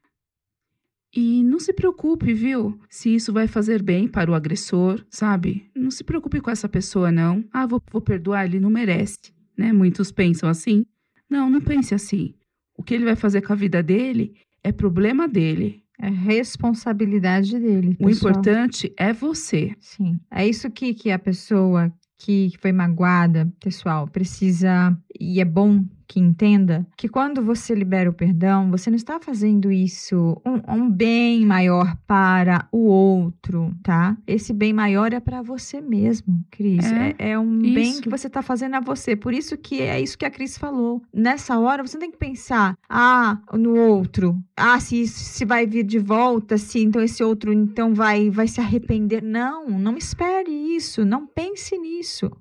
E 1.16 1.44
não 1.44 1.60
se 1.60 1.72
preocupe, 1.74 2.34
viu? 2.34 2.80
Se 2.90 3.14
isso 3.14 3.32
vai 3.32 3.48
fazer 3.48 3.84
bem 3.84 4.08
para 4.08 4.32
o 4.32 4.34
agressor, 4.34 5.06
sabe? 5.10 5.70
Não 5.76 5.92
se 5.92 6.04
preocupe 6.04 6.42
com 6.42 6.50
essa 6.50 6.68
pessoa, 6.68 7.12
não. 7.12 7.44
Ah, 7.54 7.68
vou, 7.68 7.82
vou 7.92 8.02
perdoar, 8.02 8.46
ele 8.46 8.60
não 8.60 8.70
merece, 8.70 9.32
né? 9.56 9.72
Muitos 9.72 10.12
pensam 10.12 10.50
assim. 10.50 10.86
Não, 11.30 11.50
não 11.50 11.62
pense 11.62 11.94
assim. 11.94 12.34
O 12.76 12.82
que 12.82 12.96
ele 12.96 13.06
vai 13.06 13.16
fazer 13.16 13.42
com 13.42 13.54
a 13.54 13.56
vida 13.56 13.84
dele 13.84 14.36
é 14.64 14.72
problema 14.72 15.28
dele. 15.28 15.83
É 16.04 16.10
responsabilidade 16.10 17.58
dele. 17.58 17.96
O 17.98 18.08
pessoal. 18.08 18.32
importante 18.32 18.94
é 18.98 19.14
você. 19.14 19.74
Sim. 19.80 20.20
É 20.30 20.46
isso 20.46 20.70
que, 20.70 20.94
que 20.94 21.10
a 21.10 21.18
pessoa 21.18 21.90
que 22.20 22.52
foi 22.60 22.74
magoada, 22.74 23.50
pessoal, 23.62 24.06
precisa. 24.06 24.98
E 25.18 25.40
é 25.40 25.46
bom 25.46 25.82
que 26.08 26.20
entenda 26.20 26.86
que 26.98 27.08
quando 27.08 27.42
você 27.42 27.74
libera 27.74 28.10
o 28.10 28.14
perdão, 28.14 28.70
você 28.70 28.90
não 28.90 28.98
está 28.98 29.20
fazendo 29.20 29.72
isso 29.72 30.42
um, 30.46 30.74
um 30.74 30.90
bem 30.90 31.46
maior 31.46 31.96
para 32.08 32.68
o 32.72 32.86
outro, 32.86 33.74
tá? 33.84 34.18
Esse 34.28 34.54
bem 34.54 34.74
maior 34.74 35.14
é 35.14 35.20
para 35.20 35.42
você 35.42 35.82
mesmo, 35.82 36.44
Cris. 36.52 36.86
É, 36.86 37.16
É, 37.18 37.30
é 37.32 37.40
um 37.40 37.60
bem 37.60 37.92
isso. 37.92 38.02
que 38.02 38.10
você 38.10 38.28
está 38.28 38.42
fazendo 38.42 38.76
a 38.76 38.80
você. 38.80 39.16
Por 39.16 39.34
isso 39.34 39.58
que 39.58 39.82
é 39.82 40.00
isso 40.00 40.18
que 40.18 40.26
a 40.26 40.32
Cris 40.32 40.58
falou. 40.58 41.02
Nessa 41.14 41.58
hora, 41.60 41.86
você 41.86 41.96
não 41.98 42.02
tem 42.02 42.12
que 42.12 42.18
pensar, 42.18 42.78
ah, 42.90 43.40
no 43.54 43.76
outro. 43.76 44.38
Ah, 44.56 44.80
se, 44.80 45.08
se 45.08 45.46
vai 45.46 45.66
vir 45.66 45.84
de 45.84 46.00
volta, 46.00 46.58
se 46.58 46.80
então 46.84 47.02
esse 47.02 47.24
outro 47.24 47.52
então 47.52 47.94
vai, 47.94 48.30
vai 48.30 48.48
se 48.48 48.62
arrepender. 48.62 49.24
Não, 49.24 49.68
não 49.68 49.98
espere 49.98 50.52
isso. 50.52 51.06
Não 51.06 51.26
pense 51.26 51.78
nisso. 51.78 52.32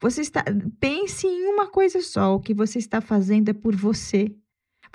Você 0.00 0.20
está. 0.20 0.44
Pense 0.78 1.26
em 1.26 1.46
uma 1.52 1.66
coisa 1.66 2.00
só. 2.00 2.34
O 2.34 2.40
que 2.40 2.54
você 2.54 2.78
está 2.78 3.00
fazendo 3.00 3.48
é 3.48 3.52
por 3.52 3.74
você. 3.74 4.34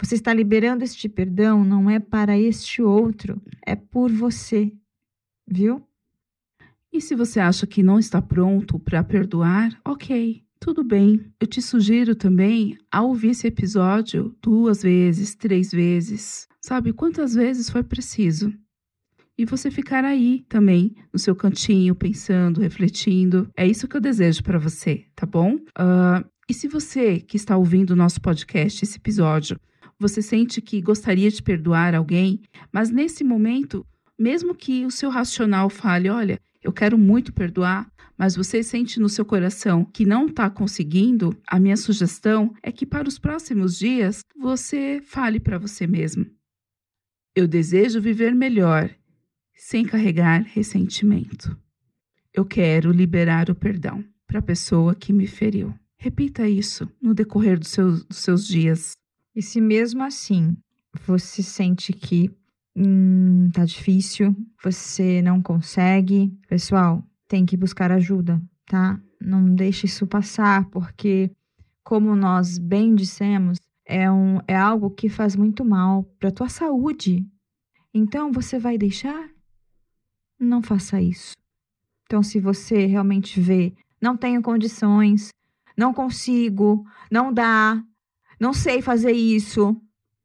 Você 0.01 0.15
está 0.15 0.33
liberando 0.33 0.83
este 0.83 1.07
perdão, 1.07 1.63
não 1.63 1.89
é 1.89 1.99
para 1.99 2.37
este 2.37 2.81
outro, 2.81 3.41
é 3.65 3.75
por 3.75 4.11
você. 4.11 4.71
Viu? 5.47 5.85
E 6.91 7.01
se 7.01 7.15
você 7.15 7.39
acha 7.39 7.67
que 7.67 7.83
não 7.83 7.99
está 7.99 8.21
pronto 8.21 8.79
para 8.79 9.03
perdoar, 9.03 9.79
ok, 9.85 10.43
tudo 10.59 10.83
bem. 10.83 11.31
Eu 11.39 11.47
te 11.47 11.61
sugiro 11.61 12.15
também 12.15 12.77
a 12.91 13.01
ouvir 13.01 13.31
esse 13.31 13.47
episódio 13.47 14.35
duas 14.41 14.83
vezes, 14.83 15.35
três 15.35 15.71
vezes, 15.71 16.47
sabe? 16.61 16.93
Quantas 16.93 17.33
vezes 17.33 17.69
for 17.69 17.83
preciso. 17.83 18.53
E 19.37 19.45
você 19.45 19.71
ficar 19.71 20.05
aí 20.05 20.45
também, 20.47 20.95
no 21.11 21.17
seu 21.17 21.35
cantinho, 21.35 21.95
pensando, 21.95 22.61
refletindo. 22.61 23.49
É 23.57 23.65
isso 23.65 23.87
que 23.87 23.97
eu 23.97 24.01
desejo 24.01 24.43
para 24.43 24.59
você, 24.59 25.05
tá 25.15 25.25
bom? 25.25 25.57
Ah, 25.75 26.23
e 26.49 26.53
se 26.53 26.67
você 26.67 27.19
que 27.19 27.37
está 27.37 27.57
ouvindo 27.57 27.91
o 27.91 27.95
nosso 27.95 28.21
podcast, 28.21 28.83
esse 28.83 28.97
episódio, 28.97 29.59
você 29.99 30.21
sente 30.21 30.61
que 30.61 30.81
gostaria 30.81 31.31
de 31.31 31.41
perdoar 31.41 31.95
alguém, 31.95 32.41
mas 32.71 32.91
nesse 32.91 33.23
momento, 33.23 33.85
mesmo 34.19 34.53
que 34.53 34.85
o 34.85 34.91
seu 34.91 35.09
racional 35.09 35.69
fale, 35.69 36.09
olha, 36.09 36.39
eu 36.61 36.71
quero 36.71 36.97
muito 36.97 37.33
perdoar, 37.33 37.89
mas 38.17 38.35
você 38.35 38.61
sente 38.61 38.99
no 38.99 39.09
seu 39.09 39.25
coração 39.25 39.83
que 39.83 40.05
não 40.05 40.27
está 40.27 40.49
conseguindo, 40.49 41.35
a 41.47 41.59
minha 41.59 41.75
sugestão 41.75 42.53
é 42.61 42.71
que 42.71 42.85
para 42.85 43.07
os 43.07 43.17
próximos 43.17 43.77
dias 43.77 44.21
você 44.39 45.01
fale 45.03 45.39
para 45.39 45.57
você 45.57 45.87
mesmo. 45.87 46.25
Eu 47.35 47.47
desejo 47.47 47.99
viver 47.99 48.35
melhor, 48.35 48.93
sem 49.55 49.85
carregar 49.85 50.41
ressentimento. 50.41 51.57
Eu 52.33 52.45
quero 52.45 52.91
liberar 52.91 53.49
o 53.49 53.55
perdão 53.55 54.03
para 54.25 54.39
a 54.39 54.43
pessoa 54.43 54.95
que 54.95 55.13
me 55.13 55.27
feriu. 55.27 55.73
Repita 55.97 56.47
isso 56.47 56.89
no 57.01 57.13
decorrer 57.13 57.59
dos 57.59 57.69
seus, 57.69 58.03
dos 58.03 58.17
seus 58.17 58.47
dias. 58.47 58.93
E 59.35 59.41
se 59.41 59.61
mesmo 59.61 60.03
assim 60.03 60.57
você 61.05 61.41
sente 61.41 61.93
que 61.93 62.29
hum, 62.75 63.49
tá 63.53 63.65
difícil, 63.65 64.35
você 64.63 65.21
não 65.21 65.41
consegue, 65.41 66.31
pessoal, 66.47 67.03
tem 67.27 67.45
que 67.45 67.57
buscar 67.57 67.91
ajuda, 67.91 68.41
tá? 68.65 68.99
Não 69.19 69.53
deixe 69.53 69.85
isso 69.85 70.05
passar, 70.05 70.69
porque, 70.69 71.31
como 71.83 72.15
nós 72.15 72.57
bem 72.57 72.93
dissemos, 72.93 73.57
é, 73.85 74.11
um, 74.11 74.39
é 74.47 74.55
algo 74.55 74.89
que 74.89 75.09
faz 75.09 75.35
muito 75.35 75.63
mal 75.63 76.03
para 76.19 76.31
tua 76.31 76.49
saúde. 76.49 77.25
Então, 77.93 78.31
você 78.31 78.59
vai 78.59 78.77
deixar? 78.77 79.32
Não 80.43 80.61
faça 80.61 81.01
isso. 81.01 81.33
Então, 82.05 82.21
se 82.21 82.39
você 82.39 82.85
realmente 82.85 83.39
vê, 83.39 83.73
não 84.01 84.17
tenho 84.17 84.41
condições, 84.41 85.29
não 85.75 85.93
consigo, 85.93 86.85
não 87.09 87.33
dá, 87.33 87.81
não 88.39 88.53
sei 88.53 88.81
fazer 88.81 89.13
isso, 89.13 89.75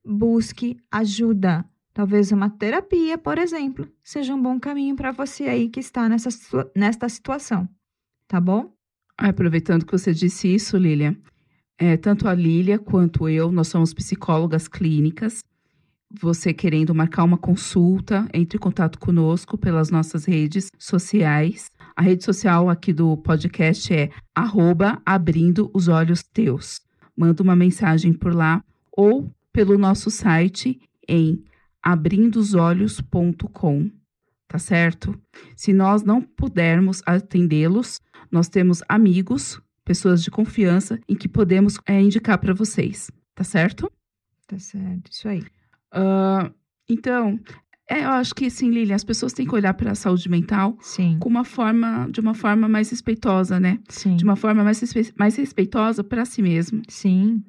busque 0.04 0.76
ajuda. 0.90 1.64
Talvez 1.94 2.30
uma 2.32 2.50
terapia, 2.50 3.16
por 3.16 3.38
exemplo, 3.38 3.88
seja 4.02 4.34
um 4.34 4.42
bom 4.42 4.58
caminho 4.58 4.94
para 4.96 5.12
você 5.12 5.44
aí 5.44 5.68
que 5.68 5.80
está 5.80 6.08
nessa, 6.08 6.28
nesta 6.74 7.08
situação. 7.08 7.68
Tá 8.26 8.40
bom? 8.40 8.72
Aproveitando 9.16 9.86
que 9.86 9.92
você 9.92 10.12
disse 10.12 10.52
isso, 10.52 10.76
Lília, 10.76 11.18
é, 11.78 11.96
tanto 11.96 12.28
a 12.28 12.34
Lília 12.34 12.78
quanto 12.78 13.28
eu, 13.28 13.50
nós 13.50 13.68
somos 13.68 13.94
psicólogas 13.94 14.68
clínicas. 14.68 15.42
Você 16.10 16.54
querendo 16.54 16.94
marcar 16.94 17.24
uma 17.24 17.36
consulta, 17.36 18.26
entre 18.32 18.56
em 18.56 18.60
contato 18.60 18.98
conosco 18.98 19.58
pelas 19.58 19.90
nossas 19.90 20.24
redes 20.24 20.70
sociais. 20.78 21.70
A 21.94 22.00
rede 22.00 22.24
social 22.24 22.70
aqui 22.70 22.94
do 22.94 23.14
podcast 23.18 23.92
é 23.92 24.10
arroba 24.34 25.02
abrindo 25.04 25.70
os 25.74 25.86
olhos 25.86 26.22
teus. 26.22 26.80
Manda 27.14 27.42
uma 27.42 27.54
mensagem 27.54 28.14
por 28.14 28.34
lá 28.34 28.64
ou 28.90 29.30
pelo 29.52 29.76
nosso 29.76 30.10
site 30.10 30.80
em 31.06 31.44
abrindosolhos.com, 31.82 33.90
tá 34.46 34.58
certo? 34.58 35.14
Se 35.54 35.74
nós 35.74 36.02
não 36.02 36.22
pudermos 36.22 37.02
atendê-los, 37.04 38.00
nós 38.30 38.48
temos 38.48 38.82
amigos, 38.88 39.60
pessoas 39.84 40.22
de 40.22 40.30
confiança 40.30 40.98
em 41.06 41.14
que 41.14 41.28
podemos 41.28 41.78
é, 41.86 42.00
indicar 42.00 42.38
para 42.38 42.54
vocês, 42.54 43.10
tá 43.34 43.44
certo? 43.44 43.92
Tá 44.46 44.58
certo, 44.58 45.10
isso 45.10 45.28
aí. 45.28 45.44
Uh, 45.94 46.52
então, 46.88 47.38
é, 47.88 48.04
eu 48.04 48.10
acho 48.10 48.34
que 48.34 48.50
sim, 48.50 48.70
Lilian, 48.70 48.94
as 48.94 49.04
pessoas 49.04 49.32
têm 49.32 49.46
que 49.46 49.54
olhar 49.54 49.72
para 49.72 49.92
a 49.92 49.94
saúde 49.94 50.28
mental 50.28 50.76
sim. 50.80 51.18
com 51.18 51.28
uma 51.28 51.44
forma, 51.44 52.06
de 52.10 52.20
uma 52.20 52.34
forma 52.34 52.68
mais 52.68 52.90
respeitosa, 52.90 53.58
né? 53.58 53.78
Sim. 53.88 54.14
De 54.16 54.24
uma 54.24 54.36
forma 54.36 54.62
mais, 54.62 54.82
mais 55.18 55.36
respeitosa 55.36 56.04
para 56.04 56.26
si 56.26 56.42
mesmo. 56.42 56.82
Sim. 56.88 57.42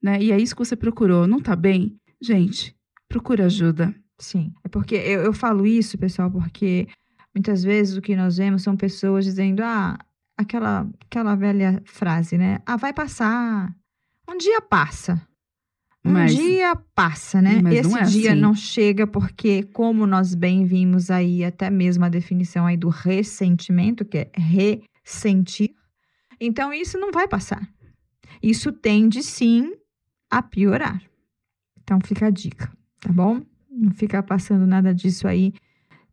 Né? 0.00 0.22
E 0.22 0.32
é 0.32 0.38
isso 0.38 0.54
que 0.54 0.64
você 0.64 0.76
procurou. 0.76 1.26
Não 1.26 1.40
tá 1.40 1.56
bem? 1.56 1.96
Gente, 2.22 2.74
procure 3.08 3.42
ajuda. 3.42 3.92
Sim. 4.18 4.52
É 4.62 4.68
porque 4.68 4.94
eu, 4.94 5.22
eu 5.22 5.32
falo 5.32 5.66
isso, 5.66 5.98
pessoal, 5.98 6.30
porque 6.30 6.86
muitas 7.34 7.64
vezes 7.64 7.96
o 7.96 8.02
que 8.02 8.14
nós 8.14 8.36
vemos 8.36 8.62
são 8.62 8.76
pessoas 8.76 9.24
dizendo, 9.24 9.60
ah, 9.62 9.98
aquela, 10.36 10.88
aquela 11.04 11.34
velha 11.34 11.82
frase, 11.84 12.38
né? 12.38 12.60
Ah, 12.64 12.76
vai 12.76 12.92
passar. 12.92 13.74
Um 14.28 14.36
dia 14.36 14.60
passa. 14.60 15.20
Um 16.04 16.12
mas, 16.12 16.34
dia 16.34 16.74
passa, 16.94 17.42
né? 17.42 17.60
Esse 17.72 17.90
não 17.90 17.98
é 17.98 18.02
dia 18.04 18.32
assim. 18.32 18.40
não 18.40 18.54
chega 18.54 19.06
porque, 19.06 19.62
como 19.64 20.06
nós 20.06 20.34
bem 20.34 20.64
vimos 20.64 21.10
aí, 21.10 21.44
até 21.44 21.68
mesmo 21.68 22.04
a 22.04 22.08
definição 22.08 22.66
aí 22.66 22.76
do 22.76 22.88
ressentimento, 22.88 24.04
que 24.04 24.18
é 24.18 24.30
ressentir. 24.34 25.74
Então, 26.40 26.72
isso 26.72 26.98
não 26.98 27.12
vai 27.12 27.28
passar. 27.28 27.68
Isso 28.42 28.72
tende, 28.72 29.22
sim, 29.22 29.74
a 30.30 30.40
piorar. 30.40 31.02
Então, 31.82 31.98
fica 32.02 32.26
a 32.26 32.30
dica 32.30 32.72
tá 33.00 33.10
bom? 33.10 33.40
Não 33.70 33.90
fica 33.90 34.22
passando 34.22 34.66
nada 34.66 34.94
disso 34.94 35.26
aí 35.26 35.54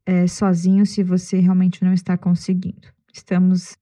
é, 0.05 0.25
sozinho 0.25 0.85
se 0.85 1.03
você 1.03 1.39
realmente 1.39 1.83
não 1.83 1.93
está 1.93 2.17
conseguindo. 2.17 2.87
Estamos 3.13 3.75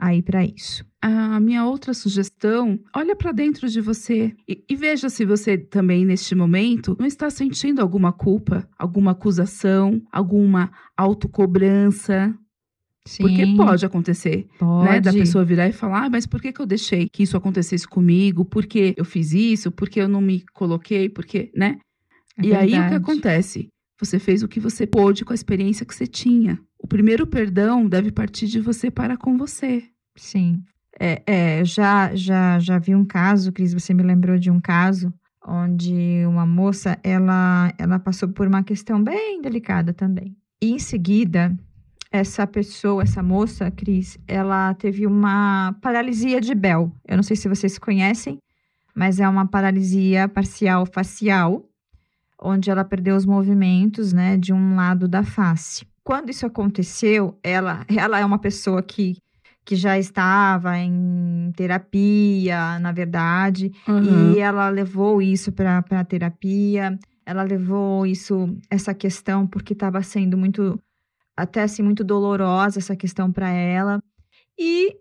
aí 0.00 0.22
para 0.22 0.42
isso. 0.42 0.82
A 1.02 1.38
minha 1.38 1.64
outra 1.66 1.92
sugestão, 1.92 2.80
olha 2.94 3.14
para 3.14 3.32
dentro 3.32 3.68
de 3.68 3.80
você 3.80 4.34
e, 4.48 4.64
e, 4.68 4.74
veja 4.74 5.08
se 5.10 5.24
você 5.24 5.58
também 5.58 6.04
neste 6.06 6.34
momento 6.34 6.96
não 6.98 7.06
está 7.06 7.28
sentindo 7.28 7.80
alguma 7.80 8.12
culpa, 8.12 8.66
alguma 8.78 9.12
acusação, 9.12 10.02
alguma 10.10 10.70
autocobrança. 10.96 12.34
Sim, 13.06 13.22
Porque 13.22 13.46
pode 13.56 13.84
acontecer, 13.84 14.46
pode. 14.58 14.90
né? 14.90 15.00
Da 15.00 15.12
pessoa 15.12 15.44
virar 15.44 15.68
e 15.68 15.72
falar, 15.72 16.04
ah, 16.04 16.10
mas 16.10 16.26
por 16.26 16.40
que, 16.40 16.52
que 16.52 16.60
eu 16.60 16.66
deixei 16.66 17.08
que 17.08 17.22
isso 17.22 17.36
acontecesse 17.36 17.88
comigo? 17.88 18.44
Por 18.44 18.66
que 18.66 18.94
eu 18.96 19.04
fiz 19.04 19.32
isso? 19.32 19.70
Por 19.70 19.88
que 19.88 20.00
eu 20.00 20.08
não 20.08 20.20
me 20.20 20.44
coloquei? 20.52 21.08
Porque, 21.08 21.50
né? 21.56 21.78
É 22.38 22.46
e 22.46 22.54
aí 22.54 22.78
o 22.78 22.88
que 22.88 22.94
acontece? 22.94 23.68
Você 24.00 24.18
fez 24.18 24.42
o 24.42 24.48
que 24.48 24.58
você 24.58 24.86
pôde 24.86 25.24
com 25.24 25.32
a 25.32 25.34
experiência 25.34 25.84
que 25.84 25.94
você 25.94 26.06
tinha. 26.06 26.58
O 26.78 26.86
primeiro 26.86 27.26
perdão 27.26 27.86
deve 27.86 28.10
partir 28.10 28.46
de 28.46 28.58
você 28.58 28.90
para 28.90 29.16
com 29.16 29.36
você. 29.36 29.84
Sim. 30.16 30.62
É, 30.98 31.22
é, 31.26 31.64
já, 31.64 32.14
já, 32.14 32.58
já 32.58 32.78
vi 32.78 32.94
um 32.94 33.04
caso, 33.04 33.52
Cris, 33.52 33.72
você 33.74 33.92
me 33.92 34.02
lembrou 34.02 34.38
de 34.38 34.50
um 34.50 34.60
caso 34.60 35.12
onde 35.46 36.24
uma 36.26 36.46
moça, 36.46 36.98
ela, 37.02 37.72
ela 37.78 37.98
passou 37.98 38.28
por 38.28 38.46
uma 38.46 38.62
questão 38.62 39.02
bem 39.02 39.40
delicada 39.40 39.92
também. 39.92 40.36
E 40.60 40.72
em 40.72 40.78
seguida, 40.78 41.56
essa 42.12 42.46
pessoa, 42.46 43.02
essa 43.02 43.22
moça, 43.22 43.70
Cris, 43.70 44.18
ela 44.26 44.74
teve 44.74 45.06
uma 45.06 45.74
paralisia 45.80 46.40
de 46.40 46.54
Bell. 46.54 46.92
Eu 47.06 47.16
não 47.16 47.22
sei 47.22 47.36
se 47.36 47.48
vocês 47.48 47.78
conhecem, 47.78 48.38
mas 48.94 49.20
é 49.20 49.28
uma 49.28 49.46
paralisia 49.46 50.28
parcial 50.28 50.84
facial 50.84 51.69
onde 52.42 52.70
ela 52.70 52.84
perdeu 52.84 53.16
os 53.16 53.26
movimentos, 53.26 54.12
né, 54.12 54.36
de 54.36 54.52
um 54.52 54.74
lado 54.74 55.06
da 55.06 55.22
face. 55.22 55.86
Quando 56.02 56.30
isso 56.30 56.46
aconteceu, 56.46 57.38
ela, 57.42 57.84
ela 57.88 58.18
é 58.18 58.24
uma 58.24 58.38
pessoa 58.38 58.82
que, 58.82 59.16
que 59.64 59.76
já 59.76 59.98
estava 59.98 60.78
em 60.78 61.52
terapia, 61.54 62.78
na 62.78 62.92
verdade, 62.92 63.70
uhum. 63.86 64.32
e 64.32 64.38
ela 64.38 64.68
levou 64.68 65.20
isso 65.20 65.52
para 65.52 65.78
a 65.78 66.04
terapia, 66.04 66.98
ela 67.24 67.42
levou 67.42 68.06
isso, 68.06 68.56
essa 68.68 68.94
questão, 68.94 69.46
porque 69.46 69.72
estava 69.72 70.02
sendo 70.02 70.36
muito, 70.36 70.80
até 71.36 71.62
assim, 71.62 71.82
muito 71.82 72.02
dolorosa 72.02 72.78
essa 72.78 72.96
questão 72.96 73.30
para 73.30 73.50
ela, 73.50 74.02
e 74.58 74.96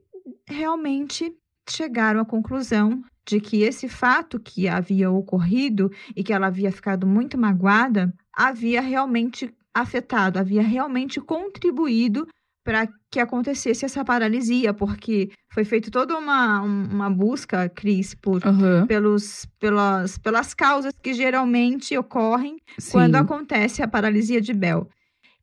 realmente 0.47 1.33
chegaram 1.71 2.19
à 2.19 2.25
conclusão 2.25 3.03
de 3.25 3.39
que 3.39 3.61
esse 3.61 3.87
fato 3.87 4.39
que 4.39 4.67
havia 4.67 5.11
ocorrido 5.11 5.91
e 6.15 6.23
que 6.23 6.33
ela 6.33 6.47
havia 6.47 6.71
ficado 6.71 7.05
muito 7.05 7.37
magoada 7.37 8.11
havia 8.33 8.81
realmente 8.81 9.53
afetado, 9.73 10.39
havia 10.39 10.63
realmente 10.63 11.21
contribuído 11.21 12.27
para 12.63 12.87
que 13.09 13.19
acontecesse 13.19 13.85
essa 13.85 14.03
paralisia, 14.03 14.73
porque 14.73 15.31
foi 15.51 15.63
feita 15.63 15.89
toda 15.89 16.17
uma, 16.17 16.61
uma 16.61 17.09
busca, 17.09 17.69
Cris, 17.69 18.13
por, 18.13 18.45
uhum. 18.45 18.85
pelos, 18.85 19.47
pelas, 19.59 20.17
pelas 20.17 20.53
causas 20.53 20.93
que 21.01 21.13
geralmente 21.13 21.97
ocorrem 21.97 22.57
Sim. 22.77 22.91
quando 22.91 23.15
acontece 23.15 23.81
a 23.81 23.87
paralisia 23.87 24.41
de 24.41 24.53
Bell. 24.53 24.87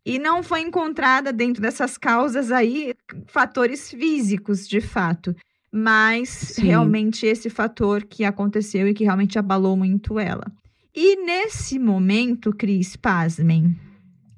E 0.05 0.21
não 0.21 0.41
foi 0.43 0.61
encontrada 0.61 1.33
dentro 1.33 1.61
dessas 1.61 1.99
causas 1.99 2.53
aí 2.53 2.95
fatores 3.27 3.91
físicos, 3.91 4.69
de 4.69 4.81
fato 4.81 5.35
mas 5.77 6.31
Sim. 6.31 6.63
realmente 6.63 7.27
esse 7.27 7.51
fator 7.51 8.03
que 8.05 8.25
aconteceu 8.25 8.89
e 8.89 8.95
que 8.95 9.05
realmente 9.05 9.39
abalou 9.39 9.77
muito 9.77 10.19
ela. 10.19 10.51
E 10.95 11.23
nesse 11.25 11.79
momento, 11.79 12.51
Cris, 12.51 12.97
pasmem, 12.97 13.79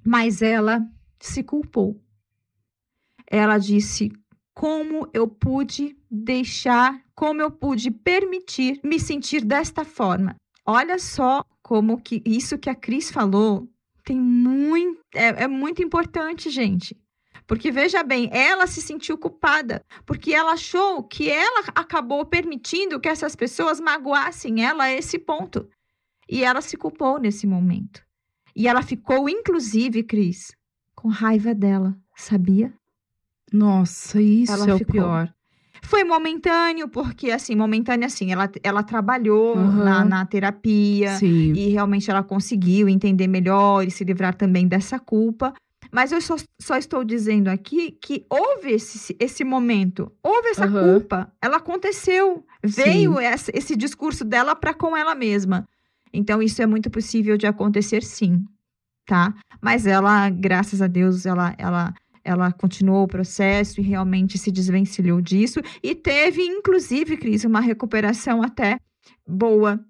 mas 0.05 0.43
ela 0.43 0.85
se 1.21 1.45
culpou. 1.45 1.97
Ela 3.31 3.57
disse: 3.57 4.11
como 4.53 5.09
eu 5.15 5.29
pude 5.29 5.97
deixar, 6.11 7.01
como 7.15 7.41
eu 7.41 7.53
pude 7.53 7.93
permitir 7.93 8.81
me 8.83 8.99
sentir 8.99 9.45
desta 9.45 9.85
forma. 9.85 10.35
Olha 10.67 10.99
só 10.99 11.45
como 11.63 12.01
que 12.01 12.21
isso 12.27 12.59
que 12.59 12.69
a 12.69 12.75
Cris 12.75 13.13
falou 13.13 13.69
tem 14.05 14.21
muito 14.21 14.99
é, 15.15 15.45
é 15.45 15.49
muito 15.49 15.83
importante, 15.83 16.51
gente. 16.51 16.97
Porque 17.49 17.73
veja 17.73 18.03
bem, 18.05 18.29
ela 18.31 18.67
se 18.67 18.81
sentiu 18.83 19.17
culpada, 19.19 19.83
porque 20.07 20.35
ela 20.35 20.53
achou 20.53 21.03
que 21.03 21.29
ela 21.31 21.65
acabou 21.75 22.25
permitindo 22.27 23.01
que 23.01 23.09
essas 23.09 23.35
pessoas 23.35 23.81
magoassem 23.81 24.63
ela 24.65 24.85
a 24.85 24.93
esse 24.93 25.19
ponto. 25.19 25.67
E 26.29 26.45
ela 26.45 26.61
se 26.61 26.77
culpou 26.77 27.19
nesse 27.19 27.47
momento. 27.47 28.03
E 28.55 28.69
ela 28.69 28.83
ficou, 28.83 29.29
inclusive, 29.31 30.03
Cris, 30.03 30.53
com 30.95 31.09
raiva 31.09 31.55
dela, 31.55 31.97
sabia? 32.15 32.71
Nossa, 33.53 34.21
isso 34.21 34.53
Ela 34.53 34.69
é 34.71 34.75
o 34.75 34.79
ficou. 34.79 34.93
pior. 34.93 35.33
Foi 35.83 36.05
momentâneo, 36.05 36.89
porque, 36.89 37.31
assim, 37.31 37.55
momentâneo, 37.55 38.05
assim, 38.05 38.31
ela, 38.33 38.51
ela 38.63 38.83
trabalhou 38.83 39.57
Uhum. 39.57 39.85
na, 39.85 40.05
na 40.05 40.27
terapia. 40.27 41.17
Sim. 41.17 41.53
E 41.55 41.69
realmente 41.71 42.11
ela 42.11 42.23
conseguiu 42.23 42.89
entender 42.89 43.27
melhor 43.27 43.87
e 43.87 43.91
se 43.91 44.05
livrar 44.05 44.35
também 44.35 44.67
dessa 44.69 44.99
culpa. 44.99 45.55
Mas 45.91 46.13
eu 46.13 46.21
só, 46.21 46.37
só 46.61 46.77
estou 46.77 47.03
dizendo 47.05 47.49
aqui 47.49 47.91
que 47.93 48.27
houve 48.29 48.73
esse, 48.73 49.17
esse 49.19 49.45
momento, 49.45 50.13
houve 50.23 50.49
essa 50.49 50.65
Aham. 50.67 50.95
culpa, 50.99 51.33
ela 51.43 51.57
aconteceu, 51.57 52.45
veio 52.63 53.19
essa- 53.19 53.51
esse 53.55 53.75
discurso 53.77 54.25
dela 54.25 54.55
para 54.55 54.75
com 54.75 54.97
ela 54.97 55.15
mesma. 55.15 55.67
Então 56.13 56.43
isso 56.43 56.61
é 56.63 56.67
muito 56.67 56.91
possível 56.91 57.37
de 57.37 57.47
acontecer, 57.47 58.03
sim, 58.03 58.45
tá? 59.07 59.35
Mas 59.63 59.87
ela, 59.87 60.29
graças 60.31 60.81
a 60.83 60.87
Deus, 60.87 61.25
ela, 61.27 61.55
ela, 61.59 61.95
ela 62.25 62.53
continuou 62.53 63.05
o 63.05 63.09
processo 63.09 63.81
e 63.81 63.85
realmente 63.85 64.37
se 64.39 64.51
desvencilhou 64.51 65.21
disso 65.21 65.61
e 65.83 65.95
teve, 65.95 66.43
inclusive, 66.43 67.17
Cris, 67.17 67.45
uma 67.45 67.61
recuperação 67.61 68.43
até 68.43 68.79
boa, 69.27 69.81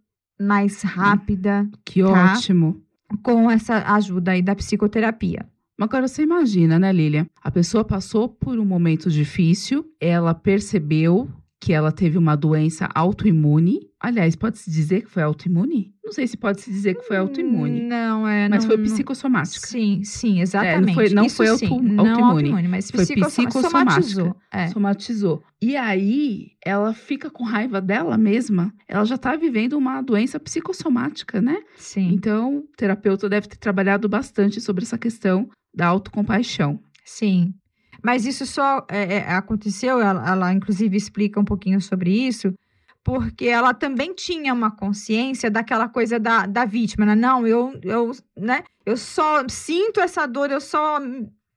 mais 0.41 0.83
rápida, 0.83 1.69
Que 1.85 2.03
Tá. 2.03 2.35
ótimo. 2.35 2.81
com 3.23 3.51
essa 3.51 3.79
ajuda 3.95 4.33
aí 4.33 4.43
da 4.43 4.55
psicoterapia. 4.55 5.49
Agora 5.81 6.09
você 6.09 6.23
imagina, 6.23 6.79
né, 6.79 6.93
Lilian? 6.93 7.27
A 7.43 7.51
pessoa 7.51 7.85
passou 7.85 8.29
por 8.29 8.59
um 8.59 8.65
momento 8.65 9.09
difícil, 9.09 9.85
ela 10.01 10.35
percebeu 10.35 11.29
que 11.61 11.73
ela 11.73 11.91
teve 11.93 12.17
uma 12.19 12.37
doença 12.37 12.89
autoimune. 12.95 13.81
Aliás, 14.01 14.37
pode-se 14.37 14.71
dizer 14.71 15.03
que 15.03 15.11
foi 15.11 15.23
autoimune? 15.25 15.93
Não 16.05 16.13
sei 16.13 16.27
se 16.27 16.37
pode-se 16.37 16.71
dizer 16.71 16.95
que 16.97 17.03
foi 17.03 17.17
autoimune, 17.17 17.83
Não, 17.83 18.27
é. 18.27 18.49
mas 18.49 18.63
não, 18.65 18.69
foi 18.71 18.77
não- 18.77 18.85
psicossomática. 18.85 19.67
Sim, 19.67 20.01
sim, 20.05 20.41
exatamente. 20.41 20.95
foi- 20.95 21.09
não 21.11 21.25
Isso 21.27 21.37
foi 21.37 21.47
sim, 21.59 21.67
auto- 21.67 21.83
não 21.83 22.07
autoimune. 22.07 22.31
autoimune, 22.33 22.69
mas 22.69 22.91
Foi 22.91 23.01
psicossoma- 23.05 23.49
psicossomática. 23.49 24.03
somatizou. 24.03 24.37
É. 24.53 24.69
Somatizou. 24.69 25.43
E 25.61 25.77
aí, 25.77 26.53
ela 26.65 26.95
fica 26.95 27.29
com 27.29 27.43
raiva 27.45 27.81
dela 27.81 28.17
mesma. 28.17 28.73
Ela 28.87 29.05
já 29.05 29.19
tá 29.19 29.35
vivendo 29.37 29.73
uma 29.75 30.01
doença 30.01 30.39
psicossomática, 30.41 31.41
né? 31.43 31.59
Sim, 31.77 32.13
Então, 32.15 32.59
o 32.59 32.63
terapeuta 32.77 33.29
deve 33.29 33.49
ter 33.49 33.57
trabalhado 33.57 34.09
bastante 34.09 34.61
sobre 34.61 34.85
essa 34.85 34.97
questão 34.97 35.49
da 35.79 35.87
autocompaixão. 35.87 36.81
sim. 37.05 37.55
Mas 38.03 38.27
isso 38.27 38.47
só 38.47 38.87
é, 38.89 39.15
é, 39.15 39.33
aconteceu, 39.33 40.01
ela, 40.01 40.29
ela 40.29 40.53
inclusive 40.53 40.97
explica 40.97 41.41
um 41.41 41.45
pouquinho 41.45 41.81
sobre 41.81 42.11
isso, 42.11 42.55
porque 43.03 43.47
ela 43.47 43.75
também 43.75 44.15
tinha 44.15 44.53
uma 44.53 44.71
consciência 44.71 45.51
daquela 45.51 45.89
coisa 45.89 46.19
da, 46.19 46.47
da 46.47 46.65
vítima, 46.65 47.07
né? 47.07 47.15
Não, 47.15 47.45
eu, 47.47 47.79
eu, 47.83 48.13
né? 48.37 48.63
Eu 48.87 48.97
só 48.97 49.45
sinto 49.49 50.01
essa 50.01 50.27
dor, 50.27 50.51
eu 50.51 50.61
só 50.61 51.01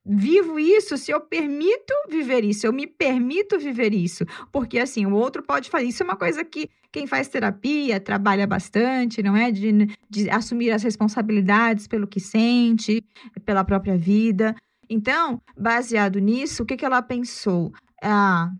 vivo 0.03 0.59
isso 0.59 0.97
se 0.97 1.11
eu 1.11 1.21
permito 1.21 1.93
viver 2.09 2.43
isso, 2.43 2.65
eu 2.65 2.73
me 2.73 2.87
permito 2.87 3.59
viver 3.59 3.93
isso. 3.93 4.25
Porque 4.51 4.79
assim, 4.79 5.05
o 5.05 5.13
outro 5.13 5.43
pode 5.43 5.69
fazer. 5.69 5.85
Isso 5.85 6.01
é 6.01 6.05
uma 6.05 6.15
coisa 6.15 6.43
que 6.43 6.69
quem 6.91 7.07
faz 7.07 7.27
terapia 7.27 7.99
trabalha 7.99 8.45
bastante, 8.45 9.23
não 9.23 9.35
é? 9.35 9.51
De, 9.51 9.87
de 10.09 10.29
assumir 10.29 10.71
as 10.71 10.83
responsabilidades 10.83 11.87
pelo 11.87 12.07
que 12.07 12.19
sente, 12.19 13.03
pela 13.45 13.63
própria 13.63 13.97
vida. 13.97 14.55
Então, 14.89 15.41
baseado 15.57 16.19
nisso, 16.19 16.63
o 16.63 16.65
que, 16.65 16.75
que 16.75 16.85
ela 16.85 17.01
pensou? 17.01 17.71
Ah, 18.03 18.51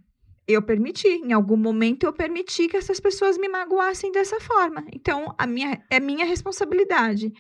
eu 0.48 0.62
permiti, 0.62 1.08
em 1.08 1.34
algum 1.34 1.58
momento 1.58 2.06
eu 2.06 2.14
permiti 2.14 2.68
que 2.68 2.78
essas 2.78 3.00
pessoas 3.00 3.38
me 3.38 3.50
magoassem 3.50 4.12
dessa 4.12 4.40
forma. 4.40 4.86
Então, 4.94 5.34
a 5.38 5.46
minha, 5.46 5.84
é 5.90 6.00
minha 6.00 6.26
responsabilidade. 6.26 7.34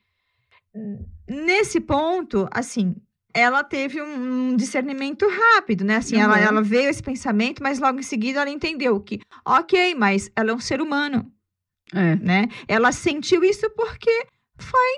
Nesse 1.28 1.80
ponto, 1.80 2.48
assim, 2.52 2.96
ela 3.34 3.64
teve 3.64 4.02
um, 4.02 4.56
discernimento 4.56 5.28
rápido, 5.28 5.84
né? 5.84 5.98
Assim, 5.98 6.18
ela, 6.18 6.36
Uhum. 6.38 6.44
ela 6.44 6.62
veio 6.62 6.90
esse 6.90 7.02
pensamento, 7.04 7.62
mas 7.62 7.80
logo 7.80 8.00
em 8.00 8.04
seguida 8.04 8.42
ela 8.42 8.50
entendeu 8.50 9.00
que, 9.00 9.20
ok, 9.46 9.96
mas 9.96 10.30
ela 10.36 10.52
é 10.52 10.54
um 10.54 10.60
ser 10.60 10.82
humano, 10.82 11.32
É. 11.94 12.16
né? 12.18 12.48
Ela 12.68 12.92
sentiu 12.92 13.44
isso 13.44 13.70
porque 13.72 14.26
foi, 14.58 14.98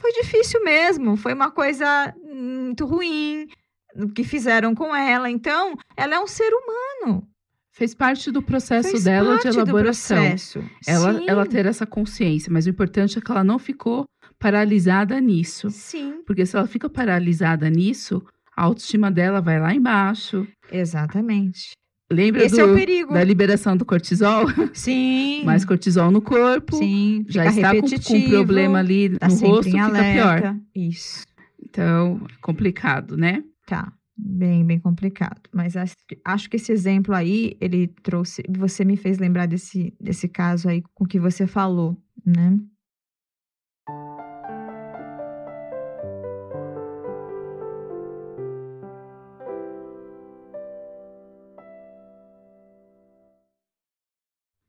foi 0.00 0.12
difícil 0.12 0.62
mesmo, 0.64 1.16
foi 1.16 1.34
uma 1.34 1.50
coisa 1.50 2.14
muito 2.24 2.84
ruim 2.86 3.46
o 3.94 4.08
que 4.08 4.24
fizeram 4.24 4.74
com 4.74 4.94
ela. 4.96 5.28
Então, 5.30 5.76
ela 5.96 6.14
é 6.14 6.18
um 6.20 6.26
ser 6.26 6.50
humano. 6.54 7.26
Fez 7.74 7.94
parte 7.94 8.30
do 8.30 8.42
processo 8.42 8.90
Fez 8.90 9.04
dela 9.04 9.36
de 9.38 9.48
do 9.50 9.54
elaboração. 9.60 10.16
processo. 10.16 10.62
Ela, 10.86 11.14
Sim, 11.18 11.24
ela 11.28 11.46
ter 11.46 11.64
essa 11.66 11.86
consciência, 11.86 12.52
mas 12.52 12.66
o 12.66 12.70
importante 12.70 13.18
é 13.18 13.20
que 13.20 13.30
ela 13.30 13.42
não 13.44 13.58
ficou 13.58 14.04
paralisada 14.42 15.20
nisso. 15.20 15.70
Sim, 15.70 16.22
Porque 16.26 16.44
se 16.44 16.56
ela 16.56 16.66
fica 16.66 16.88
paralisada 16.90 17.70
nisso, 17.70 18.22
a 18.56 18.64
autoestima 18.64 19.10
dela 19.10 19.40
vai 19.40 19.60
lá 19.60 19.72
embaixo. 19.74 20.46
exatamente. 20.70 21.72
Lembra 22.10 22.44
Esse 22.44 22.56
do- 22.56 22.60
é 22.60 22.64
o 22.64 22.74
perigo. 22.74 23.14
da 23.14 23.24
liberação 23.24 23.74
do 23.74 23.86
cortisol? 23.86 24.44
Sim. 24.74 25.42
Mais 25.46 25.64
cortisol 25.64 26.10
no 26.10 26.20
corpo. 26.20 26.76
Sim, 26.76 27.24
já 27.26 27.46
está 27.46 27.70
com, 27.74 27.80
com 27.88 28.14
um 28.16 28.28
problema 28.28 28.80
ali 28.80 29.16
tá 29.18 29.28
no 29.28 29.34
rosto, 29.36 29.70
fica 29.70 29.88
pior. 29.90 30.56
Isso. 30.74 31.24
Então, 31.64 32.20
é 32.30 32.34
complicado, 32.42 33.16
né? 33.16 33.42
Tá. 33.66 33.90
Bem, 34.14 34.62
bem 34.66 34.78
complicado. 34.78 35.40
Mas 35.54 35.74
acho, 35.74 35.94
acho 36.22 36.50
que 36.50 36.56
esse 36.56 36.70
exemplo 36.70 37.14
aí, 37.14 37.56
ele 37.58 37.88
trouxe. 38.02 38.42
Você 38.58 38.84
me 38.84 38.96
fez 38.98 39.18
lembrar 39.18 39.46
desse, 39.46 39.94
desse 39.98 40.28
caso 40.28 40.68
aí 40.68 40.82
com 40.94 41.06
que 41.06 41.18
você 41.18 41.46
falou, 41.46 41.96
né? 42.26 42.58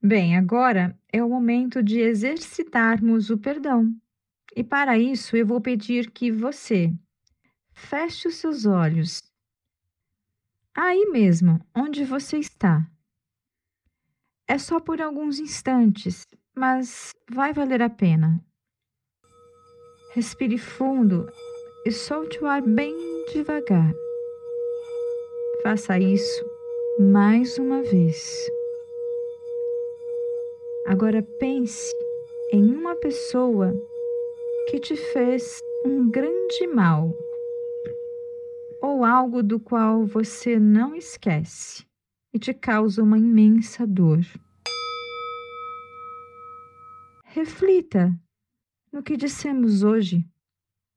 Bem, 0.06 0.36
agora 0.36 1.00
é 1.14 1.24
o 1.24 1.30
momento 1.30 1.82
de 1.82 2.02
exercitarmos 2.02 3.30
o 3.30 3.38
perdão. 3.38 3.96
E 4.54 4.62
para 4.62 5.00
isso, 5.00 5.38
eu 5.38 5.46
vou 5.46 5.62
pedir 5.62 6.12
que 6.12 6.30
você 6.30 6.94
feche 7.72 8.28
os 8.28 8.36
seus 8.36 8.66
olhos. 8.66 9.24
Aí 10.76 11.06
mesmo, 11.06 11.66
onde 11.74 12.04
você 12.04 12.38
está. 12.38 12.86
É 14.46 14.58
só 14.58 14.78
por 14.78 15.02
alguns 15.02 15.40
instantes, 15.40 16.28
mas 16.54 17.14
vai 17.32 17.54
valer 17.54 17.82
a 17.82 17.90
pena. 17.90 18.44
Respire 20.14 20.58
fundo 20.58 21.32
e 21.86 21.92
solte 21.94 22.44
o 22.44 22.48
ar 22.48 22.62
bem 22.62 22.94
devagar. 23.32 23.94
Faça 25.64 25.98
isso 25.98 26.46
mais 27.00 27.58
uma 27.58 27.82
vez. 27.84 28.52
Agora 30.94 31.24
pense 31.24 31.92
em 32.52 32.72
uma 32.72 32.96
pessoa 32.96 33.74
que 34.70 34.80
te 34.80 34.96
fez 34.96 35.60
um 35.84 36.08
grande 36.08 36.68
mal 36.68 37.12
ou 38.80 39.04
algo 39.04 39.42
do 39.42 39.60
qual 39.60 40.06
você 40.06 40.60
não 40.60 40.96
esquece 40.96 41.84
e 42.32 42.38
te 42.38 42.54
causa 42.54 43.02
uma 43.02 43.18
imensa 43.18 43.88
dor. 43.88 44.20
Reflita 47.24 48.16
no 48.92 49.02
que 49.02 49.18
dissemos 49.18 49.82
hoje, 49.82 50.24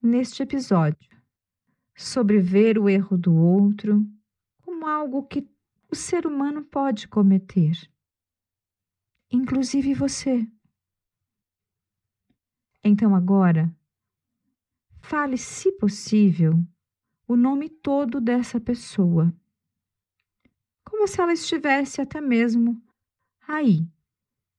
neste 0.03 0.43
episódio, 0.43 1.09
sobre 1.97 2.39
ver 2.39 2.79
o 2.79 2.87
erro 2.87 3.17
do 3.17 3.35
outro 3.35 4.07
como 4.61 4.87
algo 4.87 5.23
que 5.23 5.49
o 5.91 5.97
ser 5.97 6.27
humano 6.27 6.63
pode 6.67 7.09
cometer, 7.09 7.73
inclusive 9.31 9.95
você. 9.95 10.47
Então 12.83 13.15
agora, 13.15 13.75
fale, 15.01 15.37
se 15.37 15.73
possível, 15.73 16.63
o 17.27 17.37
nome 17.37 17.69
todo 17.69 18.21
dessa 18.21 18.61
pessoa, 18.61 19.35
como 20.85 21.09
se 21.09 21.21
ela 21.21 21.33
estivesse 21.33 22.01
até 22.01 22.21
mesmo 22.21 22.81
aí, 23.47 23.87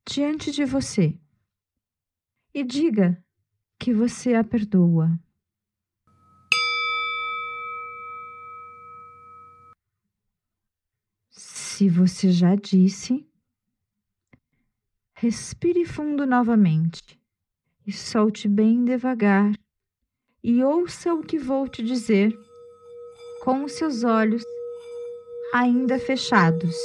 diante 0.05 0.51
de 0.51 0.65
você, 0.65 1.17
e 2.53 2.63
diga 2.63 3.23
que 3.79 3.93
você 3.93 4.33
a 4.33 4.43
perdoa. 4.43 5.17
Se 11.29 11.87
você 11.87 12.31
já 12.31 12.55
disse, 12.55 13.25
respire 15.19 15.83
fundo 15.83 16.27
novamente 16.27 17.19
e 17.87 17.91
solte 17.91 18.47
bem 18.47 18.85
devagar 18.85 19.51
e 20.43 20.63
ouça 20.63 21.11
o 21.11 21.23
que 21.23 21.39
vou 21.39 21.67
te 21.67 21.81
dizer 21.81 22.31
com 23.41 23.63
os 23.63 23.71
seus 23.71 24.03
olhos 24.03 24.43
ainda 25.51 25.97
fechados. 25.97 26.75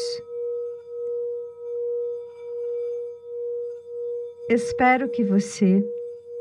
Espero 4.49 5.11
que 5.11 5.23
você 5.23 5.85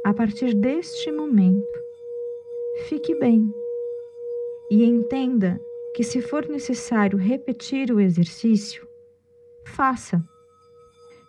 a 0.06 0.14
partir 0.14 0.54
deste 0.54 1.12
momento, 1.12 1.78
fique 2.88 3.14
bem 3.16 3.54
e 4.72 4.86
entenda 4.86 5.60
que, 5.94 6.06
se 6.06 6.22
for 6.22 6.48
necessário 6.48 7.18
repetir 7.18 7.92
o 7.92 8.00
exercício, 8.00 8.88
faça. 9.66 10.24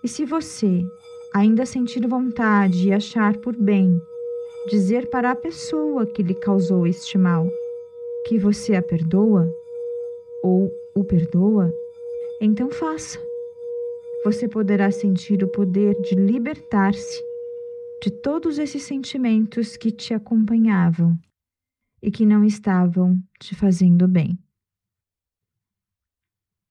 E 0.04 0.08
se 0.08 0.24
você 0.24 0.84
ainda 1.32 1.64
sentir 1.64 2.06
vontade 2.08 2.88
e 2.88 2.92
achar 2.92 3.36
por 3.38 3.56
bem 3.56 4.00
dizer 4.68 5.08
para 5.10 5.30
a 5.30 5.36
pessoa 5.36 6.06
que 6.06 6.22
lhe 6.22 6.34
causou 6.34 6.86
este 6.86 7.16
mal 7.16 7.48
que 8.26 8.38
você 8.38 8.74
a 8.74 8.82
perdoa 8.82 9.48
ou 10.42 10.70
o 10.94 11.04
perdoa, 11.04 11.72
então 12.40 12.70
faça. 12.70 13.18
Você 14.24 14.48
poderá 14.48 14.90
sentir 14.90 15.42
o 15.42 15.48
poder 15.48 15.94
de 16.02 16.14
libertar-se 16.14 17.22
de 18.02 18.10
todos 18.10 18.58
esses 18.58 18.82
sentimentos 18.82 19.76
que 19.76 19.90
te 19.90 20.14
acompanhavam 20.14 21.16
e 22.02 22.10
que 22.10 22.26
não 22.26 22.44
estavam 22.44 23.16
te 23.38 23.54
fazendo 23.54 24.08
bem. 24.08 24.38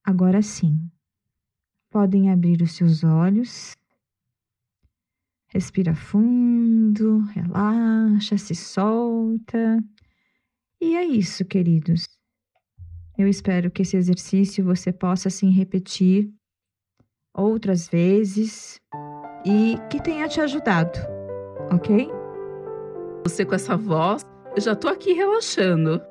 Agora 0.03 0.41
sim, 0.41 0.77
podem 1.91 2.31
abrir 2.31 2.61
os 2.61 2.71
seus 2.71 3.03
olhos. 3.03 3.75
Respira 5.49 5.93
fundo, 5.93 7.19
relaxa, 7.25 8.37
se 8.37 8.55
solta. 8.55 9.83
E 10.79 10.95
é 10.95 11.03
isso, 11.03 11.43
queridos. 11.43 12.07
Eu 13.17 13.27
espero 13.27 13.69
que 13.69 13.81
esse 13.81 13.97
exercício 13.97 14.63
você 14.63 14.93
possa 14.93 15.27
assim 15.27 15.51
repetir 15.51 16.33
outras 17.33 17.87
vezes 17.89 18.79
e 19.45 19.75
que 19.89 20.01
tenha 20.01 20.27
te 20.27 20.39
ajudado, 20.39 20.97
ok? 21.71 22.09
Você 23.23 23.45
com 23.45 23.53
essa 23.53 23.75
voz, 23.75 24.23
eu 24.55 24.61
já 24.61 24.75
tô 24.75 24.87
aqui 24.87 25.11
relaxando. 25.11 26.01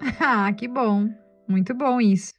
ah, 0.18 0.52
que 0.52 0.66
bom. 0.66 1.08
Muito 1.46 1.74
bom 1.74 2.00
isso. 2.00 2.34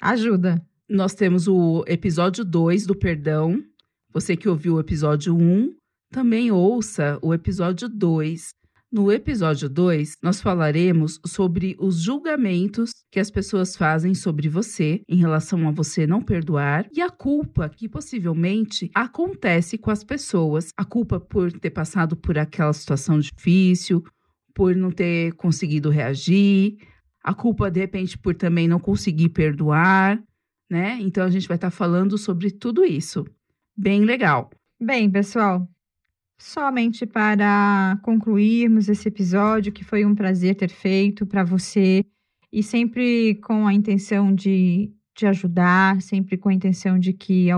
Ajuda. 0.00 0.62
Nós 0.88 1.14
temos 1.14 1.48
o 1.48 1.82
episódio 1.88 2.44
2 2.44 2.86
do 2.86 2.94
perdão. 2.94 3.60
Você 4.14 4.36
que 4.36 4.48
ouviu 4.48 4.74
o 4.74 4.80
episódio 4.80 5.34
1, 5.34 5.42
um, 5.42 5.74
também 6.12 6.52
ouça 6.52 7.18
o 7.22 7.34
episódio 7.34 7.88
2. 7.88 8.50
No 8.92 9.10
episódio 9.10 9.68
2, 9.68 10.18
nós 10.22 10.40
falaremos 10.40 11.18
sobre 11.26 11.74
os 11.80 12.00
julgamentos 12.00 12.92
que 13.10 13.18
as 13.18 13.32
pessoas 13.32 13.74
fazem 13.74 14.14
sobre 14.14 14.48
você 14.48 15.00
em 15.08 15.16
relação 15.16 15.66
a 15.66 15.72
você 15.72 16.06
não 16.06 16.22
perdoar 16.22 16.86
e 16.92 17.00
a 17.00 17.10
culpa 17.10 17.68
que 17.68 17.88
possivelmente 17.88 18.88
acontece 18.94 19.76
com 19.76 19.90
as 19.90 20.04
pessoas. 20.04 20.68
A 20.76 20.84
culpa 20.84 21.18
por 21.18 21.50
ter 21.50 21.70
passado 21.70 22.16
por 22.16 22.38
aquela 22.38 22.72
situação 22.72 23.18
difícil, 23.18 24.04
por 24.54 24.76
não 24.76 24.92
ter 24.92 25.32
conseguido 25.32 25.90
reagir, 25.90 26.76
a 27.24 27.34
culpa 27.34 27.68
de 27.68 27.80
repente 27.80 28.16
por 28.16 28.36
também 28.36 28.68
não 28.68 28.78
conseguir 28.78 29.30
perdoar, 29.30 30.22
né? 30.68 30.98
Então 31.00 31.24
a 31.24 31.30
gente 31.30 31.48
vai 31.48 31.56
estar 31.56 31.70
tá 31.70 31.76
falando 31.76 32.18
sobre 32.18 32.50
tudo 32.50 32.84
isso. 32.84 33.24
Bem 33.76 34.04
legal. 34.04 34.50
Bem, 34.80 35.10
pessoal, 35.10 35.68
somente 36.38 37.06
para 37.06 37.98
concluirmos 38.02 38.88
esse 38.88 39.08
episódio, 39.08 39.72
que 39.72 39.84
foi 39.84 40.04
um 40.04 40.14
prazer 40.14 40.54
ter 40.54 40.70
feito 40.70 41.26
para 41.26 41.44
você 41.44 42.04
e 42.52 42.62
sempre 42.62 43.36
com 43.36 43.66
a 43.66 43.74
intenção 43.74 44.34
de 44.34 44.92
te 45.14 45.26
ajudar, 45.26 46.00
sempre 46.02 46.36
com 46.36 46.48
a 46.48 46.54
intenção 46.54 46.98
de 46.98 47.12
que, 47.12 47.48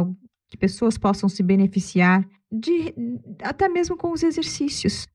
que 0.49 0.57
pessoas 0.57 0.97
possam 0.97 1.29
se 1.29 1.43
beneficiar 1.43 2.27
de 2.51 2.95
até 3.43 3.69
mesmo 3.69 3.97
com 3.97 4.13
os 4.13 4.23
exercícios. 4.23 5.07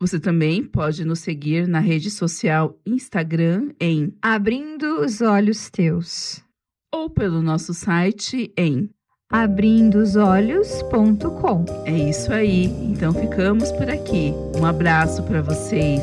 Você 0.00 0.20
também 0.20 0.64
pode 0.64 1.04
nos 1.04 1.18
seguir 1.18 1.66
na 1.66 1.80
rede 1.80 2.10
social 2.10 2.78
Instagram 2.86 3.72
em 3.80 4.14
Abrindo 4.22 5.00
os 5.00 5.20
Olhos 5.20 5.70
Teus 5.70 6.47
ou 6.92 7.08
pelo 7.10 7.42
nosso 7.42 7.74
site 7.74 8.52
em 8.56 8.88
abrindosolhos.com. 9.30 11.66
É 11.84 11.92
isso 11.92 12.32
aí. 12.32 12.64
Então 12.64 13.12
ficamos 13.12 13.70
por 13.72 13.90
aqui. 13.90 14.32
Um 14.58 14.64
abraço 14.64 15.22
para 15.24 15.42
vocês. 15.42 16.00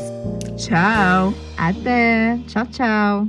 Tchau. 0.57 1.33
Até. 1.57 2.37
Tchau, 2.47 2.67
tchau. 2.67 3.27